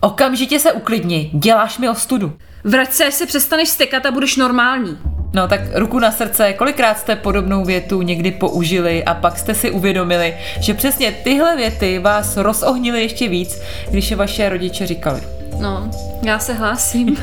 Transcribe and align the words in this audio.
Okamžitě 0.00 0.58
se 0.58 0.72
uklidni, 0.72 1.30
děláš 1.34 1.78
mi 1.78 1.88
ostudu. 1.88 2.32
Vrať 2.64 2.92
se, 2.92 3.04
až 3.04 3.14
se 3.14 3.26
přestaneš 3.26 3.68
stekat 3.68 4.06
a 4.06 4.10
budeš 4.10 4.36
normální. 4.36 4.98
No 5.34 5.48
tak 5.48 5.60
ruku 5.74 5.98
na 5.98 6.12
srdce, 6.12 6.52
kolikrát 6.52 6.98
jste 6.98 7.16
podobnou 7.16 7.64
větu 7.64 8.02
někdy 8.02 8.30
použili 8.30 9.04
a 9.04 9.14
pak 9.14 9.38
jste 9.38 9.54
si 9.54 9.70
uvědomili, 9.70 10.36
že 10.60 10.74
přesně 10.74 11.12
tyhle 11.12 11.56
věty 11.56 11.98
vás 11.98 12.36
rozohnily 12.36 13.02
ještě 13.02 13.28
víc, 13.28 13.60
když 13.90 14.10
je 14.10 14.16
vaše 14.16 14.48
rodiče 14.48 14.86
říkali. 14.86 15.22
No, 15.60 15.90
já 16.22 16.38
se 16.38 16.52
hlásím. 16.52 17.16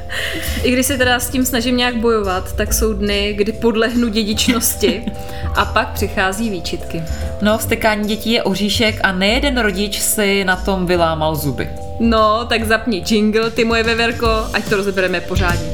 I 0.62 0.70
když 0.70 0.86
se 0.86 0.98
teda 0.98 1.20
s 1.20 1.30
tím 1.30 1.44
snažím 1.44 1.76
nějak 1.76 1.96
bojovat, 1.96 2.56
tak 2.56 2.74
jsou 2.74 2.92
dny, 2.92 3.34
kdy 3.36 3.52
podlehnu 3.52 4.08
dědičnosti 4.08 5.04
a 5.54 5.64
pak 5.64 5.88
přichází 5.88 6.50
výčitky. 6.50 7.02
No, 7.42 7.58
vstekání 7.58 8.08
dětí 8.08 8.32
je 8.32 8.42
oříšek 8.42 9.00
a 9.02 9.12
nejeden 9.12 9.58
rodič 9.58 10.00
si 10.00 10.44
na 10.44 10.56
tom 10.56 10.86
vylámal 10.86 11.34
zuby. 11.34 11.68
No, 12.00 12.46
tak 12.48 12.64
zapni 12.64 13.02
jingle, 13.06 13.50
ty 13.50 13.64
moje 13.64 13.82
veverko, 13.82 14.26
ať 14.52 14.68
to 14.68 14.76
rozebereme 14.76 15.20
pořádně. 15.20 15.68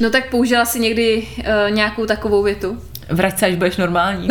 No 0.00 0.10
tak 0.10 0.30
použila 0.30 0.64
si 0.64 0.80
někdy 0.80 1.26
uh, 1.38 1.44
nějakou 1.70 2.06
takovou 2.06 2.42
větu? 2.42 2.78
Vrať 3.08 3.38
se, 3.38 3.46
až 3.46 3.54
budeš 3.54 3.76
normální. 3.76 4.28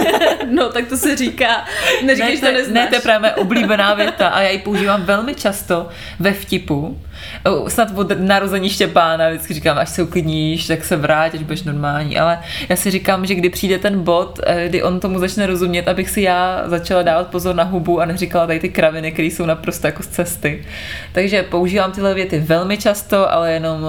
no, 0.50 0.68
tak 0.68 0.86
to 0.86 0.96
se 0.96 1.16
říká. 1.16 1.64
Neříkej, 2.04 2.30
ne, 2.30 2.36
že 2.36 2.42
to 2.42 2.52
neznáš. 2.52 2.84
Ne, 2.84 2.86
to 2.86 2.94
je 2.94 3.00
právě 3.00 3.32
oblíbená 3.32 3.94
věta 3.94 4.28
a 4.28 4.40
já 4.40 4.50
ji 4.50 4.58
používám 4.58 5.02
velmi 5.02 5.34
často 5.34 5.88
ve 6.18 6.32
vtipu. 6.32 6.98
Snad 7.68 7.88
od 7.94 8.20
narození 8.20 8.70
Štěpána 8.70 9.28
vždycky 9.28 9.54
říkám, 9.54 9.78
až 9.78 9.88
se 9.88 10.02
uklidníš, 10.02 10.66
tak 10.66 10.84
se 10.84 10.96
vrát, 10.96 11.34
až 11.34 11.42
budeš 11.42 11.62
normální. 11.62 12.18
Ale 12.18 12.38
já 12.68 12.76
si 12.76 12.90
říkám, 12.90 13.26
že 13.26 13.34
kdy 13.34 13.48
přijde 13.48 13.78
ten 13.78 14.02
bod, 14.02 14.40
eh, 14.46 14.68
kdy 14.68 14.82
on 14.82 15.00
tomu 15.00 15.18
začne 15.18 15.46
rozumět, 15.46 15.88
abych 15.88 16.10
si 16.10 16.20
já 16.20 16.62
začala 16.66 17.02
dávat 17.02 17.26
pozor 17.26 17.54
na 17.54 17.64
hubu 17.64 18.00
a 18.00 18.04
neříkala 18.04 18.46
tady 18.46 18.60
ty 18.60 18.68
kraviny, 18.68 19.12
které 19.12 19.28
jsou 19.28 19.46
naprosto 19.46 19.86
jako 19.86 20.02
z 20.02 20.06
cesty. 20.06 20.64
Takže 21.12 21.42
používám 21.42 21.92
tyhle 21.92 22.14
věty 22.14 22.38
velmi 22.38 22.78
často, 22.78 23.32
ale 23.32 23.52
jenom 23.52 23.80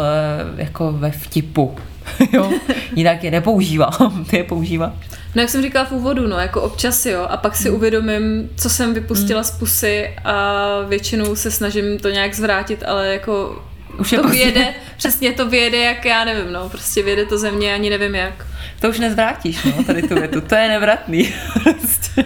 eh, 0.57 0.61
jako 0.61 0.91
ve 0.91 1.11
vtipu. 1.11 1.75
jo, 2.33 2.51
jinak 2.95 3.23
je 3.23 3.31
nepoužívám, 3.31 4.25
ty 4.29 4.37
je 4.37 4.43
používám. 4.43 4.99
No 5.35 5.41
jak 5.41 5.49
jsem 5.49 5.61
říkala 5.61 5.85
v 5.85 5.91
úvodu, 5.91 6.27
no 6.27 6.39
jako 6.39 6.61
občas 6.61 7.05
jo, 7.05 7.27
a 7.29 7.37
pak 7.37 7.55
si 7.55 7.69
mm. 7.69 7.75
uvědomím, 7.75 8.49
co 8.57 8.69
jsem 8.69 8.93
vypustila 8.93 9.41
mm. 9.41 9.43
z 9.43 9.51
pusy 9.51 10.09
a 10.23 10.65
většinou 10.87 11.35
se 11.35 11.51
snažím 11.51 11.99
to 11.99 12.09
nějak 12.09 12.33
zvrátit, 12.33 12.83
ale 12.87 13.07
jako 13.07 13.61
už 13.99 14.09
to 14.09 14.21
prostě... 14.21 14.37
vyjede, 14.37 14.73
přesně 14.97 15.31
to 15.31 15.49
vyjede, 15.49 15.77
jak 15.77 16.05
já 16.05 16.25
nevím, 16.25 16.53
no, 16.53 16.69
prostě 16.69 17.03
vyjede 17.03 17.25
to 17.25 17.37
ze 17.37 17.51
mě, 17.51 17.73
ani 17.73 17.89
nevím 17.89 18.15
jak. 18.15 18.45
To 18.79 18.89
už 18.89 18.99
nezvrátíš, 18.99 19.63
no, 19.63 19.83
tady 19.83 20.01
tu 20.01 20.15
větu, 20.15 20.41
to 20.41 20.55
je 20.55 20.67
nevratný. 20.67 21.33
Prostě. 21.63 22.25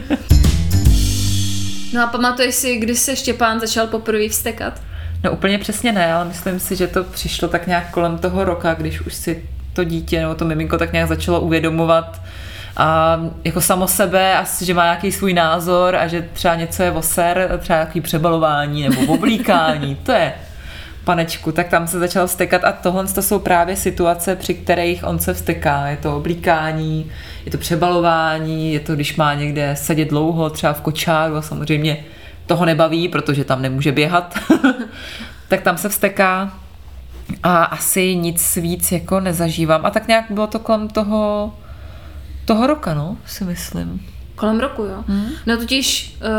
no 1.93 2.03
a 2.03 2.07
pamatuješ 2.07 2.55
si, 2.55 2.77
kdy 2.77 2.95
se 2.95 3.15
Štěpán 3.15 3.59
začal 3.59 3.87
poprvé 3.87 4.29
vstekat? 4.29 4.81
No 5.23 5.31
úplně 5.31 5.57
přesně 5.57 5.91
ne, 5.91 6.13
ale 6.13 6.25
myslím 6.25 6.59
si, 6.59 6.75
že 6.75 6.87
to 6.87 7.03
přišlo 7.03 7.47
tak 7.47 7.67
nějak 7.67 7.91
kolem 7.91 8.17
toho 8.17 8.43
roka, 8.43 8.73
když 8.73 9.01
už 9.01 9.13
si 9.13 9.43
to 9.73 9.83
dítě 9.83 10.19
nebo 10.21 10.35
to 10.35 10.45
miminko 10.45 10.77
tak 10.77 10.93
nějak 10.93 11.07
začalo 11.07 11.41
uvědomovat 11.41 12.21
a 12.77 13.19
jako 13.43 13.61
samo 13.61 13.87
sebe, 13.87 14.37
asi, 14.37 14.65
že 14.65 14.73
má 14.73 14.83
nějaký 14.83 15.11
svůj 15.11 15.33
názor 15.33 15.95
a 15.95 16.07
že 16.07 16.29
třeba 16.33 16.55
něco 16.55 16.83
je 16.83 16.91
oser, 16.91 17.59
třeba 17.59 17.77
nějaký 17.79 18.01
přebalování 18.01 18.89
nebo 18.89 19.01
oblíkání, 19.13 19.95
to 19.95 20.11
je 20.11 20.33
panečku, 21.03 21.51
tak 21.51 21.67
tam 21.67 21.87
se 21.87 21.99
začal 21.99 22.27
vstekat 22.27 22.63
a 22.63 22.71
tohle 22.71 23.07
to 23.07 23.21
jsou 23.21 23.39
právě 23.39 23.75
situace, 23.75 24.35
při 24.35 24.53
kterých 24.53 25.03
on 25.03 25.19
se 25.19 25.33
vsteká. 25.33 25.87
Je 25.87 25.97
to 25.97 26.17
oblíkání, 26.17 27.11
je 27.45 27.51
to 27.51 27.57
přebalování, 27.57 28.73
je 28.73 28.79
to, 28.79 28.95
když 28.95 29.15
má 29.15 29.33
někde 29.33 29.75
sedět 29.75 30.09
dlouho, 30.09 30.49
třeba 30.49 30.73
v 30.73 30.81
kočáru 30.81 31.35
a 31.35 31.41
samozřejmě 31.41 31.97
toho 32.45 32.65
nebaví, 32.65 33.07
protože 33.07 33.43
tam 33.43 33.61
nemůže 33.61 33.91
běhat, 33.91 34.39
tak 35.47 35.61
tam 35.61 35.77
se 35.77 35.89
vsteká 35.89 36.51
a 37.43 37.63
asi 37.63 38.15
nic 38.15 38.55
víc 38.55 38.91
jako 38.91 39.19
nezažívám. 39.19 39.85
A 39.85 39.89
tak 39.89 40.07
nějak 40.07 40.25
bylo 40.29 40.47
to 40.47 40.59
kolem 40.59 40.87
toho, 40.87 41.53
toho 42.45 42.67
roka, 42.67 42.93
no, 42.93 43.17
si 43.25 43.43
myslím. 43.43 44.07
Kolem 44.35 44.59
roku, 44.59 44.83
jo. 44.83 45.03
Hmm. 45.07 45.25
No 45.45 45.57
totiž 45.57 46.17
uh, 46.21 46.29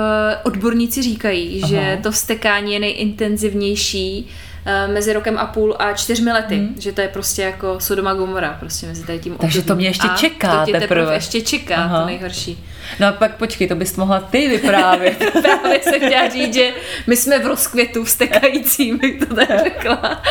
odborníci 0.43 1.03
říkají, 1.03 1.61
Aha. 1.63 1.69
že 1.69 1.99
to 2.03 2.13
vstekání 2.13 2.73
je 2.73 2.81
nejintenzivnější 2.81 4.31
Eh, 4.65 4.89
mezi 4.89 5.13
rokem 5.13 5.39
a 5.39 5.47
půl 5.47 5.77
a 5.79 5.93
čtyřmi 5.93 6.33
lety, 6.33 6.57
hmm. 6.57 6.75
že 6.79 6.93
to 6.93 7.01
je 7.01 7.09
prostě 7.09 7.43
jako 7.43 7.81
Sodoma 7.81 8.15
Gomora, 8.15 8.57
prostě 8.61 8.87
mezi 8.87 9.07
tady 9.07 9.19
tím 9.19 9.37
Takže 9.37 9.63
to 9.63 9.77
mě 9.77 9.87
ještě 9.87 10.09
a 10.09 10.17
čeká 10.17 10.61
to 10.61 10.67
tě 10.67 10.73
teprve. 10.73 10.89
teprve 10.89 11.15
ještě 11.15 11.41
čeká, 11.41 11.77
Aha. 11.77 12.01
to 12.01 12.07
nejhorší. 12.07 12.65
No 13.01 13.07
a 13.07 13.13
pak 13.13 13.37
počkej, 13.37 13.69
to 13.69 13.75
bys 13.75 13.97
mohla 13.97 14.21
ty 14.21 14.49
vyprávět. 14.49 15.19
Právě 15.43 15.81
se 15.83 15.99
chtěla 15.99 16.29
říct, 16.29 16.55
že 16.55 16.71
my 17.07 17.17
jsme 17.17 17.39
v 17.39 17.47
rozkvětu 17.47 18.05
vstekající, 18.05 18.95
bych 18.95 19.19
to 19.19 19.35
tak 19.35 19.65
řekla. 19.65 20.23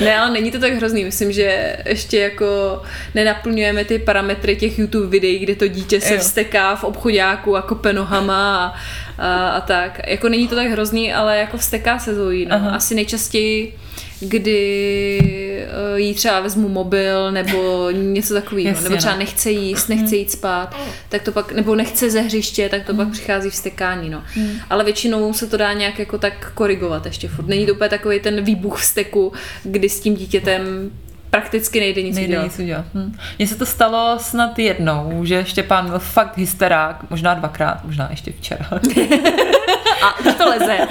Ne, 0.00 0.18
ale 0.18 0.30
není 0.30 0.50
to 0.50 0.58
tak 0.58 0.72
hrozný. 0.72 1.04
Myslím, 1.04 1.32
že 1.32 1.76
ještě 1.86 2.18
jako 2.18 2.82
nenaplňujeme 3.14 3.84
ty 3.84 3.98
parametry 3.98 4.56
těch 4.56 4.78
YouTube 4.78 5.06
videí, 5.06 5.38
kde 5.38 5.54
to 5.54 5.68
dítě 5.68 6.00
se 6.00 6.14
jo. 6.14 6.20
vsteká 6.20 6.76
v 6.76 6.84
obchodáku 6.84 7.56
a 7.56 7.62
kope 7.62 7.92
nohama 7.92 8.74
a, 9.18 9.24
a, 9.24 9.48
a 9.48 9.60
tak. 9.60 10.00
Jako 10.06 10.28
není 10.28 10.48
to 10.48 10.54
tak 10.54 10.66
hrozný, 10.66 11.12
ale 11.12 11.38
jako 11.38 11.56
vsteká 11.56 11.98
se 11.98 12.14
Zoe. 12.14 12.46
No. 12.46 12.74
Asi 12.74 12.94
nejčastěji 12.94 13.74
kdy 14.28 15.18
uh, 15.92 15.98
jí 16.00 16.14
třeba 16.14 16.40
vezmu 16.40 16.68
mobil 16.68 17.32
nebo 17.32 17.90
něco 17.90 18.34
takového, 18.34 18.80
nebo 18.82 18.96
třeba 18.96 19.12
no. 19.12 19.18
nechce 19.18 19.50
jíst, 19.50 19.88
nechce 19.88 20.16
jít 20.16 20.30
spát, 20.30 20.76
tak 21.08 21.22
to 21.22 21.32
pak, 21.32 21.52
nebo 21.52 21.74
nechce 21.74 22.10
ze 22.10 22.20
hřiště, 22.20 22.68
tak 22.68 22.84
to 22.84 22.92
mm. 22.92 22.98
pak 22.98 23.08
přichází 23.08 23.50
vstekání, 23.50 24.10
no. 24.10 24.22
Mm. 24.36 24.50
Ale 24.70 24.84
většinou 24.84 25.32
se 25.32 25.46
to 25.46 25.56
dá 25.56 25.72
nějak 25.72 25.98
jako 25.98 26.18
tak 26.18 26.52
korigovat 26.54 27.06
ještě 27.06 27.28
furt. 27.28 27.46
Není 27.48 27.66
to 27.66 27.74
úplně 27.74 27.90
takový 27.90 28.20
ten 28.20 28.44
výbuch 28.44 28.80
vzteku, 28.80 29.32
kdy 29.62 29.88
s 29.88 30.00
tím 30.00 30.14
dítětem 30.14 30.90
prakticky 31.30 31.80
nejde 31.80 32.02
nic 32.02 32.16
nejde 32.16 32.28
udělat. 32.28 32.44
Nic 32.44 32.58
udělat. 32.58 32.84
Hm. 32.94 33.16
Mně 33.38 33.46
se 33.46 33.54
to 33.54 33.66
stalo 33.66 34.18
snad 34.20 34.58
jednou, 34.58 35.24
že 35.24 35.44
Štěpán 35.44 35.90
byl 35.90 35.98
fakt 35.98 36.38
hysterák, 36.38 37.10
možná 37.10 37.34
dvakrát, 37.34 37.84
možná 37.84 38.08
ještě 38.10 38.32
včera. 38.32 38.68
A 40.02 40.32
to 40.38 40.48
leze. 40.48 40.78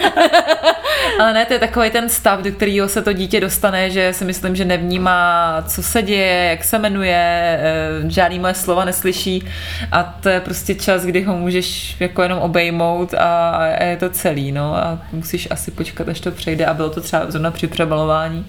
Ale 1.19 1.33
ne, 1.33 1.45
to 1.45 1.53
je 1.53 1.59
takový 1.59 1.89
ten 1.89 2.09
stav, 2.09 2.39
do 2.39 2.51
kterého 2.51 2.89
se 2.89 3.01
to 3.01 3.13
dítě 3.13 3.39
dostane, 3.39 3.89
že 3.89 4.13
si 4.13 4.25
myslím, 4.25 4.55
že 4.55 4.65
nevnímá, 4.65 5.63
co 5.67 5.83
se 5.83 6.01
děje, 6.01 6.49
jak 6.49 6.63
se 6.63 6.79
jmenuje, 6.79 7.59
eh, 7.61 8.09
žádný 8.09 8.39
moje 8.39 8.53
slova 8.53 8.85
neslyší. 8.85 9.45
A 9.91 10.03
to 10.03 10.29
je 10.29 10.39
prostě 10.39 10.75
čas, 10.75 11.05
kdy 11.05 11.23
ho 11.23 11.37
můžeš 11.37 11.95
jako 11.99 12.21
jenom 12.21 12.39
obejmout 12.39 13.13
a, 13.13 13.49
a 13.49 13.83
je 13.83 13.97
to 13.97 14.09
celý, 14.09 14.51
no. 14.51 14.77
A 14.77 14.99
musíš 15.11 15.47
asi 15.51 15.71
počkat, 15.71 16.09
až 16.09 16.19
to 16.19 16.31
přejde. 16.31 16.65
A 16.65 16.73
bylo 16.73 16.89
to 16.89 17.01
třeba 17.01 17.31
zrovna 17.31 17.51
při 17.51 17.67
přebalování. 17.67 18.45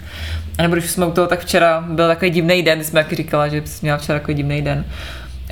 A 0.59 0.63
nebo 0.63 0.75
když 0.75 0.91
jsme 0.91 1.07
u 1.07 1.13
toho, 1.13 1.27
tak 1.27 1.41
včera 1.41 1.85
byl 1.89 2.09
takový 2.09 2.31
divný 2.31 2.63
den, 2.63 2.85
jsme 2.85 3.01
jak 3.01 3.13
říkala, 3.13 3.49
že 3.49 3.63
jsi 3.65 3.79
měla 3.83 3.99
včera 3.99 4.19
takový 4.19 4.35
divný 4.35 4.63
den 4.63 4.85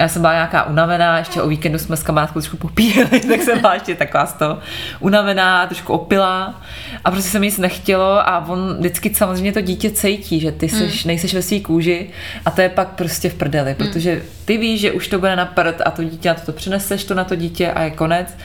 já 0.01 0.09
jsem 0.09 0.23
byla 0.23 0.33
nějaká 0.33 0.67
unavená, 0.67 1.19
ještě 1.19 1.43
o 1.43 1.49
víkendu 1.49 1.79
jsme 1.79 1.97
s 1.97 2.03
kamarádkou 2.03 2.41
trošku 2.41 2.57
popíjeli, 2.57 3.21
tak 3.29 3.43
jsem 3.43 3.61
byla 3.61 3.75
ještě 3.75 3.95
taková 3.95 4.27
z 4.27 4.33
toho 4.33 4.59
unavená, 5.01 5.67
trošku 5.67 5.93
opila 5.93 6.63
a 7.05 7.11
prostě 7.11 7.31
se 7.31 7.39
mi 7.39 7.47
nic 7.47 7.59
nechtělo 7.59 8.29
a 8.29 8.49
on 8.49 8.77
vždycky 8.79 9.15
samozřejmě 9.15 9.53
to 9.53 9.61
dítě 9.61 9.91
cítí, 9.91 10.41
že 10.41 10.53
ty 10.53 10.69
seš, 10.69 11.05
mm. 11.05 11.09
nejseš 11.09 11.35
ve 11.35 11.43
své 11.43 11.61
kůži 11.61 12.11
a 12.45 12.51
to 12.51 12.61
je 12.61 12.69
pak 12.69 12.89
prostě 12.89 13.29
v 13.29 13.35
prdeli, 13.35 13.71
mm. 13.71 13.77
protože 13.77 14.23
ty 14.45 14.57
víš, 14.57 14.81
že 14.81 14.93
už 14.93 15.09
to 15.09 15.19
bude 15.19 15.37
na 15.37 15.47
prd 15.47 15.83
a 15.85 15.91
to 15.91 16.05
dítě 16.05 16.29
na 16.29 16.35
to, 16.35 16.41
to 16.41 16.53
přineseš 16.53 17.05
to 17.05 17.15
na 17.15 17.25
to 17.25 17.37
dítě 17.37 17.73
a 17.73 17.83
je 17.83 17.91
konec. 17.91 18.37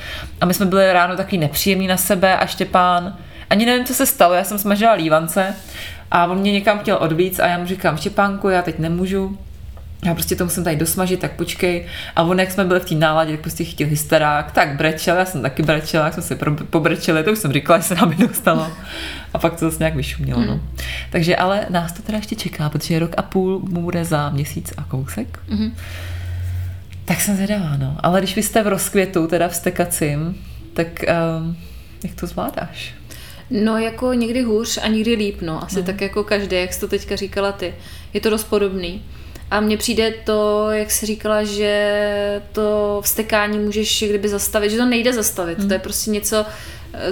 A 0.42 0.46
my 0.46 0.54
jsme 0.54 0.66
byli 0.66 0.94
ráno 0.94 1.16
takový 1.16 1.38
nepříjemný 1.38 1.88
na 1.88 1.98
sebe 1.98 2.38
a 2.38 2.46
Štěpán, 2.46 3.16
ani 3.50 3.66
nevím, 3.66 3.86
co 3.86 3.94
se 3.94 4.06
stalo, 4.06 4.34
já 4.34 4.44
jsem 4.44 4.58
smažila 4.58 4.94
lívance 4.94 5.56
a 6.12 6.26
on 6.26 6.38
mě 6.38 6.52
někam 6.52 6.80
chtěl 6.80 6.98
odvíc 7.00 7.40
a 7.40 7.48
já 7.48 7.58
mu 7.58 7.66
říkám, 7.66 7.98
Štěpánku, 7.98 8.50
já 8.50 8.62
teď 8.62 8.80
nemůžu, 8.80 9.38
já 10.06 10.14
prostě 10.14 10.36
to 10.36 10.44
musím 10.44 10.64
tady 10.64 10.76
dosmažit, 10.76 11.20
tak 11.20 11.32
počkej. 11.32 11.86
A 12.16 12.24
on, 12.24 12.40
jak 12.40 12.52
jsme 12.52 12.66
byli 12.66 12.80
v 12.80 12.86
té 12.86 12.96
náladě, 12.96 13.32
tak 13.32 13.42
prostě 13.42 13.64
chtěl 13.64 13.88
hysterák, 13.88 14.52
tak 14.52 14.78
brečel, 14.78 15.18
já 15.18 15.26
jsem 15.26 15.42
taky 15.42 15.64
brečela, 15.64 16.06
jak 16.06 16.14
jsme 16.14 16.24
se 16.24 16.38
pobrečeli, 16.70 17.24
to 17.24 17.32
už 17.32 17.40
jsem 17.40 17.54
říkala, 17.54 17.80
že 17.80 17.84
se 17.84 17.96
nám 17.96 18.18
dostalo. 18.18 18.72
A 19.34 19.38
pak 19.38 19.60
to 19.60 19.66
zase 19.66 19.80
nějak 19.80 19.96
vyšumělo. 19.96 20.40
Mm. 20.40 20.48
No. 20.48 20.62
Takže 21.10 21.36
ale 21.36 21.66
nás 21.70 21.94
to 21.94 22.02
teda 22.02 22.18
ještě 22.18 22.36
čeká, 22.36 22.70
protože 22.70 23.00
rok 23.00 23.12
a 23.18 23.22
půl 23.22 23.60
mu 23.60 23.82
bude 23.82 24.06
za 24.06 24.30
měsíc 24.30 24.74
a 24.78 24.84
kousek. 24.84 25.40
Mm. 25.50 25.76
Tak 27.06 27.22
jsem 27.22 27.36
zvědavá, 27.36 27.78
no. 27.78 27.98
Ale 28.00 28.20
když 28.20 28.36
vy 28.36 28.44
jste 28.44 28.64
v 28.64 28.68
rozkvětu, 28.68 29.28
teda 29.28 29.48
vstekacím, 29.48 30.38
tak 30.74 30.88
um, 31.40 31.58
jak 32.04 32.16
to 32.16 32.28
zvládáš? 32.28 32.94
No 33.50 33.78
jako 33.78 34.14
někdy 34.14 34.42
hůř 34.42 34.80
a 34.84 34.88
někdy 34.88 35.14
líp, 35.14 35.42
no. 35.42 35.64
Asi 35.64 35.84
tak 35.84 36.02
jako 36.02 36.24
každý, 36.24 36.56
jak 36.56 36.74
jsi 36.74 36.80
to 36.80 36.88
teďka 36.88 37.16
říkala 37.16 37.52
ty. 37.52 37.74
Je 38.14 38.22
to 38.22 38.30
dost 38.30 38.44
podobný. 38.44 39.04
A 39.52 39.60
mně 39.60 39.78
přijde 39.78 40.14
to, 40.24 40.68
jak 40.72 40.92
jsi 40.92 41.06
říkala, 41.06 41.44
že 41.44 42.42
to 42.52 43.00
vstekání 43.04 43.60
můžeš 43.60 44.04
kdyby 44.08 44.30
zastavit, 44.30 44.70
že 44.72 44.78
to 44.78 44.86
nejde 44.86 45.14
zastavit. 45.14 45.68
To 45.68 45.74
je 45.74 45.80
prostě 45.80 46.12
něco, 46.12 46.46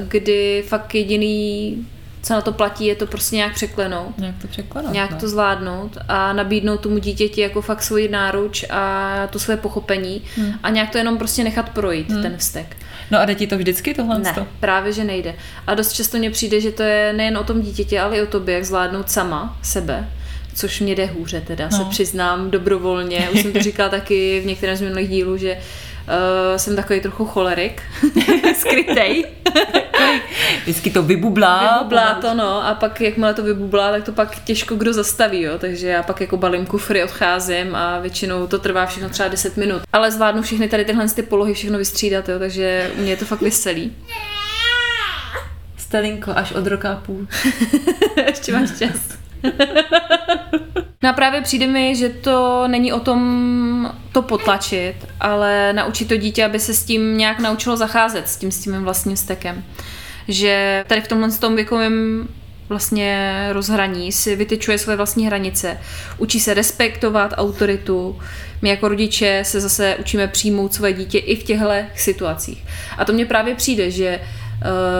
kdy 0.08 0.64
fakt 0.68 0.96
jediný, 0.96 1.78
co 2.24 2.34
na 2.34 2.42
to 2.42 2.52
platí, 2.52 2.86
je 2.86 2.96
to 2.96 3.08
prostě 3.08 3.36
nějak 3.36 3.54
překlenout. 3.54 4.18
Nějak 4.18 4.36
to 4.42 4.48
překlenout. 4.48 4.94
nějak 4.94 5.12
no. 5.12 5.18
to 5.18 5.30
zvládnout 5.30 5.98
a 6.08 6.34
nabídnout 6.34 6.80
tomu 6.80 6.98
dítěti 6.98 7.42
jako 7.42 7.62
fakt 7.62 7.84
svoji 7.84 8.10
náruč 8.10 8.66
a 8.70 9.28
to 9.28 9.40
své 9.40 9.58
pochopení 9.58 10.22
Hmm. 10.36 10.54
a 10.64 10.70
nějak 10.70 10.90
to 10.90 10.98
jenom 10.98 11.18
prostě 11.18 11.44
nechat 11.44 11.70
projít, 11.70 12.08
ten 12.08 12.38
vztek. 12.38 12.78
No 13.12 13.20
a 13.20 13.26
jde 13.26 13.36
ti 13.36 13.48
to 13.48 13.58
vždycky 13.58 13.94
tohle? 13.94 14.20
Ne, 14.20 14.34
to? 14.34 14.48
právě, 14.60 14.94
že 14.94 15.04
nejde. 15.04 15.36
A 15.68 15.76
dost 15.76 15.94
často 15.94 16.18
mně 16.18 16.32
přijde, 16.32 16.62
že 16.62 16.72
to 16.72 16.84
je 16.84 17.14
nejen 17.14 17.38
o 17.38 17.44
tom 17.44 17.62
dítěti, 17.62 18.00
ale 18.00 18.18
i 18.18 18.22
o 18.22 18.26
tobě, 18.26 18.56
jak 18.56 18.66
zvládnout 18.66 19.12
sama 19.12 19.58
sebe, 19.62 20.10
což 20.54 20.80
mě 20.80 20.96
jde 20.96 21.06
hůře 21.06 21.42
teda, 21.42 21.70
no. 21.72 21.78
se 21.78 21.84
přiznám 21.90 22.52
dobrovolně. 22.52 23.30
Už 23.34 23.42
jsem 23.42 23.54
to 23.54 23.60
říkala 23.62 23.90
taky 23.90 24.40
v 24.40 24.46
některém 24.46 24.76
z 24.76 24.82
minulých 24.82 25.10
dílů, 25.10 25.38
že 25.38 25.58
uh, 25.58 26.58
jsem 26.58 26.76
takový 26.76 27.00
trochu 27.00 27.26
cholerik, 27.26 27.82
skrytej. 28.58 29.26
Vždycky 30.64 30.90
to 30.90 31.04
vybublá. 31.04 31.78
Vybublá 31.78 32.14
to, 32.14 32.34
no, 32.34 32.68
a 32.68 32.74
pak 32.74 33.02
jakmile 33.02 33.34
to 33.34 33.44
vybublá, 33.44 33.92
tak 33.92 34.04
to 34.04 34.12
pak 34.12 34.44
těžko 34.44 34.76
kdo 34.76 34.94
zastaví, 34.94 35.42
jo, 35.42 35.58
takže 35.58 35.88
já 35.88 36.04
pak 36.04 36.22
jako 36.22 36.38
balím 36.38 36.66
kufry, 36.66 37.04
odcházím 37.04 37.76
a 37.76 38.00
většinou 38.00 38.48
to 38.48 38.60
trvá 38.60 38.86
všechno 38.86 39.10
třeba 39.10 39.30
10 39.30 39.58
minut. 39.58 39.82
Ale 39.94 40.12
zvládnu 40.12 40.42
všechny 40.42 40.68
tady 40.68 40.86
tyhle 40.86 41.10
ty 41.10 41.22
polohy 41.22 41.54
všechno 41.54 41.78
vystřídat, 41.78 42.30
jo, 42.30 42.40
takže 42.40 42.92
u 42.98 43.02
mě 43.02 43.12
je 43.12 43.18
to 43.18 43.26
fakt 43.26 43.42
veselý. 43.42 43.96
Stelinko, 45.78 46.32
až 46.36 46.52
od 46.52 46.68
roka 46.68 46.92
a 46.92 46.96
půl. 46.96 47.28
Ještě 48.28 48.54
máš 48.54 48.70
čas. 48.80 49.24
No 51.04 51.10
a 51.10 51.14
právě 51.14 51.42
přijde 51.42 51.68
mi, 51.68 51.96
že 51.96 52.10
to 52.10 52.64
není 52.68 52.94
o 52.94 53.00
tom 53.00 53.94
to 54.12 54.22
potlačit, 54.22 54.96
ale 55.20 55.74
naučit 55.74 56.08
to 56.08 56.18
dítě, 56.18 56.46
aby 56.46 56.60
se 56.60 56.74
s 56.74 56.86
tím 56.86 57.18
nějak 57.18 57.40
naučilo 57.40 57.78
zacházet, 57.78 58.30
s 58.30 58.38
tím 58.38 58.52
s 58.52 58.60
tím 58.60 58.84
vlastním 58.84 59.18
stekem. 59.18 59.64
Že 60.28 60.84
tady 60.88 61.02
v 61.02 61.08
tomhle 61.08 61.32
tom 61.32 61.56
věkovém 61.56 62.28
vlastně 62.70 63.48
rozhraní 63.52 64.12
si 64.12 64.36
vytyčuje 64.36 64.78
své 64.78 64.96
vlastní 64.96 65.28
hranice, 65.28 65.80
učí 66.18 66.40
se 66.40 66.54
respektovat 66.54 67.34
autoritu. 67.38 68.20
My 68.62 68.70
jako 68.70 68.88
rodiče 68.88 69.40
se 69.46 69.62
zase 69.62 69.96
učíme 70.00 70.28
přijmout 70.28 70.74
své 70.74 70.94
dítě 70.94 71.18
i 71.18 71.36
v 71.36 71.44
těchto 71.44 71.70
situacích. 71.96 72.64
A 72.98 73.06
to 73.06 73.14
mně 73.14 73.26
právě 73.26 73.56
přijde, 73.56 73.92
že 73.92 74.20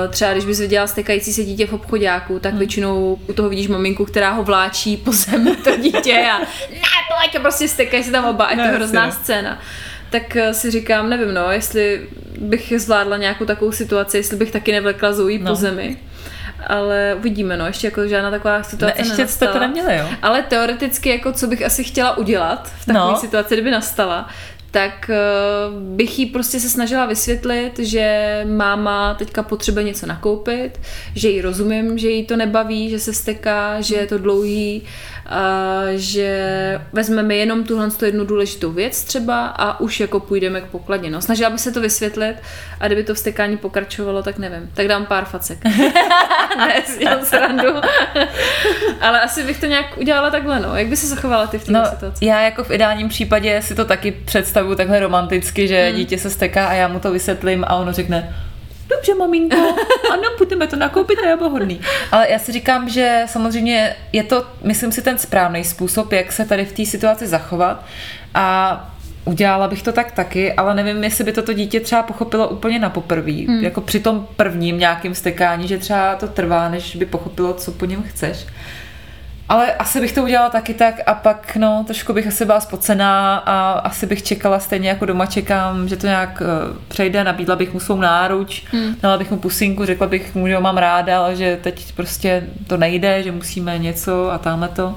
třeba 0.10 0.32
když 0.32 0.46
bys 0.46 0.60
viděla 0.60 0.88
stekající 0.88 1.34
se 1.34 1.44
dítě 1.44 1.68
v 1.68 1.74
obchodáku, 1.74 2.40
tak 2.40 2.54
většinou 2.54 3.20
u 3.28 3.34
toho 3.34 3.50
vidíš 3.50 3.68
maminku, 3.68 4.06
která 4.06 4.32
ho 4.32 4.44
vláčí 4.44 4.98
po 4.98 5.12
zemi 5.12 5.56
to 5.56 5.78
dítě 5.78 6.26
a 6.32 6.40
ne, 6.40 6.46
a 7.38 7.40
prostě 7.40 7.68
stekají 7.68 8.04
se 8.04 8.12
tam 8.12 8.26
oba, 8.26 8.50
je 8.52 8.56
to 8.58 8.64
hrozná 8.76 9.12
scéna. 9.12 9.60
Tak 10.10 10.36
eh, 10.36 10.54
si 10.54 10.72
říkám, 10.72 11.10
nevím 11.10 11.34
no, 11.34 11.52
jestli 11.52 12.08
bych 12.40 12.74
zvládla 12.78 13.18
nějakou 13.18 13.46
takovou 13.46 13.72
situaci, 13.72 14.18
jestli 14.18 14.38
bych 14.38 14.52
taky 14.52 14.72
nevlekla 14.72 15.14
Zoe 15.14 15.40
no. 15.40 15.50
po 15.52 15.56
zemi. 15.56 15.98
Ale 16.68 17.16
uvidíme, 17.18 17.58
no, 17.58 17.66
ještě 17.68 17.88
jako 17.88 18.08
žádná 18.08 18.32
taková 18.32 18.58
Ne, 18.58 18.64
situace 18.64 18.94
ještě 18.98 19.12
jste 19.12 19.20
nenastala. 19.46 19.54
to 19.54 19.60
neměli, 19.60 19.98
jo? 19.98 20.10
Ale 20.22 20.42
teoreticky, 20.42 21.10
jako 21.10 21.32
co 21.32 21.48
bych 21.48 21.66
asi 21.66 21.84
chtěla 21.84 22.18
udělat 22.18 22.72
v 22.80 22.86
takové 22.86 23.06
No. 23.06 23.18
situaci, 23.18 23.56
kdyby 23.56 23.72
nastala, 23.72 24.30
tak 24.74 25.10
uh, 25.10 25.80
bych 25.82 26.20
jí 26.20 26.26
prostě 26.26 26.60
se 26.60 26.70
snažila 26.70 27.06
vysvětlit, 27.06 27.80
že 27.80 28.42
máma 28.50 29.14
teďka 29.14 29.44
potřebuje 29.44 29.84
něco 29.86 30.06
nakoupit, 30.06 30.72
že 31.16 31.30
jí 31.30 31.42
rozumím, 31.42 31.98
že 31.98 32.10
jí 32.10 32.26
to 32.26 32.36
nebaví, 32.36 32.90
že 32.90 33.00
se 33.00 33.14
steká, 33.14 33.82
že 33.82 33.96
je 33.96 34.08
to 34.08 34.18
dlouhý, 34.18 34.84
a 35.26 35.82
že 35.96 36.82
vezmeme 36.94 37.36
jenom 37.36 37.64
tuhle 37.64 37.92
tu 37.92 38.06
jednu 38.06 38.26
důležitou 38.26 38.72
věc 38.72 39.04
třeba 39.04 39.46
a 39.48 39.80
už 39.80 40.00
jako 40.00 40.20
půjdeme 40.20 40.62
k 40.62 40.66
pokladně. 40.66 41.10
No, 41.10 41.22
snažila 41.22 41.50
by 41.50 41.58
se 41.58 41.72
to 41.72 41.82
vysvětlit 41.82 42.36
a 42.80 42.88
kdyby 42.88 43.04
to 43.04 43.14
vstekání 43.14 43.58
pokračovalo, 43.58 44.24
tak 44.24 44.38
nevím. 44.38 44.70
Tak 44.74 44.88
dám 44.88 45.06
pár 45.06 45.26
facek. 45.26 45.58
ne, 46.58 46.84
srandu. 47.24 47.74
Ale 49.02 49.22
asi 49.22 49.44
bych 49.44 49.60
to 49.60 49.66
nějak 49.66 49.98
udělala 49.98 50.30
takhle, 50.30 50.60
no. 50.60 50.76
Jak 50.76 50.88
by 50.88 50.98
se 50.98 51.08
zachovala 51.08 51.48
ty 51.48 51.60
v 51.60 51.66
té 51.66 51.72
No, 51.72 51.86
situaci? 51.86 52.26
já 52.26 52.42
jako 52.42 52.64
v 52.64 52.72
ideálním 52.72 53.10
případě 53.10 53.62
si 53.62 53.76
to 53.76 53.86
taky 53.86 54.12
představuju 54.64 54.76
takhle 54.76 55.00
romanticky, 55.00 55.68
že 55.68 55.88
hmm. 55.88 55.96
dítě 55.96 56.18
se 56.18 56.30
steká 56.30 56.68
a 56.68 56.74
já 56.74 56.88
mu 56.88 57.00
to 57.00 57.12
vysvětlím 57.12 57.64
a 57.68 57.76
ono 57.76 57.94
řekne, 57.94 58.36
dobře 58.90 59.16
maminko, 59.16 59.58
ano, 60.14 60.24
půjdeme 60.38 60.68
to 60.68 60.76
nakoupit 60.76 61.20
a 61.20 61.30
já 61.30 61.38
budu 61.38 61.50
hodný. 61.50 61.82
Ale 62.12 62.32
já 62.32 62.40
si 62.40 62.52
říkám, 62.52 62.90
že 62.90 63.26
samozřejmě 63.26 63.96
je 64.14 64.24
to, 64.24 64.46
myslím 64.64 64.92
si, 64.92 65.02
ten 65.02 65.18
správný 65.18 65.64
způsob, 65.64 66.12
jak 66.12 66.32
se 66.32 66.46
tady 66.46 66.66
v 66.66 66.72
té 66.72 66.86
situaci 66.86 67.28
zachovat 67.28 67.86
a 68.34 68.90
Udělala 69.26 69.68
bych 69.68 69.84
to 69.84 69.92
tak 69.92 70.12
taky, 70.12 70.54
ale 70.54 70.76
nevím, 70.76 71.04
jestli 71.04 71.24
by 71.24 71.32
toto 71.32 71.54
dítě 71.54 71.80
třeba 71.80 72.04
pochopilo 72.04 72.48
úplně 72.50 72.80
na 72.80 72.90
poprví. 72.90 73.48
Hmm. 73.48 73.64
Jako 73.64 73.82
při 73.82 74.00
tom 74.00 74.28
prvním 74.36 74.80
nějakým 74.80 75.16
stekání, 75.16 75.68
že 75.68 75.78
třeba 75.78 76.16
to 76.16 76.28
trvá, 76.28 76.70
než 76.70 76.96
by 76.96 77.06
pochopilo, 77.06 77.54
co 77.54 77.72
po 77.72 77.86
něm 77.86 78.04
chceš. 78.04 78.46
Ale 79.50 79.74
asi 79.74 80.02
bych 80.02 80.12
to 80.12 80.24
udělala 80.24 80.50
taky 80.50 80.74
tak 80.74 80.96
a 81.06 81.14
pak 81.14 81.56
no, 81.56 81.84
trošku 81.88 82.14
bych 82.14 82.28
asi 82.28 82.46
byla 82.46 82.60
spocená 82.60 83.38
a 83.38 83.72
asi 83.72 84.06
bych 84.06 84.24
čekala 84.24 84.60
stejně 84.60 84.90
jako 84.90 85.06
doma 85.06 85.26
čekám, 85.26 85.88
že 85.88 85.98
to 85.98 86.08
nějak 86.08 86.42
uh, 86.42 86.78
přejde, 86.88 87.24
nabídla 87.24 87.56
bych 87.56 87.74
mu 87.74 87.80
svou 87.80 88.00
náruč, 88.00 88.64
hmm. 88.72 88.96
dala 89.02 89.18
bych 89.18 89.32
mu 89.32 89.38
pusinku, 89.38 89.86
řekla 89.86 90.08
bych 90.08 90.36
mu, 90.36 90.48
že 90.48 90.56
ho 90.56 90.62
mám 90.62 90.78
ráda, 90.78 91.20
ale 91.20 91.36
že 91.36 91.60
teď 91.62 91.94
prostě 91.94 92.44
to 92.68 92.78
nejde, 92.78 93.24
že 93.24 93.32
musíme 93.32 93.78
něco 93.80 94.32
a 94.32 94.38
tamhle 94.38 94.68
to. 94.68 94.96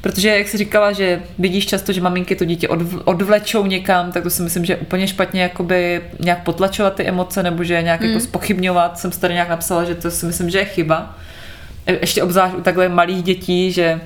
Protože, 0.00 0.28
jak 0.28 0.48
jsi 0.48 0.58
říkala, 0.58 0.92
že 0.92 1.22
vidíš 1.38 1.66
často, 1.66 1.92
že 1.92 2.00
maminky 2.00 2.36
to 2.36 2.44
dítě 2.44 2.68
odv- 2.68 3.00
odvlečou 3.04 3.66
někam, 3.66 4.12
tak 4.12 4.22
to 4.22 4.30
si 4.30 4.42
myslím, 4.42 4.64
že 4.64 4.72
je 4.72 4.76
úplně 4.76 5.06
špatně 5.06 5.42
jakoby 5.42 6.02
nějak 6.20 6.42
potlačovat 6.42 6.94
ty 6.94 7.06
emoce 7.06 7.42
nebo 7.42 7.64
že 7.64 7.82
nějak 7.82 8.00
mm. 8.00 8.06
jako 8.06 8.20
spochybňovat. 8.20 8.98
Jsem 8.98 9.12
si 9.12 9.20
tady 9.20 9.34
nějak 9.34 9.48
napsala, 9.48 9.84
že 9.84 9.94
to 9.94 10.10
si 10.10 10.26
myslím, 10.26 10.50
že 10.50 10.58
je 10.58 10.64
chyba. 10.64 11.14
E- 11.86 11.98
Ještě 12.00 12.22
obzvlášť 12.22 12.54
u 12.54 12.60
takhle 12.60 12.88
malých 12.88 13.22
dětí, 13.22 13.72
že 13.72 14.00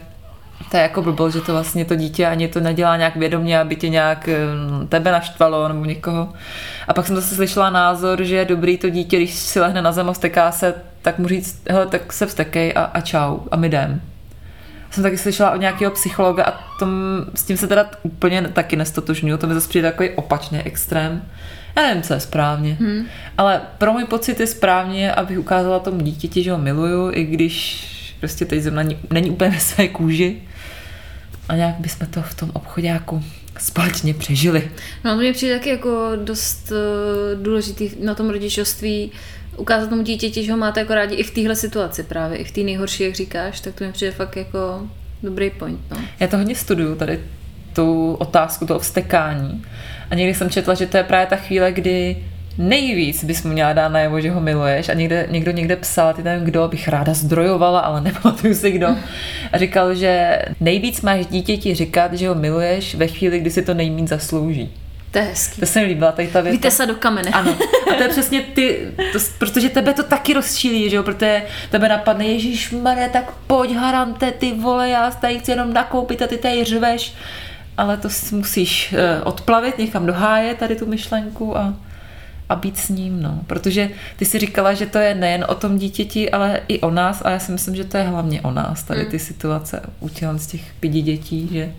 to 0.71 0.77
je 0.77 0.83
jako 0.83 1.03
blbost, 1.03 1.35
že 1.35 1.41
to 1.41 1.53
vlastně 1.53 1.85
to 1.85 1.97
dítě 1.97 2.27
ani 2.27 2.49
to 2.49 2.61
nedělá 2.61 2.97
nějak 2.97 3.17
vědomě, 3.17 3.61
aby 3.61 3.77
tě 3.77 3.89
nějak 3.89 4.29
tebe 4.89 5.13
naštvalo 5.13 5.69
nebo 5.69 5.85
někoho. 5.85 6.29
A 6.89 6.95
pak 6.95 7.07
jsem 7.07 7.17
zase 7.17 7.35
slyšela 7.35 7.71
názor, 7.71 8.23
že 8.25 8.37
je 8.37 8.45
dobrý 8.45 8.79
to 8.79 8.91
dítě, 8.91 9.17
když 9.17 9.35
si 9.35 9.61
lehne 9.61 9.83
na 9.83 9.93
zem 9.93 10.09
a 10.09 10.15
steká 10.15 10.53
se, 10.53 10.75
tak 11.03 11.19
mu 11.19 11.29
říct, 11.29 11.63
hele, 11.71 11.87
tak 11.87 12.13
se 12.13 12.27
vstekej 12.27 12.73
a, 12.77 12.83
a 12.83 13.01
čau 13.01 13.39
a 13.51 13.57
my 13.57 13.67
jdem. 13.67 14.01
Jsem 14.91 15.03
taky 15.03 15.19
slyšela 15.19 15.51
od 15.51 15.61
nějakého 15.61 15.91
psychologa 15.91 16.45
a 16.45 16.79
tom, 16.79 16.91
s 17.35 17.43
tím 17.43 17.57
se 17.57 17.67
teda 17.67 17.91
úplně 18.03 18.43
taky 18.43 18.77
nestotožňuju, 18.77 19.39
to 19.39 19.47
mi 19.47 19.55
zase 19.55 19.69
přijde 19.69 19.91
takový 19.91 20.11
opačný 20.11 20.59
extrém. 20.59 21.23
Já 21.77 21.83
nevím, 21.83 22.03
co 22.03 22.15
je 22.15 22.21
správně, 22.21 22.77
hmm. 22.81 23.07
ale 23.39 23.61
pro 23.79 23.93
můj 23.93 24.05
pocit 24.05 24.41
je 24.41 24.47
správně, 24.47 25.13
abych 25.13 25.39
ukázala 25.39 25.79
tomu 25.79 26.01
dítěti, 26.01 26.43
že 26.43 26.53
ho 26.53 26.59
miluju, 26.59 27.11
i 27.13 27.25
když 27.25 27.87
prostě 28.21 28.45
teď 28.45 28.63
zrovna 28.63 28.83
není, 28.83 28.99
není 29.11 29.31
úplně 29.31 29.51
ve 29.51 29.61
své 29.61 29.89
kůži. 29.89 30.43
A 31.49 31.57
nějak 31.57 31.75
bychom 31.79 32.07
to 32.07 32.23
v 32.23 32.35
tom 32.35 32.51
obchodáku 32.55 33.25
společně 33.59 34.15
přežili. 34.15 34.71
No, 35.05 35.11
to 35.11 35.21
mě 35.21 35.33
přijde 35.33 35.59
taky 35.59 35.69
jako 35.69 36.11
dost 36.17 36.73
uh, 36.73 37.43
důležitý 37.43 37.91
na 38.05 38.15
tom 38.15 38.31
rodičovství 38.31 39.13
ukázat 39.59 39.91
tomu 39.91 40.03
dítěti, 40.03 40.45
že 40.45 40.53
ho 40.53 40.59
máte 40.59 40.81
jako 40.81 40.95
rádi 40.95 41.15
i 41.15 41.23
v 41.23 41.31
téhle 41.31 41.57
situaci 41.57 42.03
právě, 42.03 42.39
i 42.39 42.45
v 42.45 42.51
té 42.51 42.61
nejhorší, 42.61 43.03
jak 43.03 43.15
říkáš, 43.15 43.61
tak 43.61 43.75
to 43.75 43.85
mi 43.85 43.93
přijde 43.93 44.13
fakt 44.13 44.37
jako 44.37 44.89
dobrý 45.23 45.51
point, 45.51 45.81
no. 45.91 45.97
Já 46.21 46.27
to 46.27 46.37
hodně 46.37 46.55
studuju, 46.55 46.95
tady 46.95 47.21
tu 47.73 48.15
otázku 48.15 48.67
toho 48.67 48.81
vstekání. 48.81 49.65
A 50.11 50.15
někdy 50.15 50.35
jsem 50.35 50.51
četla, 50.51 50.75
že 50.75 50.87
to 50.87 50.97
je 50.97 51.03
právě 51.03 51.27
ta 51.27 51.37
chvíle, 51.37 51.73
kdy 51.73 52.17
nejvíc 52.59 53.25
bys 53.25 53.43
mu 53.43 53.53
měla 53.53 53.73
dát 53.73 53.89
najevo, 53.89 54.21
že 54.21 54.31
ho 54.31 54.41
miluješ. 54.41 54.89
A 54.89 54.95
někde, 54.95 55.27
někdo 55.31 55.51
někde 55.51 55.77
psal, 55.77 56.15
ty 56.15 56.23
nevím 56.23 56.45
kdo, 56.45 56.69
bych 56.69 56.89
ráda 56.89 57.15
zdrojovala, 57.15 57.81
ale 57.81 58.01
nepamatuju 58.11 58.55
si 58.55 58.71
kdo. 58.71 58.89
A 59.53 59.59
říkal, 59.59 59.95
že 59.95 60.39
nejvíc 60.61 61.01
máš 61.01 61.27
dítěti 61.27 61.75
říkat, 61.75 62.15
že 62.15 62.29
ho 62.29 62.35
miluješ 62.35 62.95
ve 62.95 63.07
chvíli, 63.07 63.41
kdy 63.41 63.51
si 63.51 63.63
to 63.63 63.75
nejméně 63.75 64.07
zaslouží. 64.07 64.71
To 65.11 65.19
je 65.19 65.25
hezký. 65.25 65.61
To 65.61 65.67
se 65.67 65.81
mi 65.81 65.87
líbila 65.87 66.13
tady 66.13 66.29
ta 66.29 66.41
věta. 66.41 66.53
Víte 66.53 66.71
se 66.71 66.87
do 66.87 66.95
kamene. 66.95 67.31
Ano. 67.31 67.59
A 67.93 67.95
to 67.95 68.03
je 68.03 68.09
přesně 68.19 68.41
ty, 68.41 68.93
to, 69.13 69.19
protože 69.39 69.69
tebe 69.69 69.95
to 69.95 70.03
taky 70.03 70.35
rozčílí, 70.35 70.91
že 70.91 70.97
jo, 70.97 71.03
protože 71.03 71.43
tebe 71.71 71.89
napadne, 71.89 72.27
Ježíš 72.27 72.71
Maria, 72.71 73.09
tak 73.09 73.33
pojď 73.47 73.75
harante, 73.75 74.33
ty 74.33 74.53
vole, 74.53 74.89
já 74.89 75.11
tady 75.11 75.39
chci 75.39 75.51
jenom 75.51 75.73
nakoupit 75.73 76.23
a 76.23 76.27
ty 76.27 76.39
tady 76.39 76.65
řveš. 76.65 77.15
Ale 77.77 77.97
to 77.97 78.11
si 78.11 78.35
musíš 78.35 78.93
eh, 78.93 79.23
odplavit 79.23 79.79
někam 79.79 80.07
do 80.07 80.13
háje, 80.13 80.55
tady 80.55 80.77
tu 80.77 80.87
myšlenku 80.87 81.59
a, 81.59 81.75
a 82.49 82.57
být 82.57 82.79
s 82.79 82.89
ním, 82.89 83.23
no. 83.23 83.41
Protože 83.47 83.91
ty 84.17 84.25
si 84.25 84.39
říkala, 84.39 84.75
že 84.75 84.87
to 84.87 84.99
je 84.99 85.15
nejen 85.15 85.45
o 85.49 85.55
tom 85.55 85.79
dítěti, 85.79 86.31
ale 86.31 86.61
i 86.69 86.81
o 86.81 86.91
nás 86.91 87.23
a 87.25 87.31
já 87.31 87.39
si 87.39 87.53
myslím, 87.53 87.75
že 87.77 87.85
to 87.85 87.97
je 87.97 88.03
hlavně 88.03 88.41
o 88.41 88.51
nás, 88.51 88.83
tady 88.83 89.07
ty 89.07 89.19
situace 89.19 89.83
u 90.01 90.09
z 90.37 90.47
těch 90.47 90.63
pěti 90.81 91.03
dětí, 91.03 91.49
že 91.53 91.73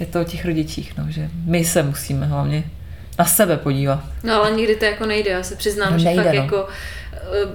je 0.00 0.06
to 0.06 0.20
o 0.20 0.24
těch 0.24 0.44
rodičích, 0.44 0.98
no, 0.98 1.04
že 1.08 1.28
my 1.46 1.64
se 1.64 1.82
musíme 1.82 2.26
hlavně 2.26 2.64
na 3.18 3.24
sebe 3.24 3.56
podívat. 3.56 4.00
No 4.24 4.34
ale 4.34 4.50
nikdy 4.50 4.76
to 4.76 4.84
jako 4.84 5.06
nejde, 5.06 5.30
já 5.30 5.42
se 5.42 5.56
přiznám, 5.56 5.92
No, 5.92 5.98
že 5.98 6.04
nejde, 6.04 6.22
fakt 6.24 6.34
no. 6.34 6.42
jako, 6.42 6.68
eh, 7.12 7.48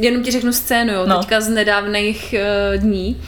jenom 0.00 0.22
ti 0.22 0.30
řeknu 0.30 0.52
scénu, 0.52 0.92
jo, 0.92 1.06
No. 1.06 1.18
teďka 1.18 1.40
z 1.40 1.48
nedávných 1.48 2.34
eh, 2.34 2.78
dní. 2.78 3.22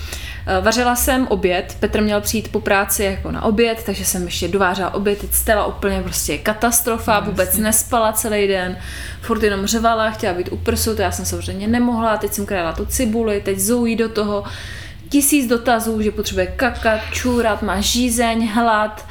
Eh, 0.46 0.60
Vařila 0.60 0.96
jsem 0.96 1.26
oběd, 1.26 1.76
Petr 1.80 2.02
měl 2.02 2.20
přijít 2.20 2.52
po 2.52 2.60
práci 2.60 3.04
jako 3.04 3.30
na 3.30 3.42
oběd, 3.42 3.82
takže 3.86 4.04
jsem 4.04 4.24
ještě 4.24 4.48
dovářela 4.48 4.94
oběd, 4.94 5.18
teď 5.18 5.32
Stella 5.32 5.66
úplně 5.66 6.00
prostě 6.02 6.38
katastrofa, 6.38 7.20
No, 7.20 7.26
vůbec 7.26 7.48
jasně. 7.48 7.62
nespala 7.62 8.12
celý 8.12 8.48
den, 8.48 8.76
furt 9.20 9.42
jenom 9.42 9.66
řvala, 9.66 10.10
chtěla 10.10 10.34
být 10.34 10.48
u 10.52 10.56
prsu, 10.56 10.96
to 10.96 11.02
já 11.02 11.10
jsem 11.10 11.24
samozřejmě 11.24 11.68
nemohla, 11.68 12.16
teď 12.16 12.32
jsem 12.32 12.46
krájela 12.46 12.72
tu 12.72 12.86
cibuli, 12.86 13.40
teď 13.40 13.58
Zoe 13.58 13.96
do 13.96 14.08
toho, 14.08 14.44
tisíc 15.08 15.46
dotazů, 15.46 16.02
že 16.02 16.10
potřebuje 16.10 16.46
kakat, 16.46 17.00
čůrat, 17.12 17.62
má 17.62 17.80
žízeň, 17.80 18.50
hlad, 18.54 19.06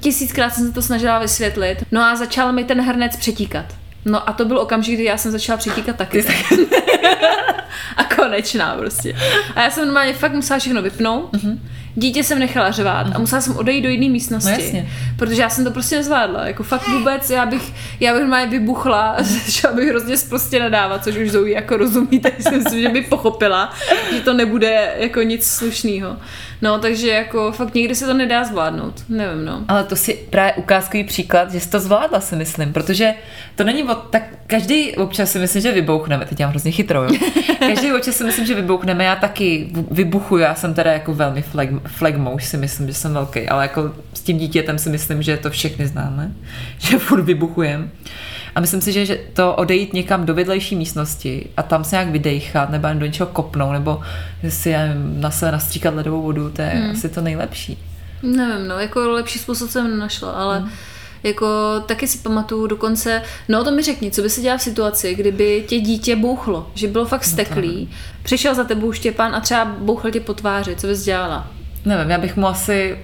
tisíckrát 0.00 0.54
jsem 0.54 0.66
se 0.66 0.72
to 0.72 0.82
snažila 0.82 1.18
vysvětlit. 1.18 1.84
No 1.92 2.02
a 2.02 2.16
začal 2.16 2.52
mi 2.52 2.64
ten 2.64 2.80
hrnec 2.80 3.16
přetíkat. 3.16 3.64
No 4.04 4.28
a 4.28 4.32
to 4.32 4.44
byl 4.44 4.58
okamžik, 4.58 4.94
kdy 4.94 5.04
já 5.04 5.16
jsem 5.16 5.32
začala 5.32 5.56
přetíkat 5.56 5.96
taky. 5.96 6.24
a 7.96 8.04
konečná 8.04 8.76
prostě. 8.76 9.16
A 9.54 9.62
já 9.62 9.70
jsem 9.70 9.84
normálně 9.84 10.14
fakt 10.14 10.32
musela 10.32 10.58
všechno 10.58 10.82
vypnout. 10.82 11.30
Dítě 11.98 12.24
jsem 12.24 12.38
nechala 12.38 12.70
řvát 12.70 13.06
a 13.14 13.18
musela 13.18 13.40
jsem 13.40 13.56
odejít 13.56 13.82
do 13.82 13.88
jiné 13.88 14.08
místnosti. 14.08 14.50
No 14.50 14.58
jasně. 14.58 14.88
Protože 15.16 15.42
já 15.42 15.48
jsem 15.48 15.64
to 15.64 15.70
prostě 15.70 15.96
nezvládla. 15.96 16.46
Jako 16.46 16.62
fakt 16.62 16.88
vůbec, 16.88 17.30
já 17.30 17.46
bych, 17.46 17.72
já 18.00 18.12
bych 18.12 18.20
normálně 18.20 18.46
vybuchla, 18.46 19.16
začala 19.20 19.74
bych 19.74 19.88
hrozně 19.88 20.14
prostě 20.28 20.60
nadávat, 20.60 21.04
což 21.04 21.16
už 21.16 21.30
Zoe 21.30 21.50
jako 21.50 21.76
rozumí, 21.76 22.18
tak 22.22 22.32
si 22.42 22.50
myslím, 22.50 22.82
že 22.82 22.88
by 22.88 23.02
pochopila, 23.02 23.72
že 24.14 24.20
to 24.20 24.34
nebude 24.34 24.94
jako 24.98 25.22
nic 25.22 25.46
slušného. 25.46 26.16
No, 26.62 26.78
takže 26.78 27.08
jako 27.08 27.52
fakt 27.52 27.74
nikdy 27.74 27.94
se 27.94 28.06
to 28.06 28.14
nedá 28.14 28.44
zvládnout. 28.44 29.04
Nevím, 29.08 29.44
no. 29.44 29.64
Ale 29.68 29.84
to 29.84 29.96
si 29.96 30.14
právě 30.30 30.52
ukázkový 30.52 31.04
příklad, 31.04 31.52
že 31.52 31.60
jsi 31.60 31.70
to 31.70 31.80
zvládla, 31.80 32.20
si 32.20 32.36
myslím, 32.36 32.72
protože 32.72 33.14
to 33.56 33.64
není 33.64 33.82
od, 33.82 34.10
tak 34.10 34.22
každý 34.46 34.96
občas 34.96 35.32
si 35.32 35.38
myslím, 35.38 35.62
že 35.62 35.72
vybouchneme, 35.72 36.24
teď 36.24 36.38
dělám 36.38 36.50
hrozně 36.50 36.70
chytrou, 36.70 37.02
jo. 37.02 37.10
Každý 37.58 37.92
občas 37.92 38.16
si 38.16 38.24
myslím, 38.24 38.46
že 38.46 38.54
vybouchneme, 38.54 39.04
já 39.04 39.16
taky 39.16 39.68
vybuchuju, 39.90 40.42
já 40.42 40.54
jsem 40.54 40.74
teda 40.74 40.92
jako 40.92 41.14
velmi 41.14 41.42
fleg, 41.88 42.14
flegmouš, 42.14 42.44
si 42.44 42.56
myslím, 42.56 42.86
že 42.86 42.94
jsem 42.94 43.14
velký, 43.14 43.48
ale 43.48 43.64
jako 43.64 43.92
s 44.14 44.20
tím 44.20 44.38
dítětem 44.38 44.78
si 44.78 44.90
myslím, 44.90 45.22
že 45.22 45.36
to 45.36 45.50
všechny 45.50 45.86
známe, 45.86 46.32
že 46.78 46.98
furt 46.98 47.22
vybuchujem. 47.22 47.90
A 48.54 48.60
myslím 48.60 48.80
si, 48.80 48.92
že, 48.92 49.06
že 49.06 49.20
to 49.32 49.54
odejít 49.54 49.92
někam 49.92 50.26
do 50.26 50.34
vedlejší 50.34 50.76
místnosti 50.76 51.46
a 51.56 51.62
tam 51.62 51.84
se 51.84 51.96
nějak 51.96 52.08
vydejchat, 52.08 52.70
nebo 52.70 52.88
do 52.92 53.06
něčeho 53.06 53.26
kopnout, 53.26 53.72
nebo 53.72 54.00
si 54.48 54.72
nevím, 54.72 55.20
na 55.20 55.30
sebe 55.30 55.52
nastříkat 55.52 55.94
ledovou 55.94 56.22
vodu, 56.22 56.50
to 56.50 56.62
je 56.62 56.68
hmm. 56.68 56.90
asi 56.90 57.08
to 57.08 57.20
nejlepší. 57.20 57.78
Nevím, 58.22 58.68
no, 58.68 58.78
jako 58.78 59.10
lepší 59.10 59.38
způsob 59.38 59.70
jsem 59.70 59.90
nenašla, 59.90 60.30
ale 60.30 60.58
hmm. 60.58 60.70
jako 61.22 61.46
taky 61.86 62.06
si 62.06 62.18
pamatuju 62.18 62.66
dokonce, 62.66 63.22
no 63.48 63.64
to 63.64 63.70
mi 63.70 63.82
řekni, 63.82 64.10
co 64.10 64.22
by 64.22 64.30
se 64.30 64.40
dělal 64.40 64.58
v 64.58 64.62
situaci, 64.62 65.14
kdyby 65.14 65.64
tě 65.68 65.80
dítě 65.80 66.16
bouchlo, 66.16 66.70
že 66.74 66.88
bylo 66.88 67.06
fakt 67.06 67.24
steklý, 67.24 67.90
přišel 68.22 68.54
za 68.54 68.64
tebou 68.64 68.92
Štěpán 68.92 69.34
a 69.34 69.40
třeba 69.40 69.64
bouchl 69.64 70.10
tě 70.10 70.20
po 70.20 70.34
tváři, 70.34 70.76
co 70.76 70.86
bys 70.86 71.04
dělala? 71.04 71.50
Nevím, 71.84 72.10
já 72.10 72.18
bych 72.18 72.36
mu 72.36 72.46
asi... 72.46 72.98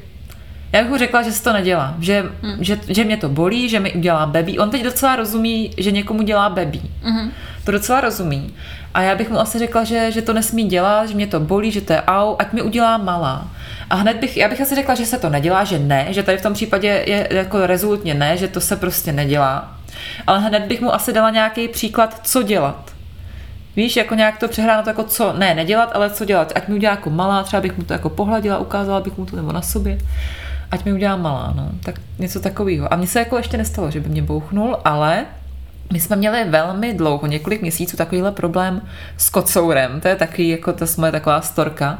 Já 0.73 0.81
bych 0.81 0.91
mu 0.91 0.97
řekla, 0.97 1.23
že 1.23 1.33
se 1.33 1.43
to 1.43 1.53
nedělá, 1.53 1.95
že, 2.01 2.25
hmm. 2.43 2.65
že, 2.65 2.81
že 2.89 3.05
mě 3.05 3.17
to 3.17 3.29
bolí, 3.29 3.69
že 3.69 3.81
mi 3.81 3.93
udělá 3.93 4.27
bebí. 4.27 4.59
On 4.59 4.71
teď 4.71 4.85
docela 4.85 5.17
rozumí, 5.17 5.71
že 5.79 5.91
někomu 5.91 6.23
dělá 6.23 6.49
bebí. 6.49 6.91
Mhm. 7.03 7.31
To 7.65 7.73
docela 7.73 8.01
rozumí. 8.01 8.55
A 8.95 9.03
já 9.03 9.15
bych 9.15 9.31
mu 9.31 9.41
asi 9.41 9.59
řekla, 9.59 9.85
že, 9.85 10.11
že 10.13 10.23
to 10.23 10.33
nesmí 10.33 10.65
dělat, 10.65 11.09
že 11.09 11.15
mě 11.15 11.27
to 11.27 11.41
bolí, 11.41 11.71
že 11.71 11.81
to 11.81 11.93
je 11.93 12.03
au, 12.03 12.37
ať 12.39 12.53
mi 12.53 12.63
udělá 12.63 12.97
malá. 12.97 13.49
A 13.91 13.95
hned 13.95 14.17
bych, 14.17 14.37
já 14.37 14.49
bych 14.49 14.61
asi 14.61 14.75
řekla, 14.75 14.95
že 14.95 15.07
se 15.07 15.19
to 15.19 15.31
nedělá, 15.31 15.65
že 15.65 15.79
ne, 15.79 16.07
že 16.11 16.23
tady 16.23 16.39
v 16.39 16.43
tom 16.43 16.55
případě 16.55 17.05
je 17.07 17.29
jako 17.31 17.67
rezolutně 17.67 18.15
ne, 18.15 18.37
že 18.37 18.49
to 18.49 18.61
se 18.61 18.77
prostě 18.77 19.13
nedělá. 19.13 19.79
Ale 20.27 20.41
hned 20.41 20.63
bych 20.63 20.81
mu 20.81 20.95
asi 20.95 21.13
dala 21.13 21.31
nějaký 21.31 21.69
příklad, 21.69 22.21
co 22.23 22.43
dělat. 22.43 22.94
Víš, 23.77 23.97
jako 23.97 24.15
nějak 24.15 24.39
to 24.39 24.49
přehráno 24.49 24.83
to 24.83 24.91
jako 24.91 25.05
co, 25.05 25.33
ne, 25.33 25.55
nedělat, 25.55 25.91
ale 25.95 26.11
co 26.11 26.25
dělat. 26.25 26.53
Ať 26.55 26.69
mi 26.69 26.75
udělá 26.75 26.95
jako 26.95 27.11
malá, 27.11 27.43
třeba 27.43 27.61
bych 27.61 27.79
mu 27.79 27.85
to 27.85 27.93
jako 27.93 28.11
pohladila, 28.11 28.59
ukázala 28.59 29.01
bych 29.01 29.19
mu 29.19 29.27
to 29.27 29.37
nebo 29.37 29.53
na 29.53 29.63
sobě. 29.63 29.99
Ať 30.71 30.85
mi 30.85 30.93
udělá 30.93 31.17
malá, 31.17 31.53
no. 31.57 31.71
Tak 31.85 31.95
něco 32.19 32.41
takového. 32.41 32.93
A 32.93 32.97
mně 32.97 33.07
se 33.07 33.19
jako 33.19 33.37
ještě 33.37 33.57
nestalo, 33.57 33.91
že 33.91 34.01
by 34.01 34.09
mě 34.09 34.23
bouchnul, 34.23 34.77
ale 34.85 35.25
my 35.93 36.01
jsme 36.01 36.17
měli 36.17 36.45
velmi 36.45 36.95
dlouho, 36.95 37.27
několik 37.27 37.63
měsíců, 37.63 37.97
takovýhle 37.97 38.33
problém 38.33 38.83
s 39.17 39.31
kocourem. 39.31 40.01
To 40.01 40.09
je 40.09 40.17
taky 40.17 40.49
jako 40.49 40.73
to 40.73 40.87
moje 40.97 41.13
taková 41.13 41.41
storka. 41.41 41.99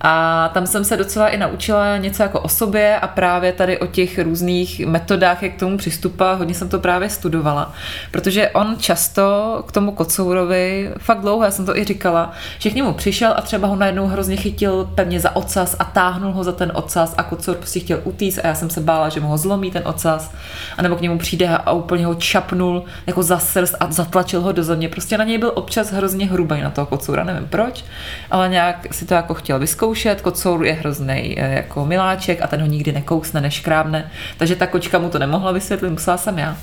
A 0.00 0.48
tam 0.54 0.66
jsem 0.66 0.84
se 0.84 0.96
docela 0.96 1.28
i 1.28 1.36
naučila 1.36 1.96
něco 1.96 2.22
jako 2.22 2.40
o 2.40 2.48
sobě 2.48 2.98
a 2.98 3.06
právě 3.06 3.52
tady 3.52 3.78
o 3.78 3.86
těch 3.86 4.18
různých 4.18 4.86
metodách, 4.86 5.42
jak 5.42 5.52
k 5.52 5.58
tomu 5.58 5.78
přistupovat, 5.78 6.38
hodně 6.38 6.54
jsem 6.54 6.68
to 6.68 6.78
právě 6.78 7.10
studovala. 7.10 7.72
Protože 8.10 8.50
on 8.50 8.76
často 8.78 9.64
k 9.68 9.72
tomu 9.72 9.92
kocourovi, 9.92 10.90
fakt 10.98 11.20
dlouho, 11.20 11.44
já 11.44 11.50
jsem 11.50 11.66
to 11.66 11.76
i 11.76 11.84
říkala, 11.84 12.32
že 12.58 12.70
k 12.70 12.74
němu 12.74 12.92
přišel 12.92 13.34
a 13.36 13.40
třeba 13.40 13.68
ho 13.68 13.76
najednou 13.76 14.06
hrozně 14.06 14.36
chytil 14.36 14.90
pevně 14.94 15.20
za 15.20 15.36
ocas 15.36 15.76
a 15.78 15.84
táhnul 15.84 16.32
ho 16.32 16.44
za 16.44 16.52
ten 16.52 16.72
ocas 16.74 17.14
a 17.16 17.22
kocour 17.22 17.56
prostě 17.56 17.80
chtěl 17.80 18.00
utíct 18.04 18.38
a 18.44 18.46
já 18.46 18.54
jsem 18.54 18.70
se 18.70 18.80
bála, 18.80 19.08
že 19.08 19.20
mu 19.20 19.28
ho 19.28 19.38
zlomí 19.38 19.70
ten 19.70 19.82
ocas. 19.84 20.32
A 20.78 20.82
nebo 20.82 20.96
k 20.96 21.00
němu 21.00 21.18
přijde 21.18 21.48
a 21.48 21.72
úplně 21.72 22.06
ho 22.06 22.14
čapnul 22.14 22.84
jako 23.06 23.22
za 23.22 23.38
srst 23.38 23.74
a 23.80 23.92
zatlačil 23.92 24.40
ho 24.40 24.52
do 24.52 24.64
země. 24.64 24.88
Prostě 24.88 25.18
na 25.18 25.24
něj 25.24 25.38
byl 25.38 25.52
občas 25.54 25.92
hrozně 25.92 26.26
hrubý 26.26 26.62
na 26.62 26.70
toho 26.70 26.86
kocoura, 26.86 27.24
nevím 27.24 27.48
proč, 27.48 27.84
ale 28.30 28.48
nějak 28.48 28.94
si 28.94 29.04
to 29.04 29.14
jako 29.14 29.34
chtěl 29.34 29.58
vyzkoušet. 29.58 29.89
Kocour 30.22 30.64
je 30.64 30.72
hrozný 30.72 31.36
jako 31.38 31.86
miláček 31.86 32.42
a 32.42 32.46
ten 32.46 32.60
ho 32.60 32.66
nikdy 32.66 32.92
nekousne, 32.92 33.40
neškrábne. 33.40 34.10
Takže 34.36 34.56
ta 34.56 34.66
kočka 34.66 34.98
mu 34.98 35.08
to 35.08 35.18
nemohla 35.18 35.52
vysvětlit, 35.52 35.90
musela 35.90 36.16
jsem 36.16 36.38
já. 36.38 36.56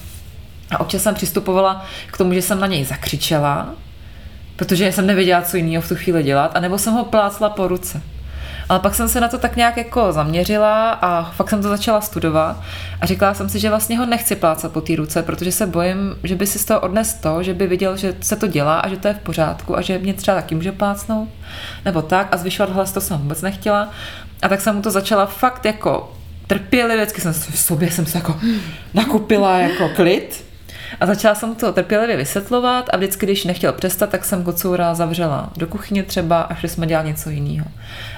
A 0.72 0.79
občas 0.79 1.03
jsem 1.03 1.15
přistupovala 1.15 1.86
k 2.12 2.17
tomu, 2.17 2.34
že 2.34 2.41
jsem 2.41 2.60
na 2.60 2.67
něj 2.67 2.86
zakřičela, 2.86 3.75
protože 4.55 4.91
jsem 4.91 5.07
nevěděla, 5.07 5.41
co 5.41 5.57
jiného 5.57 5.81
v 5.81 5.88
tu 5.88 5.96
chvíli 5.96 6.24
dělat, 6.24 6.51
anebo 6.55 6.77
jsem 6.77 6.93
ho 6.93 7.05
plácla 7.05 7.50
po 7.50 7.67
ruce. 7.67 8.01
Ale 8.69 8.79
pak 8.79 8.95
jsem 8.95 9.07
se 9.07 9.21
na 9.21 9.27
to 9.27 9.38
tak 9.38 9.55
nějak 9.55 9.77
jako 9.77 10.12
zaměřila 10.12 10.91
a 10.91 11.31
fakt 11.31 11.50
jsem 11.50 11.62
to 11.62 11.69
začala 11.69 12.01
studovat 12.01 12.62
a 13.01 13.05
říkala 13.05 13.33
jsem 13.33 13.50
si, 13.50 13.59
že 13.59 13.69
vlastně 13.69 13.97
ho 13.97 14.05
nechci 14.05 14.36
plácat 14.36 14.71
po 14.71 14.81
té 14.81 14.95
ruce, 14.95 15.24
protože 15.24 15.51
se 15.51 15.67
bojím, 15.67 16.15
že 16.24 16.36
by 16.36 16.47
si 16.47 16.59
z 16.59 16.65
toho 16.65 16.79
odnes 16.79 17.13
to, 17.13 17.43
že 17.43 17.53
by 17.53 17.67
viděl, 17.67 17.97
že 17.97 18.15
se 18.21 18.36
to 18.36 18.47
dělá 18.47 18.79
a 18.79 18.89
že 18.89 18.97
to 18.97 19.07
je 19.07 19.13
v 19.13 19.19
pořádku 19.19 19.77
a 19.77 19.81
že 19.81 19.97
mě 20.00 20.13
třeba 20.13 20.38
taky 20.38 20.55
může 20.55 20.71
plácnout, 20.71 21.29
nebo 21.86 22.01
tak 22.01 22.27
a 22.31 22.38
zvyšovat 22.38 22.69
hlas 22.69 22.91
to 22.91 23.01
jsem 23.01 23.17
vůbec 23.17 23.41
nechtěla. 23.41 23.89
A 24.41 24.50
tak 24.50 24.62
jsem 24.62 24.75
mu 24.75 24.81
to 24.81 24.91
začala 24.91 25.25
fakt 25.25 25.65
jako 25.65 26.13
trpělivě, 26.47 27.05
vždycky 27.05 27.21
jsem 27.21 27.33
v 27.33 27.59
sobě 27.59 27.91
jsem 27.91 28.05
se 28.05 28.17
jako 28.17 28.39
nakupila 28.93 29.57
jako 29.57 29.89
klid 29.89 30.47
a 31.00 31.06
začala 31.06 31.36
jsem 31.36 31.56
to 31.56 31.74
trpělivě 31.74 32.17
vysvětlovat 32.17 32.89
a 32.94 32.98
vždycky, 32.98 33.25
když 33.25 33.46
nechtěl 33.46 33.74
přestat, 33.74 34.10
tak 34.10 34.25
jsem 34.25 34.44
kocoura 34.44 34.94
zavřela 34.94 35.50
do 35.58 35.67
kuchyně 35.67 36.03
třeba 36.03 36.41
a 36.41 36.56
šli 36.56 36.70
jsme 36.70 36.88
dělat 36.88 37.06
něco 37.06 37.29
jiného. 37.29 37.65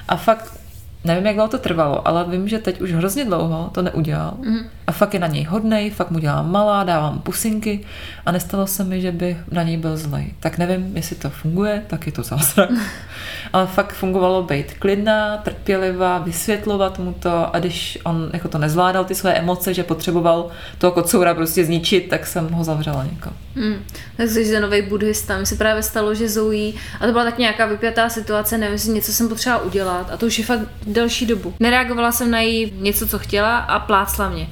A 0.07 0.15
fakt 0.15 0.58
nevím, 1.03 1.25
jak 1.25 1.35
dlouho 1.35 1.49
to 1.49 1.57
trvalo, 1.57 2.07
ale 2.07 2.25
vím, 2.29 2.47
že 2.47 2.59
teď 2.59 2.81
už 2.81 2.93
hrozně 2.93 3.25
dlouho 3.25 3.69
to 3.73 3.81
neudělal. 3.81 4.33
Mm. 4.41 4.59
A 4.87 4.91
fakt 4.91 5.13
je 5.13 5.19
na 5.19 5.27
něj 5.27 5.43
hodnej, 5.43 5.89
fakt 5.89 6.11
mu 6.11 6.19
dělám 6.19 6.51
malá, 6.51 6.83
dávám 6.83 7.19
pusinky 7.19 7.79
a 8.25 8.31
nestalo 8.31 8.67
se 8.67 8.83
mi, 8.83 9.01
že 9.01 9.11
by 9.11 9.37
na 9.51 9.63
něj 9.63 9.77
byl 9.77 9.97
zlej. 9.97 10.33
Tak 10.39 10.57
nevím, 10.57 10.97
jestli 10.97 11.15
to 11.15 11.29
funguje, 11.29 11.83
tak 11.87 12.05
je 12.05 12.11
to 12.11 12.23
zázrak. 12.23 12.69
ale 13.53 13.67
fakt 13.67 13.93
fungovalo 13.93 14.43
být 14.43 14.73
klidná, 14.73 15.37
trpělivá, 15.37 16.17
vysvětlovat 16.17 16.99
mu 16.99 17.13
to 17.13 17.55
a 17.55 17.59
když 17.59 17.99
on 18.03 18.29
jako 18.33 18.47
to 18.47 18.57
nezvládal, 18.57 19.05
ty 19.05 19.15
své 19.15 19.33
emoce, 19.33 19.73
že 19.73 19.83
potřeboval 19.83 20.49
toho 20.77 20.91
kocoura 20.91 21.33
prostě 21.33 21.65
zničit, 21.65 22.09
tak 22.09 22.27
jsem 22.27 22.49
ho 22.49 22.63
zavřela 22.63 23.03
někam. 23.03 23.33
Hmm. 23.59 23.85
Tak 24.17 24.29
jsi 24.29 24.59
nový 24.59 24.81
buddhista. 24.81 25.37
Mi 25.37 25.45
se 25.45 25.55
právě 25.55 25.83
stalo, 25.83 26.15
že 26.15 26.29
Zoe, 26.29 26.71
a 26.99 27.05
to 27.05 27.11
byla 27.11 27.23
tak 27.23 27.37
nějaká 27.37 27.65
vypjatá 27.65 28.09
situace, 28.09 28.57
nevím, 28.57 28.73
jestli 28.73 28.91
něco 28.91 29.13
jsem 29.13 29.29
potřeba 29.29 29.57
udělat, 29.61 30.09
a 30.11 30.17
to 30.17 30.25
už 30.25 30.39
je 30.39 30.45
fakt 30.45 30.59
delší 30.87 31.25
dobu. 31.25 31.53
Nereagovala 31.59 32.11
jsem 32.11 32.31
na 32.31 32.39
její 32.39 32.73
něco, 32.77 33.07
co 33.07 33.19
chtěla 33.19 33.57
a 33.57 33.79
plácla 33.79 34.29
mě. 34.29 34.47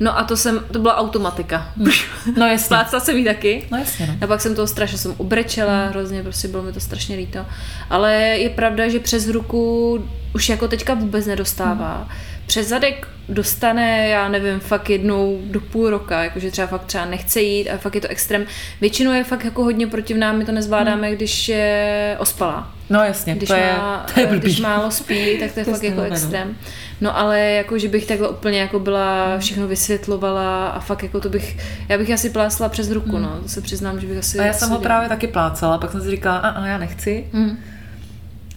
No 0.00 0.18
a 0.18 0.24
to 0.24 0.36
jsem, 0.36 0.64
to 0.70 0.78
byla 0.78 0.96
automatika. 0.96 1.72
No 2.36 2.46
jasně. 2.46 2.68
Plácla 2.68 3.00
jsem 3.00 3.16
jí 3.16 3.24
taky. 3.24 3.66
No 3.70 3.78
jasně, 3.78 4.06
no. 4.06 4.14
A 4.20 4.26
pak 4.26 4.40
jsem 4.40 4.54
toho 4.54 4.66
strašně 4.66 4.98
jsem 4.98 5.14
obrečela, 5.16 5.86
hrozně 5.86 6.22
prostě 6.22 6.48
bylo 6.48 6.62
mi 6.62 6.72
to 6.72 6.80
strašně 6.80 7.16
líto. 7.16 7.46
Ale 7.90 8.14
je 8.14 8.50
pravda, 8.50 8.88
že 8.88 9.00
přes 9.00 9.28
ruku 9.28 10.04
už 10.34 10.48
jako 10.48 10.68
teďka 10.68 10.94
vůbec 10.94 11.26
nedostává. 11.26 12.08
Přes 12.50 12.68
zadek 12.68 13.08
dostane, 13.28 14.08
já 14.08 14.28
nevím, 14.28 14.60
fakt 14.60 14.90
jednou 14.90 15.40
do 15.44 15.60
půl 15.60 15.90
roka, 15.90 16.24
jakože 16.24 16.50
třeba 16.50 16.66
fakt 16.66 16.84
třeba 16.84 17.04
nechce 17.04 17.40
jít 17.40 17.68
a 17.70 17.76
fakt 17.78 17.94
je 17.94 18.00
to 18.00 18.08
extrém. 18.08 18.44
Většinou 18.80 19.12
je 19.12 19.24
fakt 19.24 19.44
jako 19.44 19.64
hodně 19.64 19.86
protivná, 19.86 20.32
my 20.32 20.44
to 20.44 20.52
nezvládáme, 20.52 21.12
když 21.16 21.48
je 21.48 22.16
ospalá. 22.18 22.72
No 22.90 23.04
jasně, 23.04 23.34
Když, 23.34 23.48
to 23.48 23.54
je, 23.54 23.72
má, 23.78 24.06
to 24.14 24.20
je 24.20 24.26
blbý. 24.26 24.40
když 24.40 24.60
málo 24.60 24.90
spí, 24.90 25.38
tak 25.40 25.52
to 25.52 25.60
je 25.60 25.64
To 25.64 25.70
je 25.70 25.74
fakt 25.74 25.82
jako 25.82 25.96
stejné, 25.96 26.08
no. 26.10 26.14
extrém. 26.16 26.56
No 27.00 27.18
ale 27.18 27.40
jako, 27.40 27.78
že 27.78 27.88
bych 27.88 28.06
takhle 28.06 28.28
úplně 28.28 28.60
jako 28.60 28.78
byla, 28.78 29.38
všechno 29.38 29.68
vysvětlovala 29.68 30.68
a 30.68 30.80
fakt 30.80 31.02
jako 31.02 31.20
to 31.20 31.28
bych, 31.28 31.56
já 31.88 31.98
bych 31.98 32.10
asi 32.10 32.30
plásla 32.30 32.68
přes 32.68 32.90
ruku, 32.90 33.18
no, 33.18 33.38
to 33.42 33.48
se 33.48 33.60
přiznám, 33.60 34.00
že 34.00 34.06
bych 34.06 34.18
asi... 34.18 34.38
A 34.38 34.44
já 34.44 34.52
jsem 34.52 34.68
ho 34.70 34.76
dělala. 34.78 34.84
právě 34.84 35.08
taky 35.08 35.26
plácala, 35.26 35.78
pak 35.78 35.90
jsem 35.92 36.00
si 36.02 36.10
říkala, 36.10 36.38
a, 36.38 36.48
a 36.48 36.66
já 36.66 36.78
nechci, 36.78 37.26
Mm. 37.32 37.58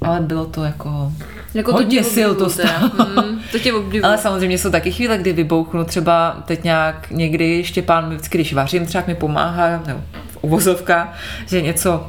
ale 0.02 0.20
bylo 0.20 0.46
to 0.46 0.64
jako 0.64 1.12
Jako 1.54 1.72
Hodně 1.72 1.98
tě 1.98 2.04
sil 2.16 2.32
to 2.36 2.46
obdivuju 2.46 2.68
teda. 2.68 2.92
Mm, 3.22 3.40
to 3.52 3.60
tě 3.60 3.74
obdivuju. 3.74 4.06
Ale 4.06 4.18
samozřejmě 4.18 4.58
jsou 4.58 4.72
taky 4.72 4.92
chvíle, 4.92 5.18
kdy 5.18 5.34
vybouchnu, 5.34 5.84
třeba 5.84 6.44
teď 6.46 6.64
nějak 6.64 7.12
někdy 7.12 7.64
Štěpán, 7.64 8.10
mi 8.10 8.16
vždycky, 8.16 8.38
když 8.38 8.54
vařím, 8.54 8.86
třeba 8.86 9.04
mi 9.08 9.16
pomáhá, 9.16 9.84
nebo 9.88 10.02
v 10.28 10.38
uvozovka, 10.42 11.14
že 11.48 11.62
něco 11.62 12.08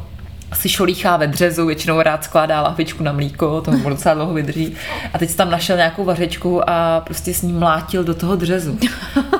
si 0.54 0.68
šolíchá 0.68 1.16
ve 1.16 1.26
dřezu, 1.26 1.66
většinou 1.66 2.02
rád 2.02 2.24
skládá 2.24 2.62
lahvičku 2.62 3.02
na 3.02 3.12
mlíko, 3.12 3.60
to 3.60 3.70
mu 3.70 3.88
docela 3.88 4.14
dlouho 4.14 4.34
vydrží. 4.34 4.74
A 5.12 5.18
teď 5.18 5.34
tam 5.34 5.50
našel 5.50 5.76
nějakou 5.76 6.04
vařečku 6.04 6.70
a 6.70 7.00
prostě 7.00 7.34
s 7.34 7.42
ním 7.42 7.58
mlátil 7.58 8.04
do 8.04 8.14
toho 8.14 8.36
dřezu. 8.36 8.78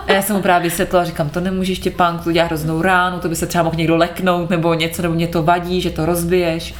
A 0.06 0.12
já 0.12 0.22
jsem 0.22 0.36
mu 0.36 0.42
právě 0.42 0.70
vysvětlila, 0.70 1.04
říkám, 1.04 1.28
to 1.28 1.40
nemůžeš 1.40 1.78
Štěpán, 1.78 2.18
to 2.18 2.32
dělá 2.32 2.46
hroznou 2.46 2.82
ránu, 2.82 3.18
to 3.18 3.28
by 3.28 3.36
se 3.36 3.46
třeba 3.46 3.64
mohl 3.64 3.76
někdo 3.76 3.96
leknout 3.96 4.50
nebo 4.50 4.74
něco, 4.74 5.02
nebo 5.02 5.14
mě 5.14 5.26
to 5.26 5.42
vadí, 5.42 5.80
že 5.80 5.90
to 5.90 6.06
rozbiješ. 6.06 6.74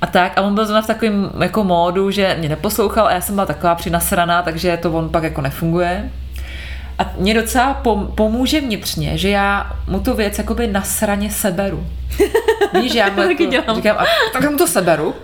A 0.00 0.06
tak, 0.06 0.38
a 0.38 0.42
on 0.42 0.54
byl 0.54 0.66
zrovna 0.66 0.82
v 0.82 0.86
takovém 0.86 1.30
jako 1.40 1.64
módu, 1.64 2.10
že 2.10 2.36
mě 2.38 2.48
neposlouchal 2.48 3.06
a 3.06 3.12
já 3.12 3.20
jsem 3.20 3.34
byla 3.34 3.46
taková 3.46 3.74
přinasraná, 3.74 4.42
takže 4.42 4.76
to 4.76 4.92
on 4.92 5.08
pak 5.08 5.22
jako 5.22 5.40
nefunguje. 5.40 6.10
A 6.98 7.12
mě 7.16 7.34
docela 7.34 7.80
pom- 7.84 8.06
pomůže 8.14 8.60
vnitřně, 8.60 9.18
že 9.18 9.28
já 9.28 9.72
mu 9.86 10.00
tu 10.00 10.14
věc 10.14 10.38
jakoby 10.38 10.66
nasraně 10.66 11.30
seberu. 11.30 11.86
Víš, 12.80 12.92
že 12.92 12.98
já 12.98 13.10
mu 13.10 13.22
jako, 13.22 13.44
dělám. 13.44 13.76
říkám, 13.76 13.96
a 13.98 14.04
tak 14.32 14.50
mu 14.50 14.56
to 14.56 14.66
seberu. 14.66 15.14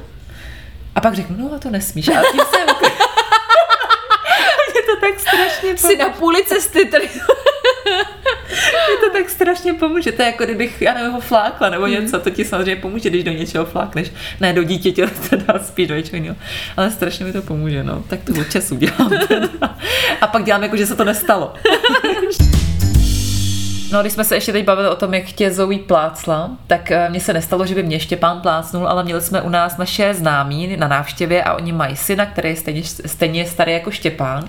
A 0.95 1.00
pak 1.00 1.14
řeknu, 1.14 1.37
no 1.38 1.56
a 1.56 1.59
to 1.59 1.71
nesmíš. 1.71 2.09
A 2.09 2.23
tím 2.33 2.40
jsem... 2.50 2.66
mě 4.73 4.83
to 4.87 5.00
tak 5.00 5.21
strašně 5.21 5.76
Jsi 5.76 5.97
na 5.97 6.09
půli 6.09 6.45
cesty 6.45 6.85
tady. 6.85 7.09
Mě 8.49 8.96
to 9.00 9.18
tak 9.18 9.30
strašně 9.30 9.75
pomůže. 9.75 10.12
To 10.12 10.23
je 10.23 10.26
jako 10.26 10.44
kdybych, 10.44 10.82
já 10.82 10.94
nevím, 10.94 11.12
ho 11.12 11.20
flákla 11.20 11.70
nebo 11.70 11.87
něco, 11.87 12.20
to 12.20 12.30
ti 12.30 12.44
samozřejmě 12.44 12.76
pomůže, 12.76 13.11
když 13.11 13.25
do 13.25 13.32
něčeho 13.32 13.64
flákneš. 13.64 14.12
Ne 14.40 14.52
do 14.52 14.62
dítěte, 14.62 15.06
teda 15.30 15.58
spíš 15.58 15.88
do 15.88 15.94
něčeho 15.94 16.16
jiného. 16.16 16.37
Ale 16.76 16.90
strašně 16.90 17.25
mi 17.25 17.32
to 17.32 17.42
pomůže, 17.42 17.85
no. 17.85 18.04
Tak 18.08 18.20
to 18.25 18.32
od 18.40 18.50
času 18.50 18.76
dělám 18.76 19.11
teda. 19.28 19.76
A 20.20 20.26
pak 20.26 20.44
dělám 20.44 20.62
jako, 20.62 20.76
že 20.76 20.87
se 20.87 20.96
to 20.96 21.04
nestalo. 21.04 21.54
No, 23.93 24.00
když 24.00 24.12
jsme 24.12 24.25
se 24.25 24.35
ještě 24.37 24.52
teď 24.52 24.64
bavili 24.64 24.88
o 24.88 24.95
tom, 24.97 25.14
jak 25.14 25.25
tě 25.25 25.50
Zoe 25.50 25.78
plácla, 25.78 26.50
tak 26.66 26.90
eh, 26.90 27.09
mně 27.11 27.21
se 27.21 27.33
nestalo, 27.33 27.66
že 27.66 27.75
by 27.75 27.83
mě 27.83 28.00
Štěpán 28.00 28.40
plácnul, 28.40 28.88
ale 28.88 29.05
měli 29.05 29.21
jsme 29.21 29.43
u 29.43 29.49
nás 29.49 29.76
naše 29.76 30.14
známí 30.14 30.76
na 30.76 30.88
návštěvě 30.88 31.45
a 31.45 31.55
oni 31.55 31.73
mají 31.73 31.97
syna, 31.97 32.26
který 32.26 32.49
je 32.49 32.57
stejně, 32.57 32.83
stejně 32.85 33.47
starý 33.47 33.73
jako 33.73 33.90
Štěpán. 33.90 34.45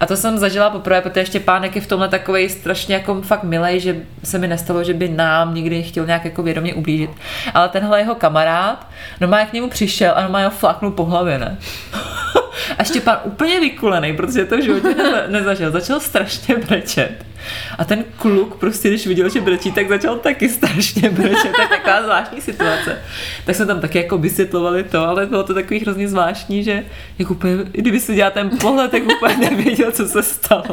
A 0.00 0.06
to 0.06 0.16
jsem 0.16 0.38
zažila 0.38 0.70
poprvé, 0.70 1.00
protože 1.00 1.26
Štěpánek 1.26 1.74
je 1.74 1.80
v 1.80 1.86
tomhle 1.86 2.08
takový 2.08 2.48
strašně 2.48 2.94
jako 2.94 3.22
fakt 3.22 3.44
milej, 3.44 3.80
že 3.80 3.96
se 4.24 4.38
mi 4.38 4.48
nestalo, 4.48 4.84
že 4.84 4.94
by 4.94 5.08
nám 5.08 5.54
někdy 5.54 5.82
chtěl 5.82 6.06
nějak 6.06 6.24
jako 6.24 6.42
vědomě 6.42 6.74
ublížit. 6.74 7.10
Ale 7.54 7.68
tenhle 7.68 8.00
jeho 8.00 8.14
kamarád, 8.14 8.86
no 9.20 9.28
má 9.28 9.44
k 9.44 9.52
němu 9.52 9.68
přišel 9.68 10.12
a 10.16 10.22
no 10.22 10.28
má 10.28 10.44
ho 10.44 10.50
flaknul 10.50 10.90
po 10.90 11.04
hlavě, 11.04 11.38
ne? 11.38 11.58
A 12.78 12.84
Štěpán 12.84 13.18
úplně 13.24 13.60
vykulený, 13.60 14.16
protože 14.16 14.44
to 14.44 14.56
v 14.56 14.62
životě 14.62 14.88
neza- 14.88 15.28
nezažil. 15.30 15.70
Začal 15.70 16.00
strašně 16.00 16.56
brečet. 16.56 17.29
A 17.78 17.84
ten 17.84 18.04
kluk 18.16 18.56
prostě, 18.56 18.88
když 18.88 19.06
viděl, 19.06 19.28
že 19.28 19.40
brečí, 19.40 19.72
tak 19.72 19.88
začal 19.88 20.16
taky 20.16 20.48
strašně 20.48 21.10
brečet. 21.10 21.52
To 21.56 21.62
je 21.62 21.68
taková 21.68 22.02
zvláštní 22.02 22.40
situace. 22.40 22.98
Tak 23.44 23.56
jsme 23.56 23.66
tam 23.66 23.80
taky 23.80 23.98
jako 23.98 24.18
vysvětlovali 24.18 24.84
to, 24.84 25.08
ale 25.08 25.26
bylo 25.26 25.42
to 25.42 25.54
takový 25.54 25.80
hrozně 25.80 26.08
zvláštní, 26.08 26.64
že 26.64 26.84
jak 27.18 27.30
úplně, 27.30 27.52
i 27.72 27.82
kdyby 27.82 28.00
si 28.00 28.14
dělal 28.14 28.30
ten 28.30 28.50
pohled, 28.60 28.90
tak 28.90 29.02
úplně 29.16 29.36
nevěděl, 29.36 29.92
co 29.92 30.08
se 30.08 30.22
stalo. 30.22 30.64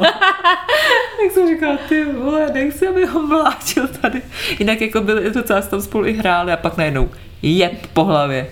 tak 1.18 1.32
jsem 1.34 1.48
říkala, 1.48 1.78
ty 1.90 2.06
vole, 2.06 2.52
nechci, 2.54 2.88
aby 2.88 3.06
ho 3.06 3.22
mlátil 3.28 3.88
tady. 3.88 4.22
Jinak 4.60 4.82
jako 4.82 5.02
byli 5.02 5.32
docela 5.32 5.62
tam 5.62 5.82
spolu 5.82 6.06
i 6.06 6.14
hráli 6.14 6.52
a 6.52 6.58
pak 6.58 6.78
najednou 6.78 7.10
jeb 7.42 7.88
po 7.94 8.04
hlavě. 8.04 8.48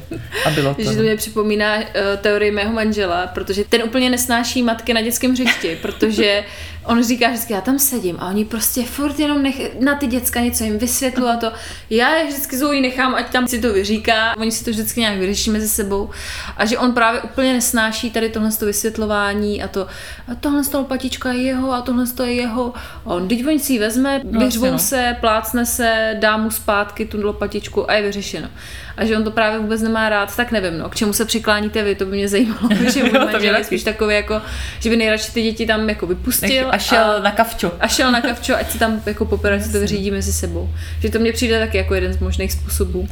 A 0.46 0.50
bylo 0.50 0.74
to. 0.74 0.82
Že 0.82 0.89
to 0.89 0.96
no. 0.96 1.01
mě 1.01 1.15
připomíná 1.15 1.77
uh, 1.77 1.84
teorii 2.22 2.51
mého 2.51 2.74
manžela, 2.74 3.27
protože 3.27 3.63
ten 3.63 3.84
úplně 3.84 4.10
nesnáší 4.10 4.63
matky 4.63 4.94
na 4.94 5.01
dětském 5.01 5.32
hřišti, 5.32 5.77
protože 5.82 6.44
on 6.85 7.03
říká 7.03 7.27
vždycky, 7.29 7.53
já 7.53 7.61
tam 7.61 7.79
sedím 7.79 8.17
a 8.19 8.27
oni 8.27 8.45
prostě 8.45 8.83
furt 8.83 9.19
jenom 9.19 9.43
nech, 9.43 9.79
na 9.79 9.95
ty 9.95 10.07
děcka 10.07 10.39
něco 10.39 10.63
jim 10.63 10.77
vysvětlují 10.77 11.29
a 11.31 11.37
to. 11.37 11.51
Já 11.89 12.15
je 12.15 12.27
vždycky 12.27 12.57
Zoe 12.57 12.81
nechám, 12.81 13.15
ať 13.15 13.29
tam 13.31 13.47
si 13.47 13.61
to 13.61 13.73
vyříká, 13.73 14.37
oni 14.37 14.51
si 14.51 14.65
to 14.65 14.71
vždycky 14.71 14.99
nějak 14.99 15.17
vyřeší 15.17 15.50
mezi 15.50 15.69
sebou 15.69 16.09
a 16.57 16.65
že 16.65 16.77
on 16.77 16.93
právě 16.93 17.21
úplně 17.21 17.53
nesnáší 17.53 18.11
tady 18.11 18.29
tohle 18.29 18.51
to 18.51 18.65
vysvětlování 18.65 19.63
a 19.63 19.67
to, 19.67 19.87
a 20.31 20.35
tohle 20.39 20.63
z 20.63 20.69
toho 20.69 20.83
patička 20.83 21.31
je 21.31 21.41
jeho 21.41 21.71
a 21.71 21.81
tohle 21.81 22.07
to 22.07 22.24
je 22.24 22.33
jeho. 22.33 22.74
A 23.05 23.09
on, 23.09 23.27
teď 23.27 23.48
oni 23.48 23.59
si 23.59 23.74
ji 23.74 23.79
vezme, 23.79 24.21
No, 24.24 24.39
vyřvou 24.39 24.71
no. 24.71 24.79
se, 24.79 25.17
plácne 25.21 25.65
se, 25.65 26.17
dá 26.19 26.37
mu 26.37 26.51
zpátky 26.51 27.05
tu 27.05 27.21
lopatičku 27.25 27.91
a 27.91 27.93
je 27.93 28.01
vyřešeno. 28.01 28.50
A 28.98 29.05
že 29.05 29.18
on 29.18 29.24
to 29.24 29.31
právě 29.31 29.60
vůbec 29.60 29.81
nemá 29.81 30.10
rád, 30.10 30.36
tak 30.36 30.51
nevím, 30.51 30.77
no, 30.77 30.90
k 30.90 30.96
čemu 30.96 31.14
se 31.14 31.25
přikláníte 31.25 31.84
vy, 31.84 31.96
to 31.96 32.05
by 32.05 32.12
mě 32.12 32.27
zajímalo, 32.27 32.70
že 32.94 33.00
můj 33.03 33.10
to 33.12 33.20
mě 33.20 33.25
manžel 33.34 33.55
je 33.55 33.64
spíš 33.64 33.84
takový 33.84 34.16
jako, 34.16 34.42
že 34.79 34.90
by 34.90 34.96
nejradši 34.98 35.31
ty 35.31 35.42
děti 35.42 35.66
tam 35.66 35.90
jako 35.90 36.08
vypustil 36.08 36.68
a 36.72 36.77
šel 36.77 37.22
na 37.24 37.31
kavčo. 37.31 37.72
a 37.79 37.88
šel 37.88 38.12
na 38.12 38.22
kavčo, 38.22 38.55
ať 38.55 38.72
si 38.72 38.79
tam 38.79 39.01
jako 39.05 39.25
poprvé 39.25 39.62
si 39.62 39.72
to 39.72 39.79
vyřídí 39.79 40.12
mezi 40.12 40.34
sebou. 40.34 40.70
Že 41.01 41.10
to 41.10 41.20
mně 41.20 41.34
přijde 41.34 41.60
taky 41.60 41.77
jako 41.77 41.96
jeden 41.96 42.14
z 42.14 42.18
možných 42.20 42.51
způsobů, 42.51 43.08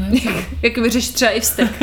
jak 0.62 0.78
vyřešit 0.78 1.13
třeba 1.15 1.32
i 1.32 1.39
vztek. 1.39 1.69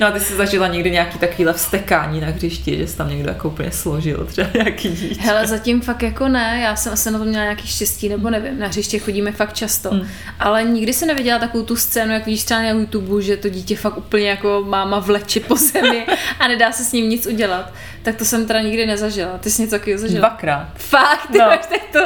No 0.00 0.06
a 0.06 0.10
ty 0.10 0.20
jsi 0.20 0.36
zažila 0.36 0.66
někdy 0.68 0.90
nějaký 0.90 1.18
takovýhle 1.18 1.52
vstekání 1.52 2.20
na 2.20 2.26
hřišti, 2.26 2.78
že 2.78 2.86
jsi 2.86 2.96
tam 2.96 3.10
někdo 3.10 3.28
jako 3.30 3.48
úplně 3.48 3.70
složil, 3.70 4.26
třeba 4.30 4.48
nějaký 4.54 4.88
dítě. 4.88 5.20
Hele, 5.20 5.46
zatím 5.46 5.80
fakt 5.80 6.02
jako 6.02 6.28
ne, 6.28 6.60
já 6.62 6.76
jsem 6.76 6.92
asi 6.92 7.10
na 7.10 7.18
to 7.18 7.24
měla 7.24 7.44
nějaký 7.44 7.66
štěstí, 7.68 8.08
nebo 8.08 8.30
nevím, 8.30 8.58
na 8.58 8.66
hřiště 8.66 8.98
chodíme 8.98 9.32
fakt 9.32 9.52
často, 9.52 9.90
Hmm. 9.90 10.08
ale 10.40 10.64
nikdy 10.64 10.92
jsem 10.92 11.08
neviděla 11.08 11.38
takovou 11.38 11.64
tu 11.64 11.76
scénu, 11.76 12.12
jak 12.12 12.26
vidíš 12.26 12.44
třeba 12.44 12.60
YouTube, 12.80 13.22
že 13.22 13.36
to 13.36 13.48
dítě 13.48 13.76
fakt 13.76 13.98
úplně 13.98 14.28
jako 14.28 14.64
máma 14.68 14.98
vleče 14.98 15.40
po 15.40 15.56
zemi 15.56 16.06
a 16.38 16.48
nedá 16.48 16.72
se 16.72 16.84
s 16.84 16.92
ním 16.92 17.08
nic 17.08 17.26
udělat. 17.26 17.72
Tak 18.08 18.16
to 18.16 18.24
jsem 18.24 18.46
teda 18.46 18.60
nikdy 18.60 18.86
nezažila. 18.86 19.38
Ty 19.38 19.50
jsi 19.50 19.62
něco 19.62 19.70
takového 19.76 19.98
zažila? 20.00 20.20
Dvakrát. 20.28 20.68
Fakt, 20.76 21.26
ty 21.32 21.38
No. 21.38 21.44
no. 21.44 21.50
máš 21.50 21.60
to, 21.92 21.98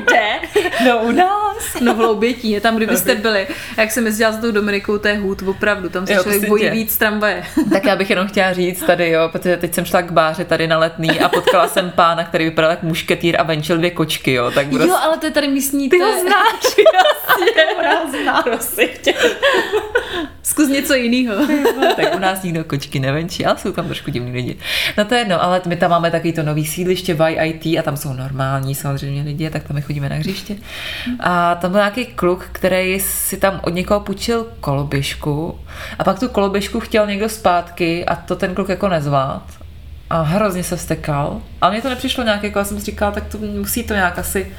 kde? 0.00 0.30
No 0.86 0.98
u 0.98 1.10
nás. 1.12 1.76
No 1.80 1.94
v 1.94 2.00
Loubětíně, 2.00 2.60
tam 2.60 2.76
kdybyste 2.76 3.14
byli. 3.14 3.46
Jak 3.76 3.90
jsem 3.90 4.06
jezdila 4.06 4.32
s 4.32 4.36
tou 4.36 4.50
Dominikou, 4.50 4.98
to 4.98 5.08
je 5.08 5.14
hůd, 5.18 5.42
opravdu, 5.46 5.88
tam 5.88 6.06
se 6.06 6.12
Jo, 6.12 6.22
člověk 6.22 6.48
bojí 6.48 6.62
tě. 6.62 6.70
víc 6.70 6.96
tramvaje. 6.96 7.44
Tak 7.72 7.84
já 7.84 7.96
bych 7.96 8.10
jenom 8.10 8.28
chtěla 8.28 8.52
říct 8.52 8.82
tady, 8.86 9.10
jo, 9.10 9.28
protože 9.32 9.56
teď 9.56 9.74
jsem 9.74 9.84
šla 9.84 10.02
k 10.02 10.12
báře 10.12 10.44
tady 10.44 10.66
na 10.66 10.78
letný 10.78 11.20
a 11.20 11.28
potkala 11.28 11.68
jsem 11.68 11.90
pána, 11.90 12.24
který 12.24 12.44
vypadal 12.44 12.70
jak 12.70 12.82
mušketýr 12.82 13.40
a 13.40 13.42
venčil 13.42 13.76
dvě 13.78 13.90
kočky, 13.90 14.32
jo, 14.32 14.50
tak 14.50 14.68
prostě... 14.68 14.88
Jo, 14.88 14.96
ale 15.02 15.16
to 15.18 15.26
je 15.26 15.32
tady 15.32 15.48
místní. 15.48 15.88
Ty 15.88 15.98
to 15.98 16.04
ho 16.04 16.10
je- 16.10 16.20
znáš, 16.20 16.62
jasně. 17.82 18.32
Prosím 18.44 18.88
tě. 19.02 19.14
Zkus 20.42 20.68
něco 20.68 20.94
jiného. 20.94 21.46
tak 21.96 22.14
u 22.16 22.18
nás 22.18 22.42
nikdo 22.42 22.64
kočky 22.64 23.00
nevenčí, 23.00 23.46
ale 23.46 23.58
jsou 23.58 23.72
tam 23.72 23.86
trošku 23.86 24.10
divní 24.10 24.32
lidi. 24.32 24.58
No 24.98 25.04
to 25.04 25.14
je 25.14 25.24
ale 25.42 25.60
my 25.66 25.76
tam 25.76 25.90
máme 25.90 26.10
takový 26.10 26.32
to 26.32 26.42
nový 26.42 26.66
sídliště 26.66 27.16
YIT 27.28 27.78
a 27.78 27.82
tam 27.82 27.96
jsou 27.96 28.12
normální 28.12 28.74
samozřejmě 28.74 29.22
lidi, 29.22 29.50
tak 29.50 29.62
tam 29.62 29.74
my 29.74 29.82
chodíme 29.82 30.08
na 30.08 30.16
hřiště. 30.16 30.56
A 31.20 31.54
tam 31.54 31.70
byl 31.70 31.80
nějaký 31.80 32.06
kluk, 32.06 32.48
který 32.52 33.00
si 33.00 33.36
tam 33.36 33.60
od 33.62 33.74
někoho 33.74 34.00
půjčil 34.00 34.46
koloběžku 34.60 35.58
a 35.98 36.04
pak 36.04 36.20
tu 36.20 36.28
koloběžku 36.28 36.80
chtěl 36.80 37.06
někdo 37.06 37.28
zpátky 37.28 38.04
a 38.04 38.16
to 38.16 38.36
ten 38.36 38.54
kluk 38.54 38.68
jako 38.68 38.88
nezvlád. 38.88 39.42
A 40.10 40.22
hrozně 40.22 40.62
se 40.62 40.76
stekal. 40.76 41.40
A 41.60 41.70
mně 41.70 41.82
to 41.82 41.88
nepřišlo 41.88 42.24
nějak, 42.24 42.42
jako 42.42 42.58
já 42.58 42.64
jsem 42.64 42.80
si 42.80 42.86
říkala, 42.86 43.10
tak 43.10 43.24
to 43.24 43.38
musí 43.38 43.84
to 43.84 43.94
nějak 43.94 44.18
asi 44.18 44.52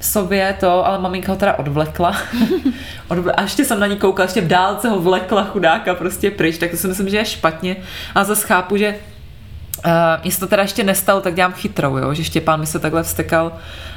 sobě 0.00 0.56
to, 0.60 0.86
ale 0.86 0.98
maminka 0.98 1.32
ho 1.32 1.38
teda 1.38 1.58
odvlekla. 1.58 2.16
Odvle- 3.10 3.34
a 3.36 3.42
ještě 3.42 3.64
jsem 3.64 3.80
na 3.80 3.86
ní 3.86 3.96
koukala, 3.96 4.24
ještě 4.24 4.40
v 4.40 4.48
dálce 4.48 4.88
ho 4.88 5.00
vlekla 5.00 5.44
chudáka 5.44 5.94
prostě 5.94 6.30
pryč, 6.30 6.58
tak 6.58 6.70
to 6.70 6.76
si 6.76 6.88
myslím, 6.88 7.08
že 7.08 7.16
je 7.16 7.24
špatně. 7.24 7.76
A 8.14 8.24
zase 8.24 8.46
chápu, 8.46 8.76
že 8.76 8.94
Uh, 9.86 9.92
mně 10.22 10.32
se 10.32 10.40
to 10.40 10.46
teda 10.46 10.62
ještě 10.62 10.84
nestalo, 10.84 11.20
tak 11.20 11.34
dělám 11.34 11.52
chytrou, 11.52 11.96
jo? 11.96 12.14
že 12.14 12.24
Štěpán 12.24 12.60
mi 12.60 12.66
se 12.66 12.78
takhle 12.78 13.02
vstekal 13.02 13.52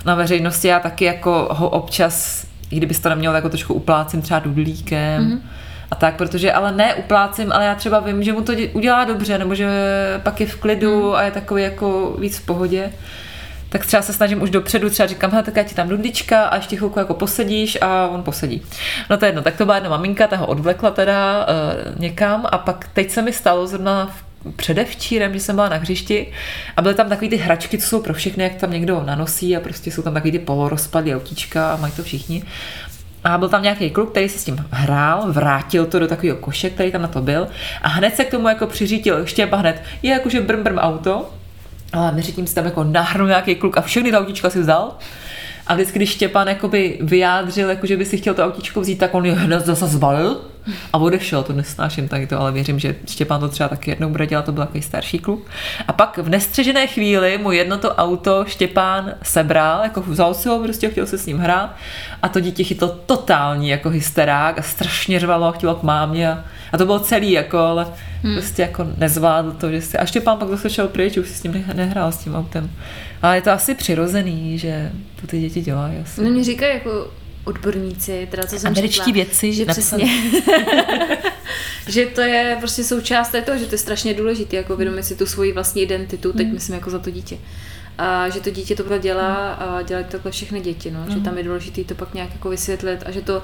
na 0.05 0.15
veřejnosti, 0.15 0.67
já 0.67 0.79
taky 0.79 1.05
jako 1.05 1.47
ho 1.51 1.69
občas, 1.69 2.45
i 2.71 2.77
kdybyste 2.77 3.03
to 3.03 3.09
nemělo, 3.09 3.33
tak 3.33 3.43
ho 3.43 3.49
trošku 3.49 3.73
uplácím 3.73 4.21
třeba 4.21 4.39
dudlíkem 4.39 5.23
mm-hmm. 5.23 5.39
a 5.91 5.95
tak, 5.95 6.15
protože 6.15 6.53
ale 6.53 6.71
ne 6.71 6.95
uplácím, 6.95 7.51
ale 7.51 7.65
já 7.65 7.75
třeba 7.75 7.99
vím, 7.99 8.23
že 8.23 8.33
mu 8.33 8.41
to 8.41 8.51
dě- 8.51 8.69
udělá 8.73 9.03
dobře, 9.03 9.37
nebo 9.37 9.55
že 9.55 9.69
pak 10.23 10.41
je 10.41 10.47
v 10.47 10.55
klidu 10.55 11.09
mm. 11.09 11.15
a 11.15 11.21
je 11.21 11.31
takový 11.31 11.63
jako 11.63 12.15
víc 12.19 12.37
v 12.37 12.45
pohodě 12.45 12.91
tak 13.69 13.85
třeba 13.85 14.01
se 14.01 14.13
snažím 14.13 14.41
už 14.41 14.49
dopředu, 14.49 14.89
třeba 14.89 15.07
říkám, 15.07 15.31
hele, 15.31 15.43
tak 15.43 15.55
já 15.55 15.63
ti 15.63 15.75
tam 15.75 15.89
dudlička 15.89 16.43
a 16.43 16.55
ještě 16.55 16.75
chvilku 16.75 16.99
jako 16.99 17.13
posedíš 17.13 17.77
a 17.81 18.07
on 18.07 18.23
posedí. 18.23 18.61
No 19.09 19.17
to 19.17 19.25
je 19.25 19.29
jedno, 19.29 19.41
tak 19.41 19.57
to 19.57 19.65
byla 19.65 19.75
jedna 19.75 19.89
maminka, 19.89 20.27
ta 20.27 20.37
ho 20.37 20.47
odvlekla 20.47 20.91
teda 20.91 21.47
uh, 21.47 21.99
někam 21.99 22.45
a 22.51 22.57
pak 22.57 22.89
teď 22.93 23.11
se 23.11 23.21
mi 23.21 23.33
stalo 23.33 23.67
zrovna 23.67 24.05
v 24.05 24.34
předevčírem, 24.55 25.33
že 25.33 25.39
jsem 25.39 25.55
byla 25.55 25.69
na 25.69 25.75
hřišti 25.75 26.27
a 26.77 26.81
byly 26.81 26.95
tam 26.95 27.09
takový 27.09 27.29
ty 27.29 27.35
hračky, 27.35 27.77
co 27.77 27.87
jsou 27.87 28.01
pro 28.01 28.13
všechny, 28.13 28.43
jak 28.43 28.55
tam 28.55 28.71
někdo 28.71 29.03
nanosí 29.05 29.57
a 29.57 29.59
prostě 29.59 29.91
jsou 29.91 30.01
tam 30.01 30.13
takový 30.13 30.31
ty 30.31 30.39
polorozpadlý 30.39 31.15
autíčka 31.15 31.73
a 31.73 31.75
mají 31.75 31.93
to 31.93 32.03
všichni. 32.03 32.43
A 33.23 33.37
byl 33.37 33.49
tam 33.49 33.63
nějaký 33.63 33.89
kluk, 33.89 34.11
který 34.11 34.29
se 34.29 34.39
s 34.39 34.43
tím 34.43 34.65
hrál, 34.71 35.31
vrátil 35.31 35.85
to 35.85 35.99
do 35.99 36.07
takového 36.07 36.37
koše, 36.37 36.69
který 36.69 36.91
tam 36.91 37.01
na 37.01 37.07
to 37.07 37.21
byl 37.21 37.47
a 37.81 37.87
hned 37.87 38.15
se 38.15 38.25
k 38.25 38.31
tomu 38.31 38.47
jako 38.47 38.67
přiřítil 38.67 39.25
Štěpa 39.25 39.57
hned, 39.57 39.81
je 40.03 40.11
jakože 40.11 40.41
brm 40.41 40.63
brm 40.63 40.77
auto, 40.77 41.29
ale 41.93 42.11
mezi 42.11 42.31
tím 42.31 42.47
si 42.47 42.55
tam 42.55 42.65
jako 42.65 42.83
nahrnul 42.83 43.27
nějaký 43.27 43.55
kluk 43.55 43.77
a 43.77 43.81
všechny 43.81 44.11
ta 44.11 44.19
autíčka 44.19 44.49
si 44.49 44.59
vzal. 44.59 44.97
A 45.67 45.73
vždycky, 45.73 45.99
když 45.99 46.09
Štěpán 46.09 46.47
jakoby 46.47 46.97
vyjádřil, 47.01 47.69
jako 47.69 47.87
že 47.87 47.97
by 47.97 48.05
si 48.05 48.17
chtěl 48.17 48.33
to 48.33 48.45
autíčko 48.45 48.81
vzít, 48.81 48.95
tak 48.95 49.13
on 49.13 49.25
je 49.25 49.33
hned 49.33 49.65
zase 49.65 49.87
zbalil. 49.87 50.41
A 50.93 50.97
odešel, 50.97 51.43
to 51.43 51.53
nesnáším 51.53 52.07
tady 52.07 52.27
to, 52.27 52.39
ale 52.39 52.51
věřím, 52.51 52.79
že 52.79 52.95
Štěpán 53.09 53.39
to 53.39 53.49
třeba 53.49 53.69
taky 53.69 53.91
jednou 53.91 54.09
bude 54.09 54.27
dělat, 54.27 54.45
to 54.45 54.51
byl 54.51 54.63
takový 54.63 54.81
starší 54.81 55.19
kluk. 55.19 55.47
A 55.87 55.93
pak 55.93 56.17
v 56.17 56.29
nestřežené 56.29 56.87
chvíli 56.87 57.37
mu 57.37 57.51
jedno 57.51 57.77
to 57.77 57.95
auto 57.95 58.45
Štěpán 58.47 59.13
sebral, 59.23 59.83
jako 59.83 60.01
vzal 60.01 60.33
si 60.33 60.49
ho, 60.49 60.59
prostě 60.59 60.89
chtěl 60.89 61.05
se 61.05 61.17
s 61.17 61.25
ním 61.25 61.37
hrát 61.37 61.75
a 62.21 62.29
to 62.29 62.39
dítě 62.39 62.63
chytlo 62.63 62.87
totální 63.05 63.69
jako 63.69 63.89
hysterák 63.89 64.59
a 64.59 64.61
strašně 64.61 65.19
řvalo 65.19 65.47
a 65.47 65.51
chtělo 65.51 65.75
k 65.75 65.83
mámě 65.83 66.31
a, 66.31 66.43
a 66.71 66.77
to 66.77 66.85
bylo 66.85 66.99
celý, 66.99 67.31
jako, 67.31 67.57
ale 67.57 67.87
hmm. 68.23 68.33
prostě 68.33 68.61
jako 68.61 68.87
nezvládl 68.97 69.51
to, 69.51 69.71
že 69.71 69.81
si, 69.81 69.97
a 69.97 70.05
Štěpán 70.05 70.37
pak 70.37 70.49
zase 70.49 70.69
šel 70.69 70.87
pryč, 70.87 71.17
už 71.17 71.27
si 71.27 71.33
s 71.33 71.43
ním 71.43 71.53
ne- 71.53 71.73
nehrál 71.73 72.11
s 72.11 72.17
tím 72.17 72.35
autem. 72.35 72.71
Ale 73.21 73.37
je 73.37 73.41
to 73.41 73.51
asi 73.51 73.75
přirozený, 73.75 74.57
že 74.57 74.91
to 75.21 75.27
ty 75.27 75.39
děti 75.39 75.61
dělají 75.61 75.97
asi. 76.03 76.23
No 76.23 76.29
mě 76.29 76.43
říkají 76.43 76.73
jako 76.73 77.07
odborníci, 77.45 78.27
teda 78.31 78.47
co 78.47 78.59
jsem 78.59 78.71
Američtí 78.71 78.99
četla, 78.99 79.13
vědci 79.13 79.53
že 79.53 79.65
napsali. 79.65 80.03
přesně, 80.03 80.41
že 81.87 82.05
to 82.05 82.21
je 82.21 82.55
prostě 82.59 82.83
součást 82.83 83.35
toho, 83.45 83.57
že 83.57 83.65
to 83.65 83.75
je 83.75 83.79
strašně 83.79 84.13
důležité, 84.13 84.55
jako 84.55 84.75
vědomit 84.75 85.03
si 85.03 85.15
tu 85.15 85.25
svoji 85.25 85.53
vlastní 85.53 85.81
identitu, 85.81 86.33
teď 86.33 86.47
myslím 86.51 86.75
jako 86.75 86.89
za 86.89 86.99
to 86.99 87.09
dítě. 87.09 87.37
A 87.97 88.29
že 88.29 88.39
to 88.39 88.49
dítě 88.49 88.75
to 88.75 88.97
dělá 88.97 89.53
a 89.53 89.81
dělají 89.81 90.05
to 90.05 90.11
takhle 90.11 90.31
všechny 90.31 90.61
děti, 90.61 90.91
no. 90.91 91.05
že 91.13 91.19
tam 91.19 91.37
je 91.37 91.43
důležité 91.43 91.83
to 91.83 91.95
pak 91.95 92.13
nějak 92.13 92.31
jako 92.33 92.49
vysvětlit 92.49 93.03
a 93.05 93.11
že 93.11 93.21
to 93.21 93.43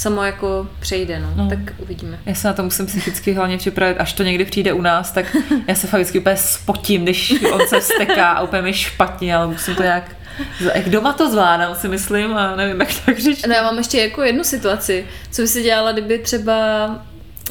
samo 0.00 0.22
jako 0.22 0.66
přejde, 0.80 1.20
no. 1.20 1.32
No. 1.36 1.48
tak 1.48 1.58
uvidíme. 1.78 2.18
Já 2.26 2.34
se 2.34 2.48
na 2.48 2.54
to 2.54 2.62
musím 2.62 2.86
psychicky 2.86 3.32
hlavně 3.32 3.58
připravit, 3.58 3.96
až 3.98 4.12
to 4.12 4.22
někdy 4.22 4.44
přijde 4.44 4.72
u 4.72 4.80
nás, 4.80 5.12
tak 5.12 5.36
já 5.68 5.74
se 5.74 5.86
fakt 5.86 6.00
vždycky 6.00 6.18
úplně 6.18 6.36
spotím, 6.36 7.02
když 7.02 7.34
on 7.52 7.60
se 7.68 7.80
vsteká 7.80 8.30
a 8.30 8.42
úplně 8.42 8.62
mi 8.62 8.74
špatně, 8.74 9.36
ale 9.36 9.46
musím 9.46 9.74
to 9.74 9.82
nějak... 9.82 10.16
Jak 10.74 10.88
doma 10.88 11.12
to 11.12 11.30
zvládám, 11.30 11.74
si 11.74 11.88
myslím, 11.88 12.36
a 12.36 12.56
nevím, 12.56 12.80
jak 12.80 12.88
tak 13.06 13.18
říct. 13.18 13.46
No 13.46 13.54
já 13.54 13.62
mám 13.62 13.78
ještě 13.78 14.00
jako 14.00 14.22
jednu 14.22 14.44
situaci, 14.44 15.06
co 15.30 15.42
by 15.42 15.48
si 15.48 15.62
dělala, 15.62 15.92
kdyby 15.92 16.18
třeba 16.18 16.54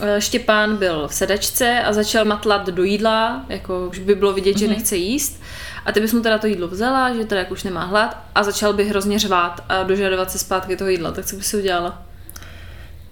eh, 0.02 0.22
Štěpán 0.22 0.78
byl 0.78 1.08
v 1.08 1.14
sedačce 1.14 1.82
a 1.84 1.94
začal 1.94 2.26
matlat 2.26 2.70
do 2.70 2.84
jídla, 2.84 3.46
jako 3.50 3.88
už 3.90 4.00
by 4.00 4.16
bylo 4.16 4.34
vidět, 4.34 4.58
že 4.58 4.68
nechce 4.68 4.96
jíst. 4.96 5.42
A 5.86 5.92
ty 5.92 6.00
bys 6.00 6.14
mu 6.14 6.22
teda 6.22 6.38
to 6.38 6.48
jídlo 6.48 6.68
vzala, 6.68 7.14
že 7.14 7.26
teda 7.26 7.42
jako 7.42 7.54
už 7.54 7.64
nemá 7.64 7.84
hlad 7.84 8.18
a 8.36 8.44
začal 8.44 8.74
by 8.74 8.90
hrozně 8.90 9.20
řvát 9.20 9.64
a 9.70 9.84
dožadovat 9.84 10.32
se 10.32 10.40
zpátky 10.40 10.76
toho 10.76 10.90
jídla. 10.90 11.12
Tak 11.12 11.26
co 11.26 11.36
by 11.36 11.44
si 11.44 11.58
udělala? 11.58 12.09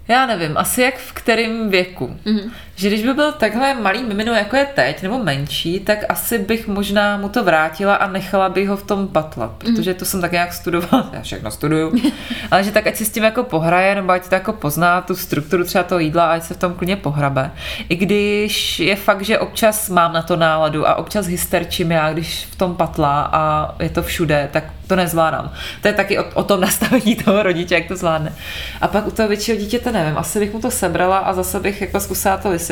Já 0.08 0.26
nevím, 0.26 0.56
asi 0.56 0.82
jak 0.82 0.98
v 0.98 1.12
kterém 1.12 1.70
věku. 1.70 2.16
Mm-hmm. 2.24 2.50
Že 2.78 2.88
když 2.88 3.02
by 3.02 3.14
byl 3.14 3.32
takhle 3.32 3.74
malý 3.74 4.04
mimino, 4.04 4.32
jako 4.32 4.56
je 4.56 4.66
teď, 4.74 5.02
nebo 5.02 5.18
menší, 5.18 5.80
tak 5.80 5.98
asi 6.08 6.38
bych 6.38 6.68
možná 6.68 7.16
mu 7.16 7.28
to 7.28 7.44
vrátila 7.44 7.94
a 7.94 8.08
nechala 8.08 8.48
bych 8.48 8.68
ho 8.68 8.76
v 8.76 8.82
tom 8.82 9.08
patlat, 9.08 9.50
protože 9.58 9.94
to 9.94 10.04
jsem 10.04 10.20
tak 10.20 10.32
nějak 10.32 10.52
studovala, 10.52 11.10
já 11.12 11.22
všechno 11.22 11.50
studuju, 11.50 11.92
ale 12.50 12.64
že 12.64 12.72
tak 12.72 12.86
ať 12.86 12.96
si 12.96 13.04
s 13.04 13.10
tím 13.10 13.24
jako 13.24 13.42
pohraje, 13.42 13.94
nebo 13.94 14.12
ať 14.12 14.28
to 14.28 14.34
jako 14.34 14.52
pozná 14.52 15.00
tu 15.00 15.16
strukturu 15.16 15.64
třeba 15.64 15.84
toho 15.84 15.98
jídla, 15.98 16.30
ať 16.30 16.42
se 16.42 16.54
v 16.54 16.58
tom 16.58 16.74
klidně 16.74 16.96
pohrabe. 16.96 17.50
I 17.88 17.96
když 17.96 18.80
je 18.80 18.96
fakt, 18.96 19.22
že 19.22 19.38
občas 19.38 19.88
mám 19.88 20.12
na 20.12 20.22
to 20.22 20.36
náladu 20.36 20.88
a 20.88 20.94
občas 20.94 21.26
hysterčím 21.26 21.90
já, 21.90 22.12
když 22.12 22.44
v 22.50 22.56
tom 22.56 22.76
patlá 22.76 23.30
a 23.32 23.74
je 23.82 23.90
to 23.90 24.02
všude, 24.02 24.48
tak 24.52 24.64
to 24.86 24.96
nezvládám. 24.96 25.52
To 25.82 25.88
je 25.88 25.94
taky 25.94 26.18
o, 26.18 26.24
o 26.34 26.42
tom 26.42 26.60
nastavení 26.60 27.16
toho 27.16 27.42
rodiče, 27.42 27.74
jak 27.74 27.88
to 27.88 27.96
zvládne. 27.96 28.32
A 28.80 28.88
pak 28.88 29.06
u 29.06 29.10
toho 29.10 29.28
většího 29.28 29.58
dítěte 29.58 29.92
nevím, 29.92 30.18
asi 30.18 30.38
bych 30.38 30.52
mu 30.52 30.60
to 30.60 30.70
sebrala 30.70 31.18
a 31.18 31.32
zase 31.32 31.60
bych 31.60 31.80
jako 31.80 32.00
zkusila 32.00 32.36
to 32.36 32.50
vysvětlit. 32.50 32.67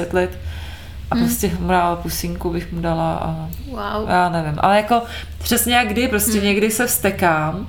A 1.10 1.14
prostě 1.16 1.50
mu 1.60 1.68
dala 1.68 1.96
pusinku, 1.96 2.50
bych 2.52 2.72
mu 2.72 2.80
dala 2.80 3.14
a 3.14 3.48
Wow. 3.70 4.08
já 4.08 4.28
nevím. 4.28 4.54
Ale 4.58 4.76
jako 4.76 5.02
přesně 5.42 5.74
jak 5.74 5.88
kdy, 5.88 6.08
prostě 6.08 6.40
někdy 6.40 6.70
se 6.70 6.86
vstekám 6.86 7.68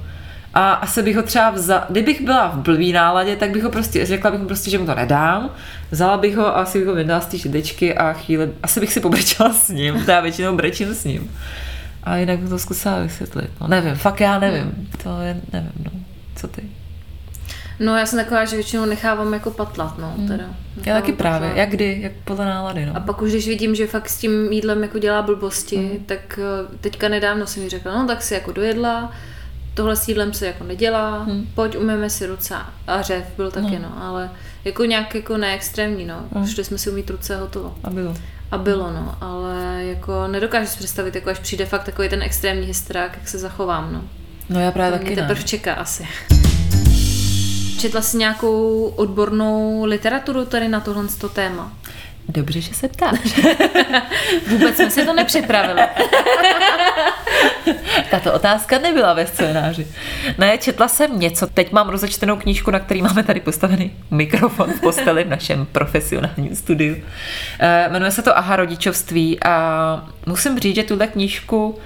a 0.53 0.71
asi 0.71 1.03
bych 1.03 1.15
ho 1.15 1.23
třeba 1.23 1.49
vzala, 1.49 1.85
kdybych 1.89 2.21
byla 2.21 2.47
v 2.47 2.55
blbý 2.57 2.91
náladě, 2.93 3.35
tak 3.35 3.51
bych 3.51 3.63
ho 3.63 3.69
prostě, 3.69 4.05
řekla 4.05 4.31
bych 4.31 4.39
mu 4.39 4.45
prostě, 4.47 4.69
že 4.71 4.77
mu 4.77 4.85
to 4.85 4.95
nedám, 4.95 5.49
vzala 5.91 6.17
bych 6.17 6.37
ho 6.37 6.47
a 6.47 6.51
asi 6.51 6.77
bych 6.79 6.87
ho 6.87 6.93
vydala 6.95 7.21
z 7.21 7.25
té 7.25 7.37
židečky 7.37 7.95
a 7.97 8.13
chvíli, 8.13 8.49
asi 8.63 8.79
bych 8.79 8.93
si 8.93 8.99
pobrečela 8.99 9.53
s 9.53 9.69
ním, 9.69 10.01
to 10.05 10.11
já 10.11 10.19
většinou 10.21 10.55
brečím 10.55 10.93
s 10.93 11.03
ním. 11.03 11.31
A 12.03 12.15
jinak 12.17 12.39
bych 12.39 12.49
to 12.49 12.59
zkusila 12.59 12.99
vysvětlit. 12.99 13.49
No 13.61 13.67
nevím, 13.67 13.95
fakt 13.95 14.19
já 14.21 14.39
nevím. 14.39 14.89
To 15.03 15.21
je, 15.21 15.41
nevím, 15.53 15.71
no. 15.85 15.91
Co 16.35 16.47
ty? 16.47 16.61
No 17.79 17.97
já 17.97 18.05
jsem 18.05 18.19
taková, 18.19 18.45
že 18.45 18.55
většinou 18.55 18.85
nechávám 18.85 19.33
jako 19.33 19.51
patlat, 19.51 19.97
no 19.97 20.15
teda. 20.27 20.43
Já 20.85 20.95
taky 20.95 21.13
právě. 21.13 21.39
patlat. 21.49 21.57
Jak 21.57 21.69
kdy, 21.69 21.99
jak 22.01 22.11
podle 22.23 22.45
nálady, 22.45 22.85
no. 22.85 22.97
A 22.97 22.99
pak 22.99 23.21
už, 23.21 23.31
když 23.31 23.47
vidím, 23.47 23.75
že 23.75 23.87
fakt 23.87 24.09
s 24.09 24.17
tím 24.17 24.51
jídlem 24.51 24.83
jako 24.83 24.99
dělá 24.99 25.21
blbosti, 25.21 25.77
mm. 25.77 26.05
tak 26.05 26.39
eh, 26.39 26.77
teďka 26.81 27.09
nedávno 27.09 27.47
jsem 27.47 27.63
mi 27.63 27.69
řekla, 27.69 28.01
no 28.01 28.07
tak 28.07 28.21
si 28.21 28.33
jako 28.33 28.51
dojedla, 28.51 29.11
tohle 29.73 29.95
s 29.95 30.07
jídlem 30.07 30.33
se 30.33 30.47
jako 30.47 30.63
nedělá, 30.63 31.23
mm. 31.23 31.47
pojď 31.55 31.77
umyme 31.77 32.09
si 32.09 32.25
ruce. 32.25 32.55
A 32.87 33.01
řev 33.01 33.23
byl 33.37 33.51
taky, 33.51 33.79
no, 33.79 34.03
ale 34.03 34.29
jako 34.65 34.85
nějak 34.85 35.15
jako 35.15 35.37
neextrémní, 35.37 36.05
no. 36.05 36.23
Mm. 36.35 36.47
Šli 36.47 36.63
jsme 36.63 36.77
si 36.77 36.89
umít 36.89 37.09
ruce 37.09 37.35
a 37.35 37.39
hotovo. 37.39 37.75
A 37.83 37.89
bylo. 37.89 38.15
A 38.51 38.57
bylo, 38.57 38.91
no, 38.91 39.15
ale 39.21 39.83
jako 39.85 40.27
nedokážu 40.27 40.67
si 40.67 40.77
představit, 40.77 41.15
jako 41.15 41.29
až 41.29 41.39
přijde 41.39 41.65
fakt 41.65 41.83
takový 41.83 42.09
ten 42.09 42.21
extrémní 42.21 42.67
hysterák, 42.67 43.17
jak 43.19 43.27
se 43.27 43.37
zachovám, 43.37 43.93
no. 43.93 44.03
No 44.49 44.59
já 44.59 44.71
právě 44.71 44.91
To 44.91 44.97
taky 44.97 45.13
mě 45.13 45.21
ne. 45.21 45.27
teprve 45.27 45.43
čeká 45.47 45.73
asi. 45.73 46.07
Četla 47.77 48.01
jsi 48.01 48.17
nějakou 48.17 48.85
odbornou 48.95 49.85
literaturu 49.85 50.45
tady 50.45 50.67
na 50.67 50.79
tohle 50.79 51.03
téma? 51.33 51.73
Dobře, 52.29 52.61
že 52.61 52.73
se 52.73 52.87
ptáš. 52.87 53.19
Vůbec 54.47 54.75
jsme 54.75 54.91
si 54.91 55.05
to 55.05 55.13
nepřipravili. 55.13 55.81
Tato 58.11 58.33
otázka 58.33 58.79
nebyla 58.79 59.13
ve 59.13 59.27
scénáři. 59.27 59.87
Ne, 60.37 60.57
četla 60.57 60.87
jsem 60.87 61.19
něco. 61.19 61.47
Teď 61.47 61.71
mám 61.71 61.89
rozečtenou 61.89 62.35
knížku, 62.35 62.71
na 62.71 62.79
který 62.79 63.01
máme 63.01 63.23
tady 63.23 63.39
postavený 63.39 63.91
mikrofon 64.11 64.73
v 64.73 64.81
posteli 64.81 65.23
v 65.23 65.29
našem 65.29 65.65
profesionálním 65.71 66.55
studiu. 66.55 66.95
Eh, 67.59 67.89
Jmenuje 67.91 68.11
se 68.11 68.21
to 68.21 68.37
Aha 68.37 68.55
rodičovství 68.55 69.43
a 69.43 70.07
musím 70.25 70.59
říct, 70.59 70.75
že 70.75 70.83
tuhle 70.83 71.07
knížku 71.07 71.79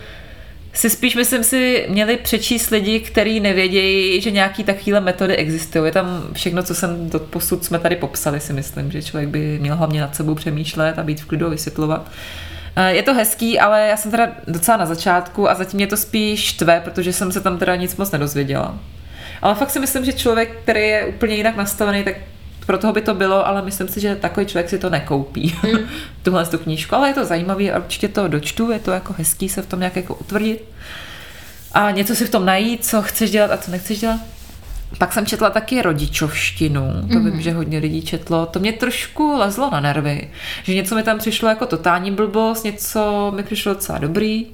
si 0.74 0.90
spíš, 0.90 1.16
myslím 1.16 1.44
si, 1.44 1.86
měli 1.90 2.18
přečíst 2.18 2.70
lidi, 2.70 3.00
kteří 3.00 3.40
nevědějí, 3.40 4.22
že 4.22 4.32
nějaký 4.32 4.64
takovéhle 4.64 5.00
metody 5.02 5.36
existují. 5.36 5.86
Je 5.86 5.92
tam 5.92 6.24
všechno, 6.34 6.64
co 6.64 6.76
jsem 6.76 7.10
do 7.10 7.20
posud 7.20 7.66
jsme 7.66 7.80
tady 7.80 7.96
popsali, 7.96 8.40
si 8.40 8.54
myslím, 8.54 8.92
že 8.92 9.02
člověk 9.02 9.30
by 9.30 9.60
měl 9.60 9.76
hlavně 9.76 10.02
nad 10.02 10.16
sebou 10.16 10.36
přemýšlet 10.36 11.00
a 11.00 11.04
být 11.04 11.22
v 11.22 11.26
klidu 11.26 11.46
a 11.46 11.50
vysvětlovat. 11.50 12.12
Eh, 12.76 12.92
Je 12.94 13.04
to 13.04 13.14
hezký, 13.14 13.60
ale 13.60 13.88
já 13.88 13.98
jsem 13.98 14.12
teda 14.12 14.32
docela 14.48 14.78
na 14.78 14.86
začátku 14.86 15.50
a 15.50 15.56
zatím 15.56 15.78
mě 15.78 15.88
to 15.88 15.98
spíš 15.98 16.54
tve, 16.54 16.82
protože 16.84 17.14
jsem 17.14 17.32
se 17.32 17.42
tam 17.42 17.58
teda 17.58 17.76
nic 17.76 17.96
moc 17.96 18.12
nedozvěděla. 18.12 18.78
Ale 19.42 19.56
fakt 19.56 19.70
si 19.72 19.80
myslím, 19.80 20.06
že 20.06 20.14
člověk, 20.14 20.58
který 20.64 20.82
je 20.82 21.06
úplně 21.06 21.36
jinak 21.36 21.56
nastavený, 21.56 22.04
tak 22.04 22.16
pro 22.72 22.78
toho 22.78 22.94
by 22.94 23.02
to 23.02 23.14
bylo, 23.14 23.48
ale 23.48 23.62
myslím 23.62 23.88
si, 23.88 24.00
že 24.00 24.16
takový 24.16 24.46
člověk 24.46 24.70
si 24.70 24.78
to 24.78 24.90
nekoupí, 24.90 25.56
mm. 25.64 25.80
tuhle 26.24 26.46
tu 26.46 26.58
knížku. 26.58 26.96
Ale 26.96 27.10
je 27.10 27.14
to 27.14 27.26
zajímavý 27.26 27.72
a 27.72 27.80
určitě 27.80 28.08
to 28.08 28.28
dočtu, 28.28 28.72
je 28.72 28.80
to 28.80 28.92
jako 28.92 29.16
hezký 29.18 29.50
se 29.50 29.62
v 29.62 29.66
tom 29.66 29.80
nějak 29.80 29.96
jako 29.96 30.16
utvrdit 30.16 30.64
a 31.72 31.92
něco 31.92 32.16
si 32.16 32.26
v 32.26 32.30
tom 32.30 32.46
najít, 32.46 32.86
co 32.86 33.02
chceš 33.02 33.32
dělat 33.32 33.52
a 33.52 33.58
co 33.58 33.72
nechceš 33.72 34.00
dělat. 34.00 34.20
Pak 34.98 35.14
jsem 35.14 35.26
četla 35.26 35.50
taky 35.50 35.82
rodičovštinu, 35.82 36.82
to 37.12 37.20
mm. 37.20 37.32
vím, 37.32 37.42
že 37.42 37.52
hodně 37.52 37.80
lidí 37.80 38.02
četlo. 38.02 38.46
To 38.46 38.60
mě 38.60 38.74
trošku 38.74 39.38
lezlo 39.38 39.70
na 39.72 39.80
nervy, 39.80 40.30
že 40.64 40.76
něco 40.76 40.96
mi 40.96 41.04
tam 41.04 41.20
přišlo 41.20 41.50
jako 41.50 41.66
totální 41.66 42.12
blbost, 42.12 42.64
něco 42.64 43.32
mi 43.36 43.44
přišlo 43.44 43.74
docela 43.74 43.98
dobrý. 43.98 44.46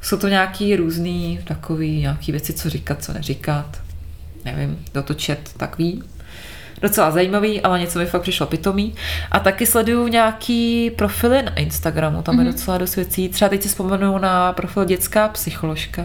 Jsou 0.00 0.16
to 0.16 0.28
nějaký 0.28 0.76
různý 0.76 1.40
takový 1.44 2.00
nějaký 2.00 2.32
věci, 2.32 2.52
co 2.52 2.70
říkat, 2.70 3.04
co 3.04 3.12
neříkat. 3.12 3.80
Nevím, 4.44 4.78
kdo 4.92 5.02
to 5.02 5.14
čet, 5.14 5.50
tak 5.56 5.78
ví. 5.78 6.02
Docela 6.82 7.10
zajímavý, 7.10 7.60
ale 7.60 7.80
něco 7.80 7.98
mi 7.98 8.06
fakt 8.06 8.22
přišlo 8.22 8.46
pitomý. 8.46 8.94
A 9.30 9.38
taky 9.38 9.66
sleduju 9.66 10.08
nějaký 10.08 10.90
profily 10.90 11.42
na 11.42 11.54
Instagramu, 11.54 12.22
tam 12.22 12.36
mm-hmm. 12.36 12.46
je 12.46 12.52
docela 12.52 12.78
dost 12.78 12.96
věcí. 12.96 13.28
Třeba 13.28 13.48
teď 13.48 13.62
si 13.62 13.68
vzpomenu 13.68 14.18
na 14.18 14.52
profil 14.52 14.84
dětská 14.84 15.28
psycholožka. 15.28 16.02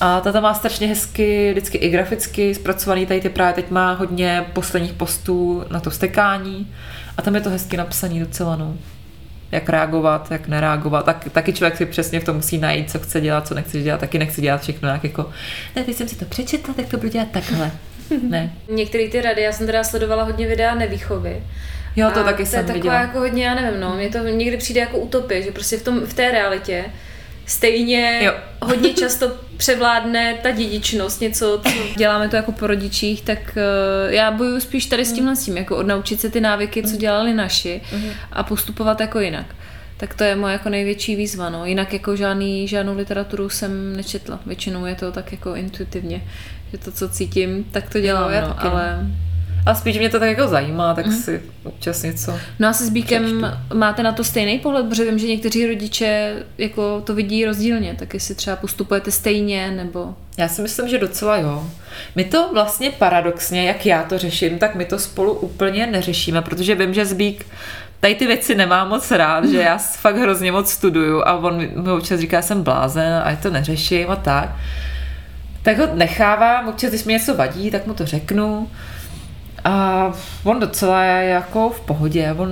A 0.00 0.20
ta 0.20 0.32
tam 0.32 0.42
má 0.42 0.54
strašně 0.54 0.86
hezky, 0.86 1.50
vždycky 1.50 1.78
i 1.78 1.90
graficky 1.90 2.54
zpracovaný, 2.54 3.06
tady 3.06 3.20
ty 3.20 3.28
právě 3.28 3.54
teď 3.54 3.70
má 3.70 3.92
hodně 3.92 4.44
posledních 4.52 4.92
postů 4.92 5.64
na 5.70 5.80
to 5.80 5.90
vstekání. 5.90 6.72
A 7.16 7.22
tam 7.22 7.34
je 7.34 7.40
to 7.40 7.50
hezky 7.50 7.76
napsaný 7.76 8.20
docela, 8.20 8.56
no 8.56 8.74
jak 9.52 9.68
reagovat, 9.68 10.30
jak 10.30 10.48
nereagovat. 10.48 11.04
Tak, 11.04 11.28
taky 11.32 11.52
člověk 11.52 11.76
si 11.76 11.86
přesně 11.86 12.20
v 12.20 12.24
tom 12.24 12.36
musí 12.36 12.58
najít, 12.58 12.90
co 12.90 12.98
chce 12.98 13.20
dělat, 13.20 13.48
co 13.48 13.54
nechce 13.54 13.80
dělat. 13.80 14.00
Taky 14.00 14.18
nechci 14.18 14.40
dělat 14.40 14.62
všechno 14.62 14.86
nějak 14.86 15.04
jako, 15.04 15.30
ne, 15.76 15.84
teď 15.84 15.96
jsem 15.96 16.08
si 16.08 16.16
to 16.16 16.24
přečetla, 16.24 16.74
tak 16.74 16.86
to 16.86 16.96
budu 16.96 17.08
dělat 17.08 17.28
takhle. 17.30 17.70
Ne. 18.28 18.52
Některé 18.70 19.08
ty 19.08 19.20
rady, 19.20 19.42
já 19.42 19.52
jsem 19.52 19.66
teda 19.66 19.84
sledovala 19.84 20.22
hodně 20.22 20.46
videa 20.46 20.74
nevýchovy. 20.74 21.42
Jo, 21.96 22.10
to 22.14 22.20
A 22.20 22.24
taky 22.24 22.36
to 22.36 22.42
je 22.42 22.46
jsem 22.46 22.60
taková 22.60 22.74
viděla. 22.74 23.00
jako 23.00 23.18
hodně, 23.18 23.44
já 23.44 23.54
nevím, 23.54 23.80
no, 23.80 23.96
mě 23.96 24.08
to 24.08 24.18
někdy 24.18 24.56
přijde 24.56 24.80
jako 24.80 24.98
utopie, 24.98 25.42
že 25.42 25.50
prostě 25.52 25.76
v, 25.76 25.82
tom, 25.82 26.00
v 26.00 26.14
té 26.14 26.30
realitě 26.30 26.84
stejně 27.46 28.20
Jo. 28.24 28.32
hodně 28.62 28.94
často 28.94 29.30
převládne 29.56 30.34
ta 30.42 30.50
dědičnost, 30.50 31.20
něco, 31.20 31.60
co 31.64 31.70
děláme 31.96 32.28
to 32.28 32.36
jako 32.36 32.52
po 32.52 32.66
rodičích, 32.66 33.22
tak 33.22 33.38
uh, 33.56 34.12
já 34.12 34.30
bojuju 34.30 34.60
spíš 34.60 34.86
tady 34.86 35.04
s 35.04 35.12
tímhle 35.12 35.36
s 35.36 35.44
tím, 35.44 35.56
jako 35.56 35.76
odnaučit 35.76 36.20
se 36.20 36.30
ty 36.30 36.40
návyky, 36.40 36.82
co 36.82 36.96
dělali 36.96 37.34
naši 37.34 37.80
a 38.32 38.42
postupovat 38.42 39.00
jako 39.00 39.20
jinak. 39.20 39.46
Tak 39.96 40.14
to 40.14 40.24
je 40.24 40.36
moje 40.36 40.52
jako 40.52 40.68
největší 40.68 41.16
výzva, 41.16 41.50
no. 41.50 41.66
Jinak 41.66 41.92
jako 41.92 42.16
žádný, 42.16 42.68
žádnou 42.68 42.96
literaturu 42.96 43.48
jsem 43.50 43.96
nečetla. 43.96 44.40
Většinou 44.46 44.86
je 44.86 44.94
to 44.94 45.12
tak 45.12 45.32
jako 45.32 45.54
intuitivně, 45.54 46.22
že 46.72 46.78
to, 46.78 46.92
co 46.92 47.08
cítím, 47.08 47.64
tak 47.64 47.90
to 47.90 48.00
dělám, 48.00 48.30
já 48.30 48.40
no, 48.40 48.48
taky, 48.48 48.66
no. 48.66 48.72
ale... 48.72 49.06
A 49.66 49.74
spíš 49.74 49.98
mě 49.98 50.08
to 50.08 50.20
tak 50.20 50.28
jako 50.28 50.48
zajímá, 50.48 50.94
tak 50.94 51.12
si 51.12 51.42
občas 51.64 52.02
něco... 52.02 52.38
No 52.58 52.68
a 52.68 52.72
se 52.72 52.86
Zbíkem 52.86 53.56
máte 53.74 54.02
na 54.02 54.12
to 54.12 54.24
stejný 54.24 54.58
pohled, 54.58 54.86
protože 54.88 55.04
vím, 55.04 55.18
že 55.18 55.26
někteří 55.26 55.66
rodiče 55.66 56.34
jako 56.58 57.00
to 57.00 57.14
vidí 57.14 57.44
rozdílně, 57.44 57.96
tak 57.98 58.14
jestli 58.14 58.34
třeba 58.34 58.56
postupujete 58.56 59.10
stejně, 59.10 59.70
nebo... 59.70 60.14
Já 60.38 60.48
si 60.48 60.62
myslím, 60.62 60.88
že 60.88 60.98
docela 60.98 61.36
jo. 61.36 61.70
My 62.14 62.24
to 62.24 62.50
vlastně 62.52 62.90
paradoxně, 62.90 63.68
jak 63.68 63.86
já 63.86 64.02
to 64.02 64.18
řeším, 64.18 64.58
tak 64.58 64.74
my 64.74 64.84
to 64.84 64.98
spolu 64.98 65.32
úplně 65.32 65.86
neřešíme, 65.86 66.42
protože 66.42 66.74
vím, 66.74 66.94
že 66.94 67.06
Zbík 67.06 67.46
tady 68.00 68.14
ty 68.14 68.26
věci 68.26 68.54
nemá 68.54 68.84
moc 68.84 69.10
rád, 69.10 69.44
že 69.44 69.58
já 69.58 69.78
fakt 69.78 70.16
hrozně 70.16 70.52
moc 70.52 70.70
studuju 70.70 71.22
a 71.22 71.38
on 71.38 71.56
mi 71.56 71.90
občas 71.90 72.20
říká, 72.20 72.42
jsem 72.42 72.62
blázen 72.62 73.22
a 73.24 73.30
já 73.30 73.36
to 73.36 73.50
neřeším 73.50 74.10
a 74.10 74.16
tak. 74.16 74.48
Tak 75.62 75.78
ho 75.78 75.88
nechávám, 75.94 76.68
občas, 76.68 76.90
když 76.90 77.04
mi 77.04 77.12
něco 77.12 77.34
vadí, 77.34 77.70
tak 77.70 77.86
mu 77.86 77.94
to 77.94 78.06
řeknu. 78.06 78.70
A 79.64 80.12
on 80.44 80.60
docela 80.60 81.02
je 81.02 81.28
jako 81.28 81.70
v 81.70 81.80
pohodě, 81.80 82.34
on 82.38 82.48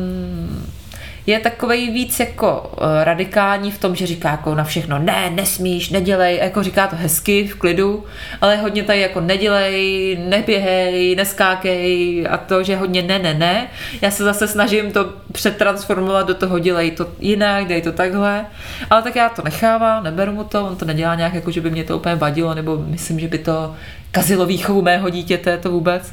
je 1.27 1.41
takový 1.41 1.91
víc 1.91 2.21
jako 2.21 2.73
eh, 2.81 3.05
radikální 3.05 3.71
v 3.71 3.79
tom, 3.79 3.97
že 3.97 4.07
říká 4.07 4.31
jako 4.31 4.55
na 4.55 4.65
všechno 4.65 4.99
ne, 4.99 5.31
nesmíš, 5.31 5.91
nedělej, 5.91 6.37
jako 6.37 6.62
říká 6.62 6.87
to 6.87 6.97
hezky, 6.97 7.49
v 7.49 7.55
klidu, 7.55 8.05
ale 8.41 8.57
hodně 8.57 8.83
tady 8.83 9.01
jako 9.01 9.21
nedělej, 9.21 10.19
neběhej, 10.29 11.17
neskákej 11.17 12.27
a 12.31 12.37
to, 12.37 12.62
že 12.62 12.77
hodně 12.77 13.03
ne, 13.03 13.19
ne, 13.19 13.35
ne. 13.35 13.69
Já 14.01 14.11
se 14.11 14.25
zase 14.25 14.49
snažím 14.49 14.93
to 14.93 15.12
přetransformovat 15.33 16.27
do 16.27 16.35
toho, 16.35 16.59
dělej 16.59 16.91
to 16.91 17.09
jinak, 17.19 17.67
dej 17.67 17.83
to 17.83 17.93
takhle, 17.93 18.47
ale 18.91 19.03
tak 19.03 19.17
já 19.17 19.29
to 19.29 19.43
nechávám, 19.43 20.05
neberu 20.05 20.33
mu 20.33 20.45
to, 20.45 20.67
on 20.67 20.77
to 20.77 20.85
nedělá 20.85 21.15
nějak 21.15 21.35
jako, 21.35 21.51
že 21.51 21.61
by 21.61 21.71
mě 21.71 21.85
to 21.85 21.97
úplně 21.97 22.15
vadilo, 22.15 22.55
nebo 22.55 22.77
myslím, 22.87 23.21
že 23.21 23.29
by 23.29 23.39
to 23.39 23.75
kazilo 24.11 24.47
výchovu 24.47 24.83
mého 24.83 25.11
dítěte, 25.11 25.59
to 25.59 25.71
vůbec. 25.71 26.12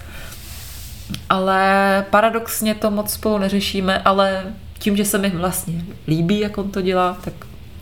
Ale 1.29 2.05
paradoxně 2.09 2.75
to 2.75 2.91
moc 2.91 3.13
spolu 3.13 3.37
neřešíme, 3.37 4.01
ale 4.05 4.43
tím, 4.83 4.97
že 4.97 5.05
se 5.05 5.17
mi 5.17 5.29
vlastně 5.29 5.85
líbí, 6.07 6.39
jak 6.39 6.57
on 6.57 6.71
to 6.71 6.81
dělá, 6.81 7.17
tak 7.23 7.33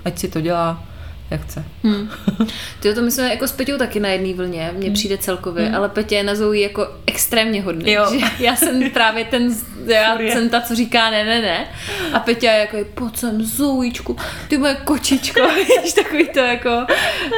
ať 0.05 0.19
si 0.19 0.27
to 0.27 0.41
dělá, 0.41 0.83
jak 1.31 1.41
chce. 1.41 1.63
Hmm. 1.83 2.09
Ty 2.79 2.93
to 2.93 3.01
myslím 3.01 3.25
jako 3.25 3.47
s 3.47 3.51
Peťou 3.51 3.77
taky 3.77 3.99
na 3.99 4.09
jedné 4.09 4.33
vlně, 4.33 4.71
mně 4.77 4.85
hmm. 4.85 4.93
přijde 4.93 5.17
celkově, 5.17 5.65
hmm. 5.65 5.75
ale 5.75 5.89
Petě 5.89 6.15
je 6.15 6.23
na 6.23 6.35
Zoe 6.35 6.59
jako 6.59 6.87
extrémně 7.05 7.61
hodný. 7.61 7.91
Jo. 7.91 8.05
Že 8.11 8.25
já 8.43 8.55
jsem 8.55 8.89
právě 8.89 9.25
ten, 9.25 9.55
já 9.85 10.17
jsem 10.19 10.49
ta, 10.49 10.61
co 10.61 10.75
říká 10.75 11.09
ne, 11.09 11.25
ne, 11.25 11.41
ne. 11.41 11.67
A 12.13 12.19
Peťa 12.19 12.51
je 12.51 12.59
jako, 12.59 12.77
pojď 12.93 13.17
sem 13.17 13.43
Zoičku, 13.43 14.17
ty 14.47 14.57
moje 14.57 14.75
kočičko, 14.75 15.41
víš, 15.83 15.93
takový 15.93 16.29
to 16.29 16.39
jako, 16.39 16.85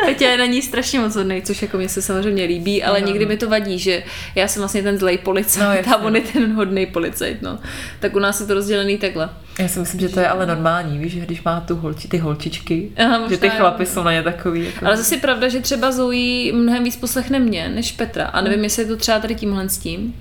Peťa 0.05 0.29
je 0.29 0.37
na 0.37 0.45
ní 0.45 0.61
strašně 0.61 0.99
moc 0.99 1.15
hodný, 1.15 1.41
což 1.41 1.61
jako 1.61 1.77
mě 1.77 1.89
se 1.89 2.01
samozřejmě 2.01 2.43
líbí, 2.43 2.83
ale 2.83 3.01
no, 3.01 3.07
někdy 3.07 3.25
no. 3.25 3.29
mi 3.29 3.37
to 3.37 3.49
vadí, 3.49 3.79
že 3.79 4.03
já 4.35 4.47
jsem 4.47 4.61
vlastně 4.61 4.83
ten 4.83 4.97
zlej 4.97 5.17
policajt 5.17 5.87
no, 5.87 5.93
a 5.93 5.97
on 5.97 6.15
je 6.15 6.21
ten 6.21 6.53
hodný 6.53 6.85
policajt, 6.85 7.41
no. 7.41 7.59
Tak 7.99 8.15
u 8.15 8.19
nás 8.19 8.39
je 8.39 8.47
to 8.47 8.53
rozdělený 8.53 8.97
takhle. 8.97 9.29
Já 9.59 9.67
si 9.67 9.79
myslím, 9.79 9.99
že 9.99 10.09
to 10.09 10.19
je 10.19 10.27
ale 10.27 10.45
normální, 10.45 10.97
víš, 10.97 11.13
že 11.13 11.19
když 11.19 11.43
má 11.43 11.59
tu 11.59 11.75
holči, 11.75 12.07
ty 12.07 12.17
holčičky, 12.17 12.91
Aha, 12.97 13.29
že 13.29 13.37
ty 13.37 13.49
chlapy 13.49 13.85
jsou 13.85 14.03
na 14.03 14.11
ně 14.11 14.23
takový. 14.23 14.65
Jako... 14.65 14.85
Ale 14.85 14.97
zase 14.97 15.15
je 15.15 15.21
pravda, 15.21 15.47
že 15.47 15.59
třeba 15.59 15.91
Zoe 15.91 16.53
mnohem 16.53 16.83
víc 16.83 16.95
poslechne 16.95 17.39
mě, 17.39 17.69
než 17.69 17.91
Petra. 17.91 18.25
A 18.25 18.41
nevím, 18.41 18.57
hmm. 18.57 18.63
jestli 18.63 18.83
je 18.83 18.87
to 18.87 18.97
třeba 18.97 19.19
tady 19.19 19.35
tímhle 19.35 19.69
s 19.69 19.77
tím. 19.77 20.15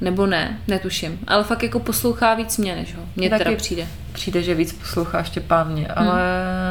Nebo 0.00 0.26
ne, 0.26 0.58
netuším. 0.68 1.18
Ale 1.26 1.44
fakt 1.44 1.62
jako 1.62 1.80
poslouchá 1.80 2.34
víc 2.34 2.58
mě, 2.58 2.76
než 2.76 2.94
ho. 2.94 3.02
Mně 3.16 3.30
teda 3.30 3.56
přijde. 3.56 3.86
Přijde, 4.12 4.42
že 4.42 4.54
víc 4.54 4.72
poslouchá 4.72 5.22
Štěpán 5.22 5.72
mě, 5.72 5.88
ale 5.88 6.22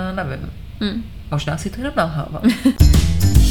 hmm. 0.08 0.16
nevím. 0.16 0.52
Hmm. 0.82 1.04
Možná 1.32 1.58
si 1.58 1.70
to 1.70 1.78
jenom 1.78 1.94
nalhávám. 1.96 2.42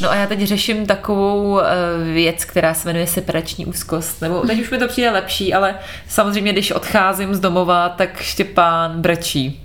No 0.00 0.10
a 0.10 0.14
já 0.14 0.26
teď 0.26 0.42
řeším 0.42 0.86
takovou 0.86 1.60
eh, 1.60 1.64
věc, 2.12 2.44
která 2.44 2.74
se 2.74 2.88
jmenuje 2.88 3.06
separační 3.06 3.66
úzkost. 3.66 4.22
Nebo 4.22 4.40
teď 4.40 4.60
už 4.60 4.70
mi 4.70 4.78
to 4.78 4.88
přijde 4.88 5.10
lepší, 5.10 5.54
ale 5.54 5.74
samozřejmě, 6.08 6.52
když 6.52 6.70
odcházím 6.70 7.34
z 7.34 7.40
domova, 7.40 7.88
tak 7.88 8.20
Štěpán 8.20 9.00
brečí. 9.00 9.64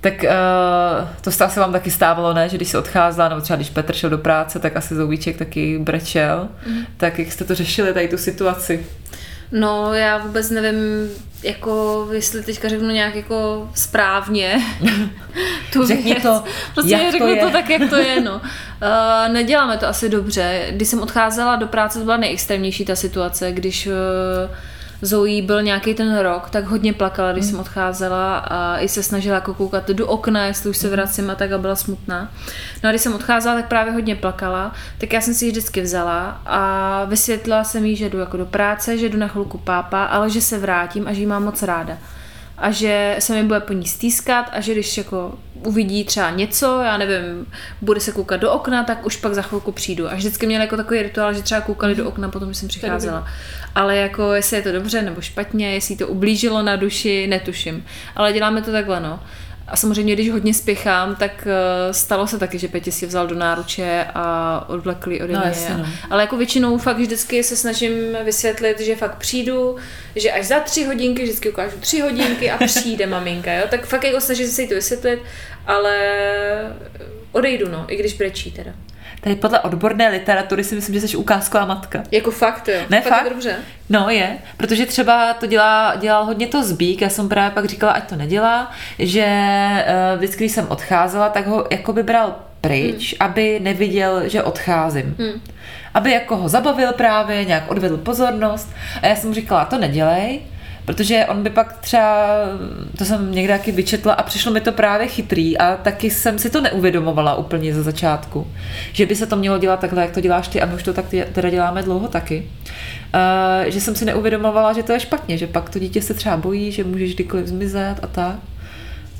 Tak 0.00 0.14
uh, 0.22 1.08
to 1.20 1.30
se 1.30 1.44
asi 1.44 1.60
vám 1.60 1.72
taky 1.72 1.90
stávalo, 1.90 2.34
ne? 2.34 2.48
Že 2.48 2.56
když 2.56 2.68
se 2.68 2.78
odcházela, 2.78 3.28
nebo 3.28 3.40
třeba 3.40 3.56
když 3.56 3.70
Petr 3.70 3.92
šel 3.94 4.10
do 4.10 4.18
práce, 4.18 4.58
tak 4.58 4.76
asi 4.76 4.94
Zouvíček 4.94 5.36
taky 5.36 5.78
brečel. 5.78 6.48
Mm. 6.66 6.84
Tak 6.96 7.18
jak 7.18 7.32
jste 7.32 7.44
to 7.44 7.54
řešili, 7.54 7.94
tady 7.94 8.08
tu 8.08 8.18
situaci? 8.18 8.86
No, 9.56 9.94
já 9.94 10.18
vůbec 10.18 10.50
nevím, 10.50 11.10
jako, 11.42 12.06
jestli 12.12 12.42
teďka 12.42 12.68
řeknu 12.68 12.90
nějak 12.90 13.14
jako 13.14 13.70
správně 13.74 14.62
tu 15.72 15.86
Řekni 15.86 16.12
věc. 16.12 16.22
to, 16.22 16.44
prostě 16.74 16.92
jak 16.92 17.12
řeknu 17.12 17.26
to, 17.26 17.34
je. 17.34 17.44
to 17.44 17.50
tak, 17.50 17.70
jak 17.70 17.90
to 17.90 17.96
je, 17.96 18.20
no. 18.20 18.34
Uh, 18.34 19.32
neděláme 19.32 19.78
to 19.78 19.86
asi 19.88 20.08
dobře. 20.08 20.66
Když 20.70 20.88
jsem 20.88 21.00
odcházela 21.00 21.56
do 21.56 21.66
práce, 21.66 21.98
to 21.98 22.04
byla 22.04 22.16
nejextrémnější 22.16 22.84
ta 22.84 22.96
situace, 22.96 23.52
když 23.52 23.86
uh, 23.86 23.92
Zoe 25.04 25.42
byl 25.42 25.62
nějaký 25.62 25.94
ten 25.94 26.18
rok, 26.18 26.50
tak 26.50 26.64
hodně 26.64 26.92
plakala, 26.92 27.32
když 27.32 27.44
mm. 27.44 27.50
jsem 27.50 27.60
odcházela 27.60 28.38
a 28.38 28.78
i 28.78 28.88
se 28.88 29.02
snažila 29.02 29.34
jako 29.34 29.54
koukat 29.54 29.90
do 29.90 30.06
okna, 30.06 30.46
jestli 30.46 30.70
už 30.70 30.76
se 30.76 30.86
hmm. 30.86 30.96
vracím 30.96 31.30
a 31.30 31.34
tak 31.34 31.52
a 31.52 31.58
byla 31.58 31.76
smutná. 31.76 32.30
No 32.82 32.88
a 32.88 32.92
když 32.92 33.02
jsem 33.02 33.14
odcházela, 33.14 33.54
tak 33.54 33.68
právě 33.68 33.92
hodně 33.92 34.16
plakala, 34.16 34.72
tak 34.98 35.12
já 35.12 35.20
jsem 35.20 35.34
si 35.34 35.44
ji 35.44 35.50
vždycky 35.50 35.80
vzala 35.80 36.40
a 36.46 37.04
vysvětlila 37.04 37.64
jsem 37.64 37.84
jí, 37.84 37.96
že 37.96 38.08
jdu 38.08 38.18
jako 38.18 38.36
do 38.36 38.46
práce, 38.46 38.98
že 38.98 39.08
jdu 39.08 39.18
na 39.18 39.28
chvilku 39.28 39.58
pápa, 39.58 40.04
ale 40.04 40.30
že 40.30 40.40
se 40.40 40.58
vrátím 40.58 41.08
a 41.08 41.12
že 41.12 41.20
ji 41.20 41.26
mám 41.26 41.44
moc 41.44 41.62
ráda 41.62 41.98
a 42.58 42.70
že 42.70 43.16
se 43.18 43.34
mi 43.34 43.42
bude 43.42 43.60
po 43.60 43.72
ní 43.72 43.86
stýskat 43.86 44.46
a 44.52 44.60
že 44.60 44.72
když 44.72 44.98
jako 44.98 45.38
uvidí 45.66 46.04
třeba 46.04 46.30
něco, 46.30 46.80
já 46.80 46.96
nevím, 46.96 47.46
bude 47.80 48.00
se 48.00 48.12
koukat 48.12 48.40
do 48.40 48.52
okna, 48.52 48.84
tak 48.84 49.06
už 49.06 49.16
pak 49.16 49.34
za 49.34 49.42
chvilku 49.42 49.72
přijdu. 49.72 50.10
A 50.10 50.14
vždycky 50.14 50.46
měli 50.46 50.64
jako 50.64 50.76
takový 50.76 51.02
rituál, 51.02 51.34
že 51.34 51.42
třeba 51.42 51.60
koukali 51.60 51.94
do 51.94 52.02
mhm. 52.02 52.12
okna, 52.12 52.28
potom 52.28 52.54
jsem 52.54 52.68
přicházela. 52.68 53.28
Ale 53.74 53.96
jako 53.96 54.32
jestli 54.32 54.56
je 54.56 54.62
to 54.62 54.72
dobře 54.72 55.02
nebo 55.02 55.20
špatně, 55.20 55.74
jestli 55.74 55.96
to 55.96 56.08
ublížilo 56.08 56.62
na 56.62 56.76
duši, 56.76 57.26
netuším. 57.26 57.84
Ale 58.16 58.32
děláme 58.32 58.62
to 58.62 58.72
takhle, 58.72 59.00
no. 59.00 59.20
A 59.68 59.76
samozřejmě, 59.76 60.14
když 60.14 60.30
hodně 60.30 60.54
spěchám, 60.54 61.16
tak 61.16 61.46
eh, 61.46 61.94
stalo 61.94 62.26
se 62.26 62.38
taky, 62.38 62.58
že 62.58 62.68
Petě 62.68 62.92
si 62.92 63.06
vzal 63.06 63.26
do 63.26 63.34
náruče 63.34 64.06
a 64.14 64.64
odvlekli 64.68 65.20
ode 65.20 65.32
no, 65.32 65.40
mě. 65.40 65.48
Jasně, 65.48 65.74
no. 65.76 65.86
Ale 66.10 66.22
jako 66.22 66.36
většinou 66.36 66.78
fakt 66.78 66.96
vždycky 66.96 67.42
se 67.42 67.56
snažím 67.56 67.92
vysvětlit, 68.24 68.80
že 68.80 68.96
fakt 68.96 69.16
přijdu, 69.16 69.76
že 70.16 70.32
až 70.32 70.46
za 70.46 70.60
tři 70.60 70.84
hodinky, 70.84 71.22
vždycky 71.22 71.50
ukážu 71.50 71.76
tři 71.80 72.00
hodinky 72.00 72.50
a 72.50 72.58
přijde 72.66 73.06
maminka, 73.06 73.52
jo. 73.52 73.62
Tak 73.70 73.86
fakt 73.86 74.04
jako 74.04 74.20
snažím 74.20 74.48
se 74.48 74.62
jí 74.62 74.68
to 74.68 74.74
vysvětlit, 74.74 75.22
ale 75.66 75.96
odejdu, 77.32 77.68
no, 77.68 77.84
i 77.88 77.96
když 77.96 78.14
brečí 78.14 78.52
teda. 78.52 78.72
Tady 79.24 79.36
podle 79.36 79.60
odborné 79.60 80.08
literatury 80.08 80.64
si 80.64 80.74
myslím, 80.74 81.00
že 81.00 81.08
jsi 81.08 81.16
ukázková 81.16 81.64
matka. 81.64 82.02
Jako 82.10 82.30
fakt, 82.30 82.68
jo. 82.68 82.80
Ne, 82.90 83.00
fakt? 83.00 83.12
fakt? 83.12 83.28
dobře. 83.30 83.56
No 83.90 84.10
je, 84.10 84.38
protože 84.56 84.86
třeba 84.86 85.34
to 85.34 85.46
dělá, 85.46 85.96
dělal 85.96 86.24
hodně 86.24 86.46
to 86.46 86.64
zbík, 86.64 87.02
já 87.02 87.08
jsem 87.08 87.28
právě 87.28 87.50
pak 87.50 87.64
říkala, 87.64 87.92
ať 87.92 88.08
to 88.08 88.16
nedělá, 88.16 88.70
že 88.98 89.26
uh, 89.26 90.18
vždycky, 90.18 90.44
když 90.44 90.52
jsem 90.52 90.66
odcházela, 90.68 91.28
tak 91.28 91.46
ho 91.46 91.66
jako 91.70 91.92
by 91.92 92.02
bral 92.02 92.36
pryč, 92.60 93.12
hmm. 93.20 93.28
aby 93.30 93.60
neviděl, 93.60 94.28
že 94.28 94.42
odcházím. 94.42 95.16
Hmm. 95.18 95.40
Aby 95.94 96.12
jako 96.12 96.36
ho 96.36 96.48
zabavil 96.48 96.92
právě, 96.92 97.44
nějak 97.44 97.70
odvedl 97.70 97.96
pozornost. 97.96 98.72
A 99.02 99.06
já 99.06 99.16
jsem 99.16 99.28
mu 99.28 99.34
říkala, 99.34 99.64
to 99.64 99.78
nedělej, 99.78 100.40
Protože 100.84 101.26
on 101.28 101.42
by 101.42 101.50
pak 101.50 101.76
třeba, 101.80 102.26
to 102.98 103.04
jsem 103.04 103.32
někde 103.32 103.58
taky 103.58 103.72
vyčetla 103.72 104.12
a 104.12 104.22
přišlo 104.22 104.52
mi 104.52 104.60
to 104.60 104.72
právě 104.72 105.06
chytrý 105.06 105.58
a 105.58 105.76
taky 105.76 106.10
jsem 106.10 106.38
si 106.38 106.50
to 106.50 106.60
neuvědomovala 106.60 107.34
úplně 107.34 107.74
ze 107.74 107.82
začátku. 107.82 108.46
Že 108.92 109.06
by 109.06 109.16
se 109.16 109.26
to 109.26 109.36
mělo 109.36 109.58
dělat 109.58 109.80
takhle, 109.80 110.02
jak 110.02 110.10
to 110.10 110.20
děláš 110.20 110.48
ty 110.48 110.60
a 110.60 110.66
my 110.66 110.74
už 110.74 110.82
to 110.82 110.92
tak 110.92 111.04
teda 111.32 111.50
děláme 111.50 111.82
dlouho 111.82 112.08
taky. 112.08 112.48
Uh, 113.14 113.70
že 113.70 113.80
jsem 113.80 113.96
si 113.96 114.04
neuvědomovala, 114.04 114.72
že 114.72 114.82
to 114.82 114.92
je 114.92 115.00
špatně, 115.00 115.38
že 115.38 115.46
pak 115.46 115.70
to 115.70 115.78
dítě 115.78 116.02
se 116.02 116.14
třeba 116.14 116.36
bojí, 116.36 116.72
že 116.72 116.84
můžeš 116.84 117.14
kdykoliv 117.14 117.46
zmizet 117.46 117.96
a 118.02 118.06
tak. 118.06 118.36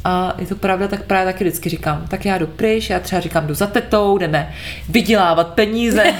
A 0.05 0.35
je 0.39 0.47
to 0.47 0.57
pravda, 0.57 0.89
tak 0.89 1.03
právě 1.03 1.33
taky 1.33 1.45
vždycky 1.45 1.69
říkám, 1.69 2.05
tak 2.09 2.25
já 2.25 2.39
jdu 2.39 2.47
pryč, 2.47 2.91
já 2.91 3.01
třeba 3.01 3.21
říkám, 3.21 3.47
jdu 3.47 3.55
za 3.55 3.67
tetou, 3.67 4.19
jdeme 4.19 4.55
vydělávat 4.89 5.55
peníze. 5.55 6.05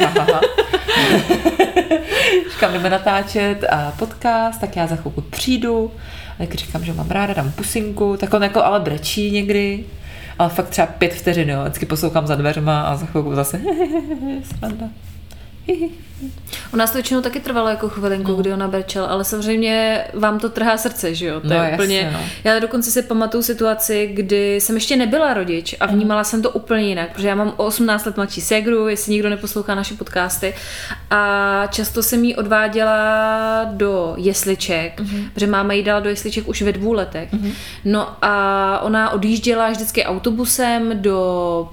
říkám, 2.53 2.73
jdeme 2.73 2.91
natáčet 2.91 3.65
a 3.65 3.93
podcast, 3.99 4.61
tak 4.61 4.77
já 4.77 4.87
za 4.87 4.97
chvilku 4.97 5.21
přijdu. 5.21 5.93
A 6.39 6.43
jak 6.43 6.55
říkám, 6.55 6.85
že 6.85 6.93
mám 6.93 7.11
ráda, 7.11 7.35
dám 7.35 7.53
pusinku, 7.53 8.17
tak 8.17 8.35
on 8.35 8.43
jako 8.43 8.65
ale 8.65 8.81
brečí 8.81 9.31
někdy. 9.31 9.85
Ale 10.39 10.49
fakt 10.49 10.69
třeba 10.69 10.87
pět 10.87 11.15
vteřin, 11.15 11.51
jo. 11.51 11.61
Vždycky 11.63 11.87
poslouchám 11.87 12.27
za 12.27 12.35
dveřma 12.35 12.83
a 12.83 12.97
za 12.97 13.07
chvilku 13.07 13.35
zase 13.35 13.61
sranda. 14.59 14.87
U 16.73 16.77
nás 16.77 16.91
to 16.91 16.99
většinou 16.99 17.21
taky 17.21 17.41
trvalo 17.41 17.69
jako 17.69 17.89
chvilinku, 17.89 18.31
no. 18.31 18.37
kdy 18.37 18.53
ona 18.53 18.69
brečel, 18.69 19.05
ale 19.05 19.25
samozřejmě 19.25 20.05
vám 20.15 20.39
to 20.39 20.49
trhá 20.49 20.77
srdce, 20.77 21.15
že 21.15 21.27
jo? 21.27 21.41
To 21.41 21.49
no, 21.49 21.55
je 21.55 21.73
úplně... 21.75 21.99
Jasně, 21.99 22.19
no. 22.19 22.25
Já 22.45 22.59
dokonce 22.59 22.91
si 22.91 23.03
pamatuju 23.03 23.43
situaci, 23.43 24.11
kdy 24.13 24.61
jsem 24.61 24.75
ještě 24.75 24.97
nebyla 24.97 25.35
rodič 25.35 25.75
a 25.81 25.87
vnímala 25.87 26.21
mm. 26.21 26.25
jsem 26.25 26.43
to 26.43 26.51
úplně 26.51 26.83
jinak, 26.83 27.13
protože 27.13 27.29
já 27.29 27.35
mám 27.35 27.55
o 27.57 27.65
18 27.65 28.05
let 28.05 28.17
mladší 28.17 28.41
segru, 28.41 28.89
jestli 28.89 29.13
někdo 29.13 29.31
neposlouchá 29.31 29.75
naše 29.75 29.95
podcasty 29.95 30.55
a 31.11 31.67
často 31.71 32.03
jsem 32.03 32.25
jí 32.25 32.37
odváděla 32.37 33.65
do 33.73 34.15
jesliček, 34.17 35.01
mm. 35.01 35.31
protože 35.35 35.47
máma 35.47 35.73
jí 35.73 35.83
dala 35.83 36.01
do 36.01 36.09
jesliček 36.09 36.49
už 36.49 36.63
ve 36.63 36.73
dvou 36.73 36.93
letech. 36.93 37.33
Mm. 37.33 37.53
No 37.85 38.09
a 38.23 38.79
ona 38.83 39.11
odjížděla 39.11 39.71
vždycky 39.71 40.05
autobusem 40.05 41.03
do 41.03 41.69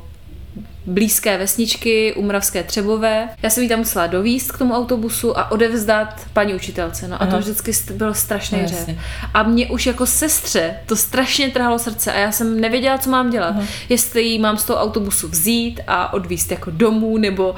blízké 0.86 1.38
vesničky 1.38 2.14
u 2.14 2.22
Moravské 2.22 2.64
Třebové. 2.64 3.30
Já 3.44 3.50
jsem 3.50 3.64
jí 3.64 3.70
tam 3.70 3.80
musela 3.80 4.08
dovíst 4.08 4.52
k 4.52 4.58
tomu 4.58 4.74
autobusu 4.74 5.38
a 5.40 5.52
odevzdat 5.52 6.22
paní 6.34 6.54
učitelce. 6.54 7.08
No 7.08 7.16
a 7.16 7.20
Aha. 7.20 7.32
to 7.32 7.38
vždycky 7.40 7.72
byl 7.94 8.14
strašný 8.14 8.62
No, 8.62 8.68
řev. 8.68 8.90
A 9.34 9.44
mě 9.44 9.68
už 9.70 9.86
jako 9.86 10.06
sestře 10.06 10.76
to 10.86 10.96
strašně 10.96 11.50
trhalo 11.50 11.80
srdce 11.80 12.12
a 12.14 12.20
já 12.20 12.32
jsem 12.32 12.62
nevěděla, 12.62 12.98
co 12.98 13.10
mám 13.10 13.30
dělat. 13.30 13.50
Aha. 13.50 13.64
Jestli 13.90 14.22
jí 14.24 14.40
mám 14.40 14.58
z 14.58 14.64
toho 14.64 14.80
autobusu 14.80 15.28
vzít 15.28 15.80
a 15.88 16.14
odvíst 16.14 16.52
jako 16.52 16.72
domů, 16.72 17.18
nebo 17.18 17.50
uh, 17.50 17.58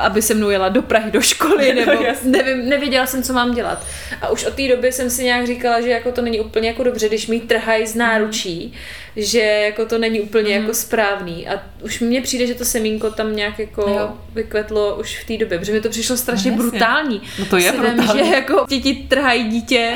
aby 0.00 0.22
se 0.22 0.34
mnou 0.34 0.50
jela 0.50 0.68
do 0.68 0.82
Prahy 0.82 1.10
do 1.10 1.20
školy, 1.20 1.74
nebo 1.86 2.02
jasně. 2.02 2.30
nevím, 2.30 2.68
nevěděla 2.68 3.06
jsem, 3.06 3.22
co 3.22 3.32
mám 3.32 3.54
dělat. 3.54 3.84
A 4.22 4.28
už 4.28 4.44
od 4.44 4.54
té 4.54 4.68
doby 4.68 4.92
jsem 4.92 5.10
si 5.10 5.24
nějak 5.24 5.46
říkala, 5.46 5.80
že 5.80 5.90
jako 5.90 6.12
to 6.12 6.22
není 6.22 6.40
úplně 6.40 6.68
jako 6.68 6.82
dobře, 6.82 7.08
když 7.08 7.26
mi 7.26 7.40
trhají 7.40 7.86
z 7.86 7.94
náručí, 7.94 8.72
že 9.16 9.40
jako 9.40 9.84
to 9.86 9.98
není 9.98 10.20
úplně 10.20 10.54
jako 10.54 10.74
správný. 10.74 11.48
A 11.48 11.62
už 11.82 12.00
mně 12.00 12.20
přijde, 12.20 12.46
že 12.46 12.54
to 12.54 12.64
semínko 12.64 13.10
tam 13.10 13.36
nějak 13.36 13.58
jako 13.58 13.80
Jo. 13.90 14.10
vykvetlo 14.34 14.96
už 15.00 15.18
v 15.22 15.26
té 15.26 15.36
době, 15.38 15.58
protože 15.58 15.72
mi 15.72 15.80
to 15.80 15.88
přišlo 15.88 16.16
strašně 16.16 16.50
No, 16.50 16.56
jasně. 16.56 16.70
brutální. 16.70 17.22
No 17.38 17.44
to 17.44 17.56
je 17.56 17.72
vem, 17.72 17.96
brutální. 17.96 18.24
že 18.30 18.34
jako 18.34 18.64
děti 18.68 18.94
trhají 19.08 19.48
dítě, 19.48 19.92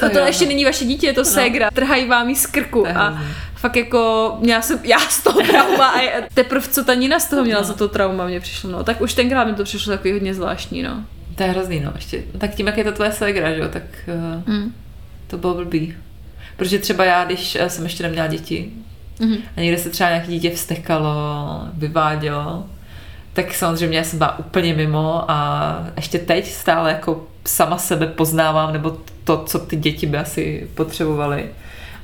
to, 0.00 0.10
to, 0.10 0.18
jo, 0.18 0.24
ještě 0.26 0.44
no. 0.44 0.48
není 0.48 0.64
vaše 0.64 0.84
dítě, 0.84 1.06
je 1.06 1.12
to 1.12 1.24
ségra, 1.24 1.70
trhají 1.70 2.08
vám 2.08 2.28
jí 2.28 2.36
z 2.36 2.46
krku 2.46 2.82
To 2.82 2.88
a 2.98 3.08
hrozný. 3.08 3.34
fakt 3.54 3.76
jako 3.76 4.32
měla 4.40 4.62
jsem, 4.62 4.80
já 4.84 4.98
z 5.00 5.22
toho 5.22 5.42
trauma 5.42 5.86
a 5.88 6.00
teprve 6.34 6.68
co 6.68 6.84
ta 6.84 6.94
Nina 6.94 7.18
z 7.18 7.28
toho 7.30 7.44
měla 7.44 7.62
za 7.62 7.74
to 7.74 7.88
trauma, 7.88 8.26
mě 8.26 8.40
přišlo, 8.40 8.70
no, 8.70 8.84
tak 8.84 9.00
už 9.00 9.14
tenkrát 9.14 9.44
mi 9.44 9.54
to 9.54 9.64
přišlo 9.64 9.96
takový 9.96 10.12
hodně 10.12 10.34
zvláštní, 10.34 10.82
no. 10.82 11.04
To 11.34 11.42
je 11.42 11.48
hrozný, 11.48 11.80
no. 11.80 11.92
Ještě, 11.94 12.22
tak 12.38 12.54
tím, 12.54 12.66
jak 12.66 12.78
je 12.78 12.84
to 12.84 12.92
tvoje 12.92 13.12
ségra, 13.12 13.52
že 13.54 13.60
jo, 13.60 13.68
tak 13.68 13.82
uh, 14.46 14.54
Mm. 14.54 14.74
to 15.26 15.38
bylo 15.38 15.54
blbý. 15.54 15.94
Protože 16.56 16.78
třeba 16.78 17.04
já, 17.04 17.24
když 17.24 17.56
eh, 17.60 17.70
jsem 17.70 17.84
ještě 17.84 18.02
neměla 18.02 18.26
děti 18.26 18.70
Mhm. 19.20 19.36
a 19.56 19.60
někde 19.60 19.78
se 19.78 19.90
třeba 19.90 20.10
nějaké 20.10 20.28
dítě 20.28 20.50
vstekalo, 20.50 21.14
vyvádělo, 21.74 22.64
tak 23.32 23.54
samozřejmě 23.54 23.98
já 23.98 24.04
jsem 24.04 24.18
byla 24.18 24.38
úplně 24.38 24.74
mimo 24.74 25.30
a 25.30 25.78
ještě 25.96 26.18
teď 26.18 26.52
stále 26.52 26.90
jako 26.90 27.26
sama 27.46 27.78
sebe 27.78 28.06
poznávám, 28.06 28.72
nebo 28.72 28.96
to, 29.24 29.44
co 29.46 29.58
ty 29.58 29.76
děti 29.76 30.06
by 30.06 30.18
asi 30.18 30.68
potřebovaly. 30.74 31.50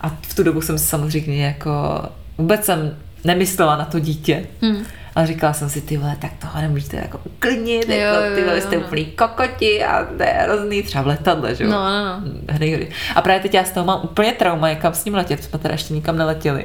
A 0.01 0.09
v 0.09 0.35
tu 0.35 0.43
dobu 0.43 0.61
jsem 0.61 0.79
samozřejmě 0.79 1.45
jako 1.45 2.03
vůbec 2.39 2.65
jsem 2.65 2.97
nemyslela 3.25 3.77
na 3.77 3.85
to 3.85 3.99
dítě. 3.99 4.47
Mm. 4.63 4.85
Ale 5.15 5.27
říkala 5.27 5.53
jsem 5.53 5.71
si, 5.71 5.81
ty 5.81 5.97
vole, 5.97 6.17
tak 6.21 6.31
toho 6.39 6.61
nemůžete 6.61 6.97
jako 6.97 7.21
uklidnit, 7.25 7.89
Jo, 7.89 7.97
jako, 7.97 8.37
ty 8.37 8.45
vole, 8.45 8.61
jste 8.61 8.77
no. 8.77 8.83
úplný 8.83 9.05
kokoti 9.05 9.85
a 9.85 10.05
to 10.17 10.23
je 10.23 10.29
hrozný, 10.29 10.83
třeba 10.83 11.05
v 11.05 11.07
letadle, 11.07 11.55
že 11.55 11.65
jo? 11.65 11.71
No, 11.71 11.85
no, 11.85 12.21
no. 12.21 12.79
A 13.15 13.23
právě 13.23 13.41
teď 13.41 13.55
já 13.55 13.65
z 13.65 13.71
toho 13.71 13.87
mám 13.87 14.01
úplně 14.05 14.33
trauma, 14.33 14.69
jak 14.69 14.79
kam 14.79 14.95
s 14.95 15.05
ním 15.05 15.15
letět, 15.15 15.45
jsme 15.45 15.59
teda 15.59 15.75
ještě 15.75 15.95
nikam 15.95 16.17
neletěli. 16.17 16.65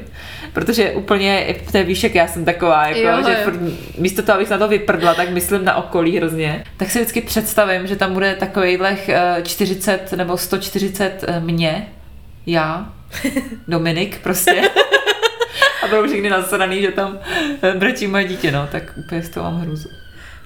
Protože 0.54 0.92
úplně, 0.92 1.56
je 1.74 1.84
víš, 1.84 2.04
jak 2.04 2.16
já 2.16 2.28
jsem 2.28 2.46
taková, 2.46 2.88
jako, 2.88 3.00
Jo, 3.00 3.24
že 3.26 3.32
jo. 3.32 3.38
furt, 3.44 3.60
místo 3.98 4.22
toho, 4.22 4.36
abych 4.36 4.50
na 4.50 4.58
to 4.58 4.68
vyprdla, 4.68 5.14
tak 5.14 5.30
myslím 5.30 5.66
na 5.66 5.76
okolí 5.76 6.18
hrozně. 6.18 6.64
Tak 6.78 6.90
si 6.92 7.00
vždycky 7.00 7.22
představím, 7.22 7.88
že 7.88 7.96
tam 7.96 8.14
bude 8.14 8.36
takovýhle 8.36 8.98
40 9.44 10.14
nebo 10.14 10.38
140 10.38 11.24
eh, 11.28 11.40
mě, 11.40 11.88
já, 12.46 12.90
Dominik 13.68 14.20
prostě. 14.20 14.62
A 15.86 15.88
budou 15.88 16.08
všichni 16.08 16.30
nasraný, 16.30 16.82
že 16.82 16.92
tam 16.92 17.20
eh, 17.62 17.74
brečí 17.78 18.08
moje 18.08 18.24
dítě, 18.24 18.52
no, 18.52 18.68
tak 18.72 18.84
úplně 18.98 19.24
z 19.24 19.30
toho 19.30 19.52
mám 19.52 19.62
hrůzu. 19.62 19.90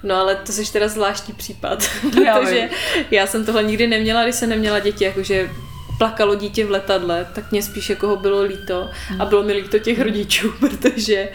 No 0.02 0.14
ale 0.16 0.34
to 0.36 0.52
jsi 0.52 0.72
teda 0.72 0.88
zvláštní 0.88 1.34
případ, 1.34 1.90
Já 2.24 2.38
protože 2.40 2.60
vím. 2.60 3.04
já 3.10 3.26
jsem 3.26 3.44
tohle 3.46 3.62
nikdy 3.62 3.86
neměla, 3.86 4.22
když 4.22 4.34
jsem 4.34 4.48
neměla 4.48 4.78
děti, 4.78 5.04
jakože 5.04 5.50
plakalo 5.98 6.34
dítě 6.34 6.66
v 6.66 6.70
letadle, 6.70 7.26
tak 7.34 7.50
mě 7.52 7.62
spíš 7.62 7.90
jako 7.90 8.08
ho 8.08 8.16
bylo 8.16 8.42
líto 8.42 8.88
a 9.18 9.24
bylo 9.24 9.42
mi 9.42 9.52
líto 9.52 9.78
těch 9.78 10.00
rodičů, 10.00 10.52
protože 10.60 11.28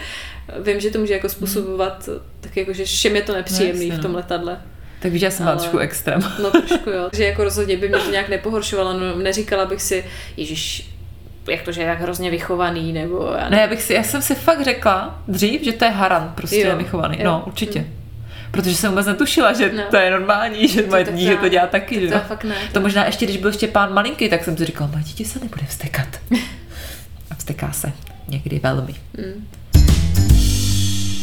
vím, 0.60 0.80
že 0.80 0.90
to 0.92 1.00
může 1.00 1.14
jako 1.14 1.30
způsobovat 1.30 2.10
tak 2.42 2.58
jako, 2.58 2.74
že 2.74 2.84
všem 2.86 3.16
je 3.16 3.22
to 3.22 3.34
nepříjemný 3.34 3.90
No, 3.90 3.96
v 3.98 4.00
tom 4.02 4.12
no. 4.12 4.18
letadle. 4.18 4.62
Tak 5.00 5.12
víš, 5.12 5.22
já 5.22 5.32
jsem 5.32 5.48
Ale- 5.48 5.58
trošku 5.58 5.78
extrém. 5.78 6.22
No 6.42 6.52
trošku 6.52 6.90
jo. 6.90 7.10
že 7.14 7.24
jako 7.26 7.44
rozhodně 7.44 7.78
by 7.78 7.90
mě 7.90 7.98
to 7.98 8.12
nějak 8.12 8.30
nepohoršovalo, 8.30 8.94
no, 9.00 9.16
neříkala 9.16 9.66
bych 9.66 9.82
si, 9.82 10.06
Ježíš, 10.38 10.90
jak 11.48 11.62
to, 11.62 11.72
že 11.72 11.82
je 11.82 11.88
tak 11.88 12.02
hrozně 12.02 12.32
vychovaný, 12.32 12.94
nebo 12.94 13.34
já 13.40 13.50
Ne, 13.50 13.62
já, 13.62 13.68
bych 13.68 13.82
si, 13.82 13.94
já 13.94 14.04
jsem 14.04 14.22
si 14.22 14.36
fakt 14.36 14.64
řekla 14.64 15.22
dřív, 15.28 15.64
že 15.64 15.72
to 15.74 15.86
je 15.86 15.92
haran 15.92 16.32
prostě 16.36 16.60
Jo, 16.60 16.70
nevychovaný. 16.70 17.18
jo. 17.20 17.24
No, 17.26 17.44
určitě. 17.48 17.86
Protože 18.52 18.76
jsem 18.76 18.90
vůbec 18.92 19.08
netušila, 19.08 19.54
že 19.54 19.72
No. 19.76 19.84
to 19.90 19.98
je 19.98 20.12
normální, 20.12 20.68
že 20.68 20.84
moje 20.90 21.06
tak 21.06 21.16
dítě 21.16 21.32
já- 21.32 21.38
to 21.38 21.50
dělá 21.50 21.68
taky. 21.68 21.96
tak 21.96 22.04
Že? 22.04 22.08
to 22.10 22.16
jo. 22.16 22.22
fakt 22.28 22.44
ne. 22.44 22.56
to 22.72 22.82
možná 22.82 23.06
ještě, 23.06 23.26
když 23.26 23.38
byl 23.38 23.52
Štěpán 23.52 23.94
malinký, 23.94 24.30
tak 24.30 24.44
jsem 24.44 24.58
si 24.58 24.66
říkala, 24.66 24.90
moje 24.92 25.04
dítě 25.04 25.26
se 25.26 25.40
nebude 25.40 25.62
vstekat. 25.68 26.08
A 27.32 27.36
vsteká 27.38 27.72
se. 27.72 27.92
Někdy 28.28 28.60
velmi. 28.60 28.96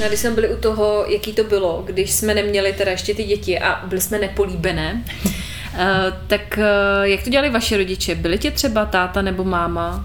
No, 0.01 0.05
a 0.05 0.09
když 0.09 0.21
jsme 0.21 0.31
byli 0.31 0.49
u 0.55 0.57
toho, 0.61 1.05
jaký 1.09 1.33
to 1.33 1.45
bylo, 1.45 1.83
když 1.87 2.11
jsme 2.11 2.35
neměli 2.35 2.73
teda 2.73 2.91
ještě 2.91 3.15
ty 3.15 3.25
děti 3.25 3.59
a 3.59 3.87
byli 3.87 4.01
jsme 4.01 4.19
nepolíbené, 4.19 5.03
eh, 5.79 5.89
tak 6.27 6.59
eh, 6.59 6.65
jak 7.09 7.23
to 7.23 7.31
dělali 7.31 7.51
vaše 7.51 7.77
rodiče? 7.77 8.15
Byli 8.15 8.39
tě 8.39 8.51
třeba 8.51 8.85
táta 8.87 9.23
nebo 9.23 9.45
máma? 9.45 10.05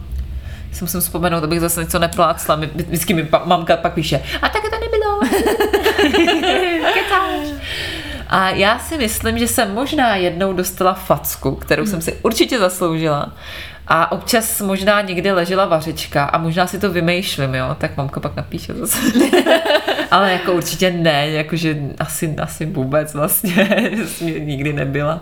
Si 0.78 0.84
musím 0.84 1.00
vzpomenout, 1.02 1.44
abych 1.44 1.60
zase 1.60 1.82
něco 1.84 2.00
neplácla. 2.00 2.56
Mi- 2.56 2.70
Vždycky 2.76 3.14
mi 3.14 3.24
pa- 3.24 3.42
mamka 3.46 3.78
pak 3.78 3.94
píše, 3.94 4.24
a 4.42 4.50
tak 4.50 4.62
to 4.62 4.78
nebylo. 4.80 5.20
Kecáš. 6.94 7.48
A 8.28 8.50
já 8.50 8.80
si 8.80 8.98
myslím, 8.98 9.40
že 9.40 9.48
jsem 9.48 9.74
možná 9.74 10.16
jednou 10.16 10.54
dostala 10.54 10.94
facku, 10.94 11.56
kterou 11.56 11.86
jsem 11.86 12.02
si 12.02 12.14
určitě 12.22 12.60
zasloužila. 12.60 13.32
A 13.90 14.12
občas 14.12 14.62
možná 14.62 15.02
někde 15.02 15.34
ležela 15.34 15.66
vařečka 15.66 16.26
a 16.26 16.38
možná 16.38 16.68
si 16.68 16.80
to 16.80 16.92
vymýšlím, 16.92 17.56
jo, 17.56 17.76
tak 17.80 17.98
mamka 17.98 18.20
pak 18.20 18.36
napíše 18.36 18.74
zase. 18.74 18.98
Ale 20.12 20.32
jako 20.32 20.54
určitě 20.54 20.92
ne, 20.92 21.30
jakože 21.30 21.78
asi, 22.00 22.36
asi 22.38 22.66
vůbec 22.66 23.14
vlastně, 23.14 23.92
nikdy 24.40 24.74
nebyla. 24.74 25.22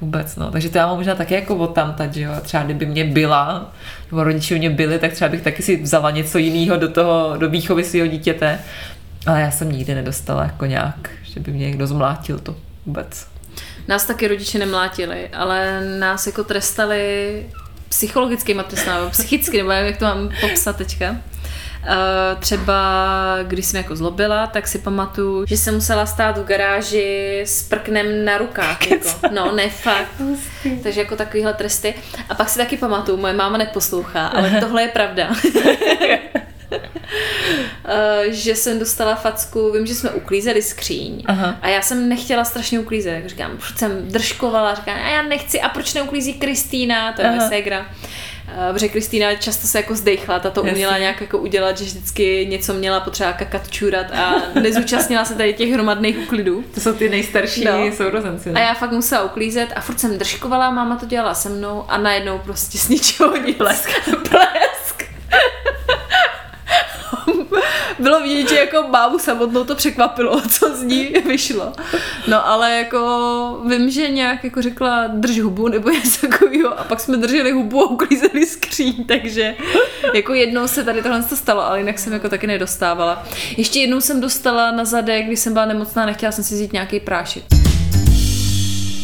Vůbec, 0.00 0.36
no. 0.36 0.50
Takže 0.50 0.68
to 0.68 0.78
já 0.78 0.86
mám 0.86 0.96
možná 0.96 1.14
taky 1.14 1.34
jako 1.34 1.56
od 1.56 1.74
tamtať, 1.74 2.14
že 2.14 2.22
jo. 2.22 2.32
Třeba 2.42 2.62
kdyby 2.62 2.86
mě 2.86 3.04
byla, 3.04 3.72
nebo 4.10 4.24
rodiče 4.24 4.58
mě 4.58 4.70
byli, 4.70 4.98
tak 4.98 5.12
třeba 5.12 5.28
bych 5.28 5.42
taky 5.42 5.62
si 5.62 5.76
vzala 5.76 6.10
něco 6.10 6.38
jiného 6.38 6.76
do 6.76 6.88
toho, 6.88 7.36
do 7.36 7.50
výchovy 7.50 7.84
svého 7.84 8.06
dítěte. 8.06 8.58
Ale 9.26 9.40
já 9.40 9.50
jsem 9.50 9.72
nikdy 9.72 9.94
nedostala 9.94 10.42
jako 10.42 10.66
nějak, 10.66 11.10
že 11.22 11.40
by 11.40 11.52
mě 11.52 11.66
někdo 11.66 11.86
zmlátil 11.86 12.38
to 12.38 12.56
vůbec. 12.86 13.26
Nás 13.88 14.04
taky 14.04 14.28
rodiče 14.28 14.58
nemlátili, 14.58 15.28
ale 15.28 15.80
nás 15.98 16.26
jako 16.26 16.44
trestali 16.44 17.46
psychologickýma 17.92 18.62
trestama, 18.62 18.98
nebo 18.98 19.10
psychicky, 19.10 19.58
nebo 19.58 19.70
jak 19.70 19.96
to 19.96 20.04
mám 20.04 20.30
popsat 20.40 20.76
teďka. 20.76 21.10
Uh, 21.10 22.40
třeba 22.40 22.74
když 23.42 23.66
jsem 23.66 23.78
jako 23.78 23.96
zlobila, 23.96 24.46
tak 24.46 24.68
si 24.68 24.78
pamatuju, 24.78 25.46
že 25.46 25.56
jsem 25.56 25.74
musela 25.74 26.06
stát 26.06 26.38
v 26.38 26.44
garáži 26.44 27.42
s 27.46 27.62
prknem 27.68 28.24
na 28.24 28.38
rukách. 28.38 28.86
Jako. 28.90 29.08
No, 29.30 29.52
ne 29.52 29.68
fakt. 29.68 30.22
Takže 30.82 31.00
jako 31.00 31.16
takovýhle 31.16 31.54
tresty. 31.54 31.94
A 32.28 32.34
pak 32.34 32.48
si 32.48 32.58
taky 32.58 32.76
pamatuju, 32.76 33.16
moje 33.18 33.32
máma 33.32 33.58
neposlouchá, 33.58 34.26
ale 34.26 34.50
tohle 34.60 34.82
je 34.82 34.88
pravda. 34.88 35.28
Uh, 36.76 36.80
že 38.30 38.54
jsem 38.54 38.78
dostala 38.78 39.14
facku, 39.14 39.72
vím, 39.72 39.86
že 39.86 39.94
jsme 39.94 40.10
uklízeli 40.10 40.62
skříň 40.62 41.22
Aha. 41.26 41.58
a 41.62 41.68
já 41.68 41.82
jsem 41.82 42.08
nechtěla 42.08 42.44
strašně 42.44 42.80
uklízet, 42.80 43.12
jak 43.14 43.26
říkám, 43.26 43.50
furt 43.58 43.78
jsem 43.78 44.08
držkovala, 44.08 44.74
říkám, 44.74 44.96
a 45.04 45.08
já 45.08 45.22
nechci, 45.22 45.60
a 45.60 45.68
proč 45.68 45.94
neuklízí 45.94 46.34
Kristýna, 46.34 47.12
to 47.12 47.22
je 47.22 47.38
ségra. 47.48 47.86
Uh, 48.68 48.74
protože 48.74 48.88
Kristýna 48.88 49.34
často 49.34 49.66
se 49.66 49.78
jako 49.78 49.94
zdejchla, 49.94 50.38
ta 50.38 50.50
to 50.50 50.62
uměla 50.62 50.98
nějak 50.98 51.20
jako 51.20 51.38
udělat, 51.38 51.78
že 51.78 51.84
vždycky 51.84 52.46
něco 52.50 52.74
měla 52.74 53.00
potřeba 53.00 53.32
kakat, 53.32 53.70
čůrat 53.70 54.06
a 54.12 54.34
nezúčastnila 54.60 55.24
se 55.24 55.34
tady 55.34 55.52
těch 55.54 55.72
hromadných 55.72 56.18
uklidů. 56.18 56.64
To 56.74 56.80
jsou 56.80 56.92
ty 56.92 57.08
nejstarší 57.08 57.64
No. 57.64 57.72
sourozenci. 57.96 58.50
A 58.50 58.52
ne? 58.52 58.60
já 58.60 58.74
fakt 58.74 58.90
musela 58.92 59.22
uklízet 59.22 59.68
a 59.76 59.80
furt 59.80 60.00
jsem 60.00 60.18
držkovala, 60.18 60.70
máma 60.70 60.96
to 60.96 61.06
dělala 61.06 61.34
se 61.34 61.48
mnou 61.48 61.84
a 61.88 61.98
najednou 61.98 62.38
prostě 62.38 62.78
z 62.78 62.88
ničeho 62.88 63.36
nic. 63.36 63.56
Blesk. 63.56 63.90
Blesk. 64.30 64.71
Bylo 68.02 68.20
vidět, 68.20 68.48
že 68.48 68.58
jako 68.58 68.88
mámu 68.88 69.18
samotnou 69.18 69.64
to 69.64 69.74
překvapilo, 69.74 70.40
co 70.40 70.76
z 70.76 70.82
ní 70.82 71.04
vyšlo. 71.26 71.72
No 72.26 72.48
ale 72.48 72.72
jako 72.72 73.62
vím, 73.66 73.90
že 73.90 74.10
nějak 74.10 74.44
jako 74.44 74.62
řekla 74.62 75.06
drž 75.06 75.40
hubu 75.40 75.68
nebo 75.68 75.90
něco 75.90 76.26
takového 76.26 76.78
a 76.78 76.84
pak 76.84 77.00
jsme 77.00 77.16
drželi 77.16 77.52
hubu 77.52 77.82
a 77.82 77.90
uklízeli 77.90 78.46
skříň, 78.46 79.04
takže 79.04 79.54
jako 80.14 80.34
jednou 80.34 80.68
se 80.68 80.84
tady 80.84 81.02
tohle 81.02 81.22
to 81.22 81.36
stalo, 81.36 81.66
ale 81.66 81.78
jinak 81.78 81.98
jsem 81.98 82.12
jako 82.12 82.28
taky 82.28 82.46
nedostávala. 82.46 83.24
Ještě 83.56 83.80
jednou 83.80 84.00
jsem 84.00 84.20
dostala 84.20 84.70
na 84.70 84.84
zadek, 84.84 85.26
když 85.26 85.40
jsem 85.40 85.52
byla 85.52 85.64
nemocná, 85.64 86.06
nechtěla 86.06 86.32
jsem 86.32 86.44
si 86.44 86.54
vzít 86.54 86.72
nějaký 86.72 87.00
prášek. 87.00 87.61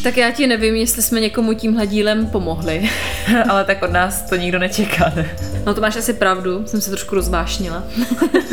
Tak 0.03 0.17
já 0.17 0.31
ti 0.31 0.47
nevím, 0.47 0.75
jestli 0.75 1.01
jsme 1.01 1.19
někomu 1.19 1.53
tímhle 1.53 1.87
dílem 1.87 2.27
pomohli. 2.27 2.89
Ale 3.49 3.63
tak 3.63 3.81
od 3.81 3.91
nás 3.91 4.21
to 4.21 4.35
nikdo 4.35 4.59
nečeká, 4.59 5.11
ne? 5.15 5.29
No 5.65 5.73
to 5.73 5.81
máš 5.81 5.95
asi 5.95 6.13
pravdu, 6.13 6.67
jsem 6.67 6.81
se 6.81 6.89
trošku 6.89 7.15
rozvášnila. 7.15 7.83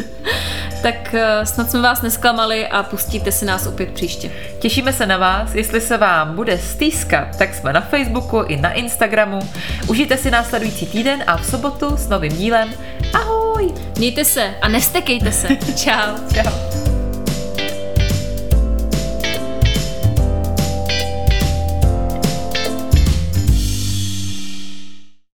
tak 0.82 1.14
eh, 1.14 1.46
snad 1.46 1.70
jsme 1.70 1.82
vás 1.82 2.02
nesklamali 2.02 2.66
a 2.66 2.82
pustíte 2.82 3.32
si 3.32 3.44
nás 3.44 3.66
opět 3.66 3.88
příště. 3.88 4.30
Těšíme 4.58 4.92
se 4.92 5.06
na 5.06 5.16
vás, 5.16 5.54
jestli 5.54 5.80
se 5.80 5.96
vám 5.96 6.36
bude 6.36 6.58
stýskat, 6.58 7.38
tak 7.38 7.54
jsme 7.54 7.72
na 7.72 7.80
Facebooku 7.80 8.42
i 8.42 8.56
na 8.56 8.72
Instagramu. 8.72 9.38
Užijte 9.88 10.16
si 10.16 10.30
následující 10.30 10.86
týden 10.86 11.24
a 11.26 11.36
v 11.36 11.46
sobotu 11.46 11.96
s 11.96 12.08
novým 12.08 12.32
dílem. 12.32 12.74
Ahoj! 13.12 13.74
Mějte 13.98 14.24
se 14.24 14.54
a 14.62 14.68
nestekejte 14.68 15.32
se. 15.32 15.48
Čau. 15.76 16.34
Čau. 16.34 16.95